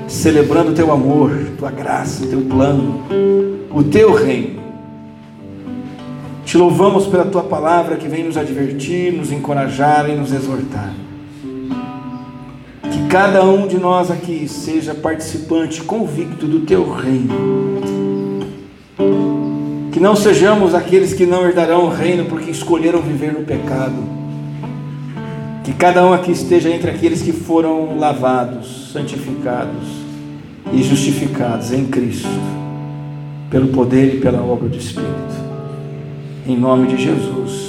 celebrando 0.08 0.74
Teu 0.74 0.90
amor, 0.90 1.30
Tua 1.56 1.70
graça, 1.70 2.26
Teu 2.26 2.40
plano, 2.40 3.04
o 3.70 3.84
Teu 3.84 4.12
reino. 4.12 4.59
Te 6.50 6.58
louvamos 6.58 7.06
pela 7.06 7.24
Tua 7.24 7.44
palavra 7.44 7.94
que 7.94 8.08
vem 8.08 8.24
nos 8.24 8.36
advertir, 8.36 9.12
nos 9.12 9.30
encorajar 9.30 10.10
e 10.10 10.16
nos 10.16 10.32
exortar. 10.32 10.92
Que 12.90 13.06
cada 13.08 13.44
um 13.44 13.68
de 13.68 13.78
nós 13.78 14.10
aqui 14.10 14.48
seja 14.48 14.92
participante 14.92 15.80
convicto 15.80 16.48
do 16.48 16.66
Teu 16.66 16.92
reino. 16.92 18.50
Que 19.92 20.00
não 20.00 20.16
sejamos 20.16 20.74
aqueles 20.74 21.14
que 21.14 21.24
não 21.24 21.46
herdarão 21.46 21.84
o 21.84 21.88
reino 21.88 22.24
porque 22.24 22.50
escolheram 22.50 23.00
viver 23.00 23.32
no 23.32 23.44
pecado 23.44 24.18
que 25.62 25.72
cada 25.72 26.04
um 26.04 26.12
aqui 26.12 26.32
esteja 26.32 26.68
entre 26.68 26.90
aqueles 26.90 27.22
que 27.22 27.30
foram 27.30 27.96
lavados, 27.96 28.90
santificados 28.92 29.86
e 30.72 30.82
justificados 30.82 31.70
em 31.70 31.84
Cristo, 31.86 32.26
pelo 33.48 33.68
poder 33.68 34.16
e 34.16 34.18
pela 34.18 34.42
obra 34.42 34.68
do 34.68 34.76
Espírito. 34.76 35.49
Em 36.50 36.56
nome 36.56 36.88
de 36.88 36.96
Jesus. 36.96 37.59